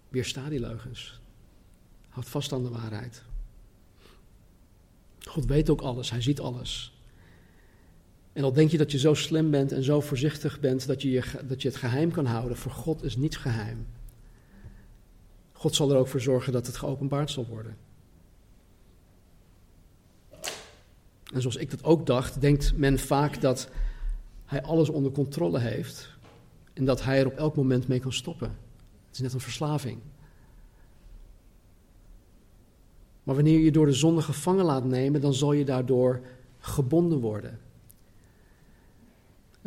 weersta 0.09 0.49
die 0.49 0.61
leugens. 0.61 1.21
Houd 2.09 2.29
vast 2.29 2.53
aan 2.53 2.63
de 2.63 2.71
waarheid. 2.71 3.25
God 5.21 5.45
weet 5.45 5.71
ook 5.71 5.81
alles, 5.81 6.11
hij 6.11 6.23
ziet 6.23 6.41
alles. 6.41 6.96
En 8.37 8.45
al 8.45 8.53
denk 8.53 8.71
je 8.71 8.79
dat 8.79 8.93
je 8.93 8.99
zo 8.99 9.15
slim 9.15 9.51
bent 9.51 9.73
en 9.73 9.83
zo 9.83 10.01
voorzichtig 10.01 10.61
bent 10.61 10.87
dat 10.87 11.03
je, 11.03 11.11
je, 11.11 11.23
dat 11.45 11.63
je 11.63 11.69
het 11.69 11.77
geheim 11.77 12.11
kan 12.11 12.27
houden, 12.27 12.57
voor 12.57 12.73
God 12.73 13.03
is 13.03 13.17
niets 13.17 13.37
geheim. 13.37 13.87
God 15.53 15.75
zal 15.75 15.91
er 15.91 15.97
ook 15.97 16.09
voor 16.09 16.21
zorgen 16.21 16.53
dat 16.53 16.67
het 16.67 16.77
geopenbaard 16.77 17.31
zal 17.31 17.47
worden. 17.47 17.77
En 21.35 21.41
zoals 21.41 21.57
ik 21.57 21.71
dat 21.71 21.85
ook 21.85 22.07
dacht, 22.07 22.41
denkt 22.41 22.77
men 22.77 22.99
vaak 22.99 23.41
dat 23.41 23.71
hij 24.45 24.63
alles 24.63 24.89
onder 24.89 25.13
controle 25.13 25.59
heeft 25.59 26.11
en 26.73 26.85
dat 26.85 27.05
hij 27.05 27.19
er 27.19 27.27
op 27.27 27.37
elk 27.37 27.57
moment 27.57 27.89
mee 27.89 28.01
kan 28.01 28.13
stoppen. 28.13 28.49
Het 29.07 29.15
is 29.15 29.21
net 29.21 29.33
een 29.33 29.41
verslaving. 29.41 29.99
Maar 33.23 33.35
wanneer 33.35 33.59
je 33.59 33.73
door 33.73 33.87
de 33.87 33.93
zonde 33.93 34.23
gevangen 34.23 34.65
laat 34.65 34.85
nemen, 34.85 35.21
dan 35.21 35.35
zal 35.35 35.53
je 35.53 35.65
daardoor 35.65 36.21
gebonden 36.59 37.19
worden. 37.19 37.65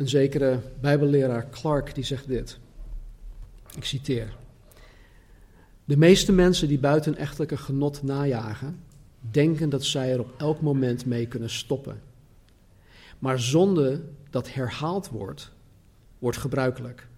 Een 0.00 0.08
zekere 0.08 0.60
Bijbelleraar 0.80 1.50
Clark 1.50 1.94
die 1.94 2.04
zegt 2.04 2.28
dit. 2.28 2.58
Ik 3.76 3.84
citeer. 3.84 4.36
De 5.84 5.96
meeste 5.96 6.32
mensen 6.32 6.68
die 6.68 6.78
buiten 6.78 7.16
echtelijke 7.16 7.56
genot 7.56 8.02
najagen, 8.02 8.80
denken 9.30 9.68
dat 9.68 9.84
zij 9.84 10.12
er 10.12 10.20
op 10.20 10.34
elk 10.36 10.60
moment 10.60 11.06
mee 11.06 11.26
kunnen 11.26 11.50
stoppen. 11.50 12.00
Maar 13.18 13.40
zonde 13.40 14.02
dat 14.30 14.52
herhaald 14.52 15.08
wordt, 15.08 15.52
wordt 16.18 16.38
gebruikelijk. 16.38 17.08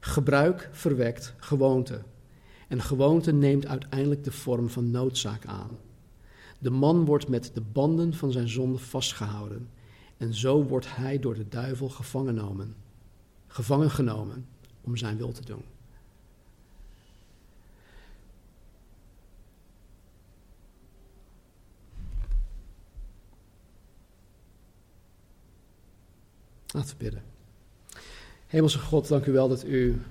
Gebruik 0.00 0.68
verwekt 0.72 1.34
gewoonte. 1.36 2.00
En 2.68 2.82
gewoonte 2.82 3.32
neemt 3.32 3.66
uiteindelijk 3.66 4.24
de 4.24 4.32
vorm 4.32 4.68
van 4.68 4.90
noodzaak 4.90 5.46
aan. 5.46 5.70
De 6.58 6.70
man 6.70 7.04
wordt 7.04 7.28
met 7.28 7.50
de 7.54 7.62
banden 7.72 8.14
van 8.14 8.32
zijn 8.32 8.48
zonde 8.48 8.78
vastgehouden. 8.78 9.68
En 10.18 10.34
zo 10.34 10.64
wordt 10.64 10.96
hij 10.96 11.18
door 11.18 11.34
de 11.34 11.48
duivel 11.48 11.88
gevangen 11.88 12.34
genomen, 12.34 12.76
gevangen 13.46 13.90
genomen 13.90 14.46
om 14.80 14.96
zijn 14.96 15.16
wil 15.16 15.32
te 15.32 15.44
doen. 15.44 15.62
Laten 26.66 26.90
we 26.90 27.04
bidden. 27.04 27.22
Hemelse 28.46 28.78
God, 28.78 29.08
dank 29.08 29.26
u 29.26 29.32
wel 29.32 29.48
dat 29.48 29.64
u 29.64 30.02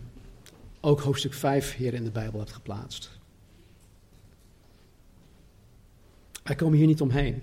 ook 0.79 0.99
hoofdstuk 1.01 1.33
5 1.33 1.75
hier 1.75 1.93
in 1.93 2.03
de 2.03 2.11
Bijbel 2.11 2.39
hebt 2.39 2.51
geplaatst. 2.51 3.19
Wij 6.43 6.55
komen 6.55 6.77
hier 6.77 6.87
niet 6.87 7.01
omheen. 7.01 7.41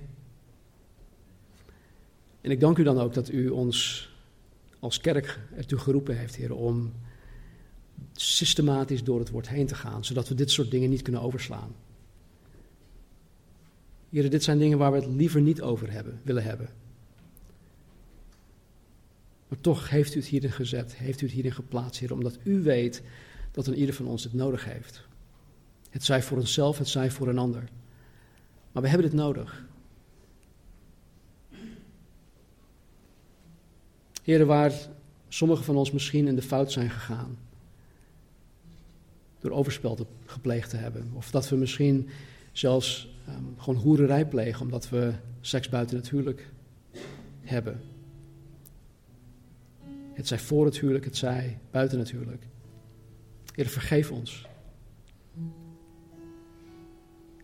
En 2.45 2.51
ik 2.51 2.61
dank 2.61 2.79
u 2.79 2.83
dan 2.83 2.99
ook 2.99 3.15
dat 3.15 3.31
u 3.31 3.49
ons 3.49 4.09
als 4.79 5.01
kerk 5.01 5.41
ertoe 5.57 5.79
geroepen 5.79 6.17
heeft, 6.17 6.35
Heer, 6.35 6.55
om 6.55 6.93
systematisch 8.13 9.05
door 9.05 9.19
het 9.19 9.31
woord 9.31 9.49
heen 9.49 9.67
te 9.67 9.75
gaan, 9.75 10.05
zodat 10.05 10.29
we 10.29 10.35
dit 10.35 10.51
soort 10.51 10.71
dingen 10.71 10.91
niet 10.91 11.03
kunnen 11.03 11.23
overslaan. 11.23 11.75
Heer, 14.11 14.31
dit 14.31 14.43
zijn 14.43 14.59
dingen 14.59 14.79
waar 14.79 14.93
we 14.93 14.99
het 14.99 15.07
liever 15.07 15.41
niet 15.41 15.63
over 15.63 15.93
hebben, 15.93 16.21
willen 16.23 16.43
hebben. 16.43 16.69
Maar 19.49 19.61
toch 19.61 19.91
heeft 19.91 20.15
u 20.15 20.19
het 20.19 20.29
hierin 20.29 20.53
gezet, 20.53 20.95
heeft 20.95 21.21
u 21.21 21.25
het 21.25 21.35
hierin 21.35 21.55
geplaatst, 21.55 22.01
Heer, 22.01 22.13
omdat 22.13 22.39
u 22.43 22.63
weet 22.63 23.03
dat 23.51 23.67
een 23.67 23.79
ieder 23.79 23.95
van 23.95 24.07
ons 24.07 24.25
het 24.25 24.35
nodig 24.35 24.65
heeft. 24.65 25.07
Het 25.91 26.05
zij 26.05 26.23
voor 26.23 26.39
onszelf, 26.39 26.79
het 26.79 26.89
zij 26.89 27.11
voor 27.11 27.29
een 27.29 27.39
ander. 27.39 27.65
Maar 28.73 28.83
we 28.83 28.89
hebben 28.89 29.11
dit 29.11 29.19
nodig. 29.19 29.73
Heren, 34.25 34.47
waar 34.47 34.73
sommigen 35.29 35.65
van 35.65 35.77
ons 35.77 35.91
misschien 35.91 36.27
in 36.27 36.35
de 36.35 36.43
fout 36.43 36.73
zijn 36.73 36.91
gegaan. 36.91 37.39
Door 39.39 39.51
overspel 39.51 39.95
te, 39.95 40.07
gepleegd 40.25 40.71
te 40.71 40.77
hebben. 40.77 41.11
Of 41.13 41.31
dat 41.31 41.49
we 41.49 41.57
misschien 41.57 42.09
zelfs 42.53 43.15
um, 43.29 43.55
gewoon 43.59 43.81
hoererij 43.81 44.27
plegen 44.27 44.61
omdat 44.61 44.89
we 44.89 45.13
seks 45.41 45.69
buiten 45.69 45.97
het 45.97 46.11
huwelijk 46.11 46.49
hebben. 47.41 47.81
Het 50.13 50.29
zij 50.29 50.39
voor 50.39 50.65
het 50.65 50.79
huwelijk, 50.79 51.05
het 51.05 51.17
zij 51.17 51.59
buiten 51.71 51.99
het 51.99 52.11
huwelijk. 52.11 52.47
Heer, 53.55 53.69
vergeef 53.69 54.11
ons. 54.11 54.47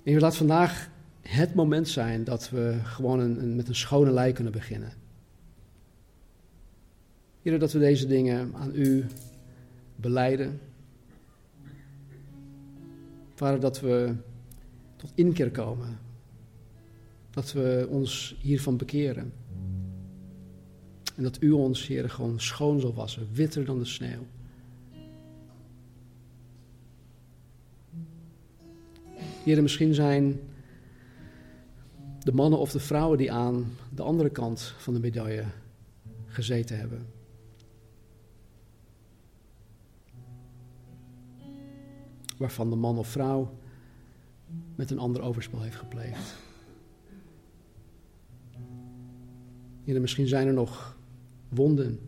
En 0.03 0.21
laat 0.21 0.37
vandaag 0.37 0.91
het 1.21 1.55
moment 1.55 1.89
zijn 1.89 2.25
dat 2.25 2.51
we 2.51 2.79
gewoon 2.83 3.21
een, 3.21 3.57
met 3.57 3.69
een 3.69 3.75
schone 3.75 4.11
lei 4.11 4.33
kunnen 4.33 4.53
beginnen. 4.53 5.00
Dat 7.59 7.73
we 7.73 7.79
deze 7.79 8.07
dingen 8.07 8.55
aan 8.55 8.71
u 8.75 9.05
beleiden. 9.97 10.61
Vader, 13.35 13.61
dat 13.61 13.81
we 13.81 14.15
tot 14.97 15.13
inkeer 15.15 15.51
komen. 15.51 15.99
Dat 17.31 17.53
we 17.53 17.87
ons 17.91 18.37
hiervan 18.41 18.77
bekeren. 18.77 19.33
En 21.17 21.23
dat 21.23 21.43
u 21.43 21.51
ons, 21.51 21.87
Heer, 21.87 22.11
gewoon 22.11 22.41
schoon 22.41 22.81
zal 22.81 22.95
wassen, 22.95 23.29
witter 23.33 23.65
dan 23.65 23.79
de 23.79 23.85
sneeuw. 23.85 24.27
Heer, 29.45 29.63
misschien 29.63 29.95
zijn 29.95 30.41
de 32.23 32.33
mannen 32.33 32.59
of 32.59 32.71
de 32.71 32.81
vrouwen 32.81 33.19
die 33.19 33.33
aan 33.33 33.67
de 33.95 34.03
andere 34.03 34.31
kant 34.31 34.75
van 34.79 34.95
de 34.95 35.01
medaille 35.01 35.45
gezeten 36.27 36.79
hebben. 36.79 37.07
Waarvan 42.41 42.71
de 42.71 42.77
man 42.77 42.99
of 42.99 43.09
vrouw 43.09 43.59
met 44.75 44.91
een 44.91 44.99
ander 44.99 45.23
overspel 45.23 45.61
heeft 45.61 45.77
gepleegd. 45.77 46.37
Heer, 49.85 50.01
misschien 50.01 50.27
zijn 50.27 50.47
er 50.47 50.53
nog 50.53 50.97
wonden 51.49 51.99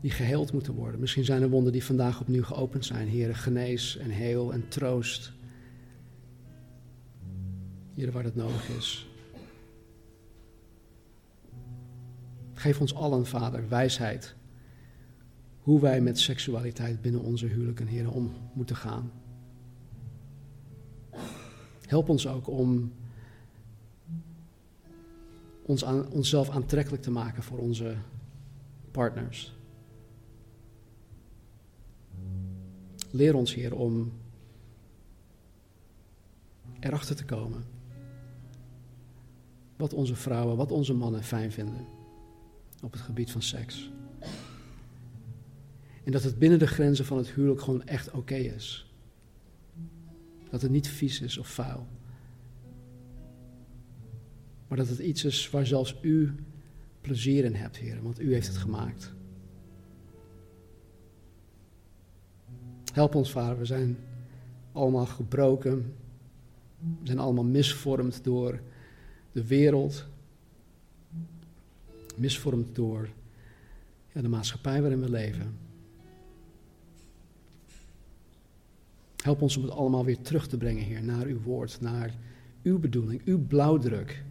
die 0.00 0.10
geheeld 0.10 0.52
moeten 0.52 0.74
worden. 0.74 1.00
Misschien 1.00 1.24
zijn 1.24 1.42
er 1.42 1.48
wonden 1.48 1.72
die 1.72 1.84
vandaag 1.84 2.20
opnieuw 2.20 2.42
geopend 2.42 2.84
zijn. 2.84 3.08
Heer, 3.08 3.36
genees 3.36 3.96
en 3.96 4.10
heel 4.10 4.52
en 4.52 4.68
troost. 4.68 5.32
Hier 7.94 8.12
waar 8.12 8.24
het 8.24 8.36
nodig 8.36 8.68
is. 8.68 9.08
Geef 12.54 12.80
ons 12.80 12.94
allen, 12.94 13.26
Vader, 13.26 13.68
wijsheid. 13.68 14.34
Hoe 15.70 15.80
wij 15.80 16.00
met 16.00 16.18
seksualiteit 16.18 17.00
binnen 17.00 17.20
onze 17.20 17.46
huwelijken, 17.46 17.86
Heer, 17.86 18.10
om 18.10 18.32
moeten 18.52 18.76
gaan. 18.76 19.12
Help 21.86 22.08
ons 22.08 22.26
ook 22.26 22.48
om 22.48 22.92
ons 25.62 25.82
onszelf 26.10 26.50
aantrekkelijk 26.50 27.02
te 27.02 27.10
maken 27.10 27.42
voor 27.42 27.58
onze 27.58 27.96
partners. 28.90 29.56
Leer 33.10 33.34
ons, 33.34 33.54
Heer, 33.54 33.76
om 33.76 34.12
erachter 36.80 37.16
te 37.16 37.24
komen 37.24 37.64
wat 39.76 39.92
onze 39.92 40.16
vrouwen, 40.16 40.56
wat 40.56 40.72
onze 40.72 40.94
mannen 40.94 41.22
fijn 41.22 41.52
vinden 41.52 41.86
op 42.82 42.92
het 42.92 43.00
gebied 43.00 43.30
van 43.30 43.42
seks. 43.42 43.90
En 46.10 46.16
dat 46.16 46.24
het 46.24 46.38
binnen 46.38 46.58
de 46.58 46.66
grenzen 46.66 47.04
van 47.04 47.16
het 47.16 47.30
huwelijk 47.30 47.60
gewoon 47.60 47.86
echt 47.86 48.10
oké 48.10 48.34
is. 48.34 48.92
Dat 50.50 50.62
het 50.62 50.70
niet 50.70 50.88
vies 50.88 51.20
is 51.20 51.38
of 51.38 51.48
vuil. 51.48 51.86
Maar 54.68 54.78
dat 54.78 54.88
het 54.88 54.98
iets 54.98 55.24
is 55.24 55.50
waar 55.50 55.66
zelfs 55.66 55.96
u 56.02 56.34
plezier 57.00 57.44
in 57.44 57.54
hebt, 57.54 57.76
Heer, 57.76 58.02
want 58.02 58.20
u 58.20 58.32
heeft 58.32 58.46
het 58.46 58.56
gemaakt. 58.56 59.12
Help 62.92 63.14
ons, 63.14 63.30
Vader, 63.30 63.58
we 63.58 63.64
zijn 63.64 63.98
allemaal 64.72 65.06
gebroken. 65.06 65.94
We 66.78 67.06
zijn 67.06 67.18
allemaal 67.18 67.44
misvormd 67.44 68.24
door 68.24 68.60
de 69.32 69.46
wereld, 69.46 70.06
misvormd 72.16 72.74
door 72.74 73.08
ja, 74.12 74.20
de 74.20 74.28
maatschappij 74.28 74.80
waarin 74.80 75.00
we 75.00 75.10
leven. 75.10 75.68
Help 79.22 79.42
ons 79.42 79.56
om 79.56 79.62
het 79.62 79.72
allemaal 79.72 80.04
weer 80.04 80.20
terug 80.20 80.48
te 80.48 80.56
brengen, 80.56 80.84
Heer, 80.84 81.02
naar 81.02 81.26
uw 81.26 81.40
woord, 81.40 81.80
naar 81.80 82.14
uw 82.62 82.78
bedoeling, 82.78 83.22
uw 83.24 83.46
blauwdruk 83.46 84.24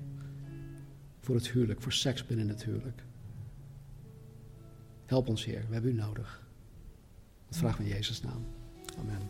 voor 1.20 1.36
het 1.36 1.52
huwelijk, 1.52 1.82
voor 1.82 1.94
seks 1.94 2.26
binnen 2.26 2.50
het 2.50 2.64
huwelijk. 2.64 3.04
Help 5.06 5.28
ons, 5.28 5.46
Heer, 5.46 5.66
we 5.68 5.74
hebben 5.74 5.92
u 5.92 5.94
nodig. 5.94 6.48
Dat 7.48 7.58
vragen 7.58 7.84
we 7.84 7.90
in 7.90 7.96
Jezus' 7.96 8.22
naam. 8.22 8.46
Amen. 9.00 9.22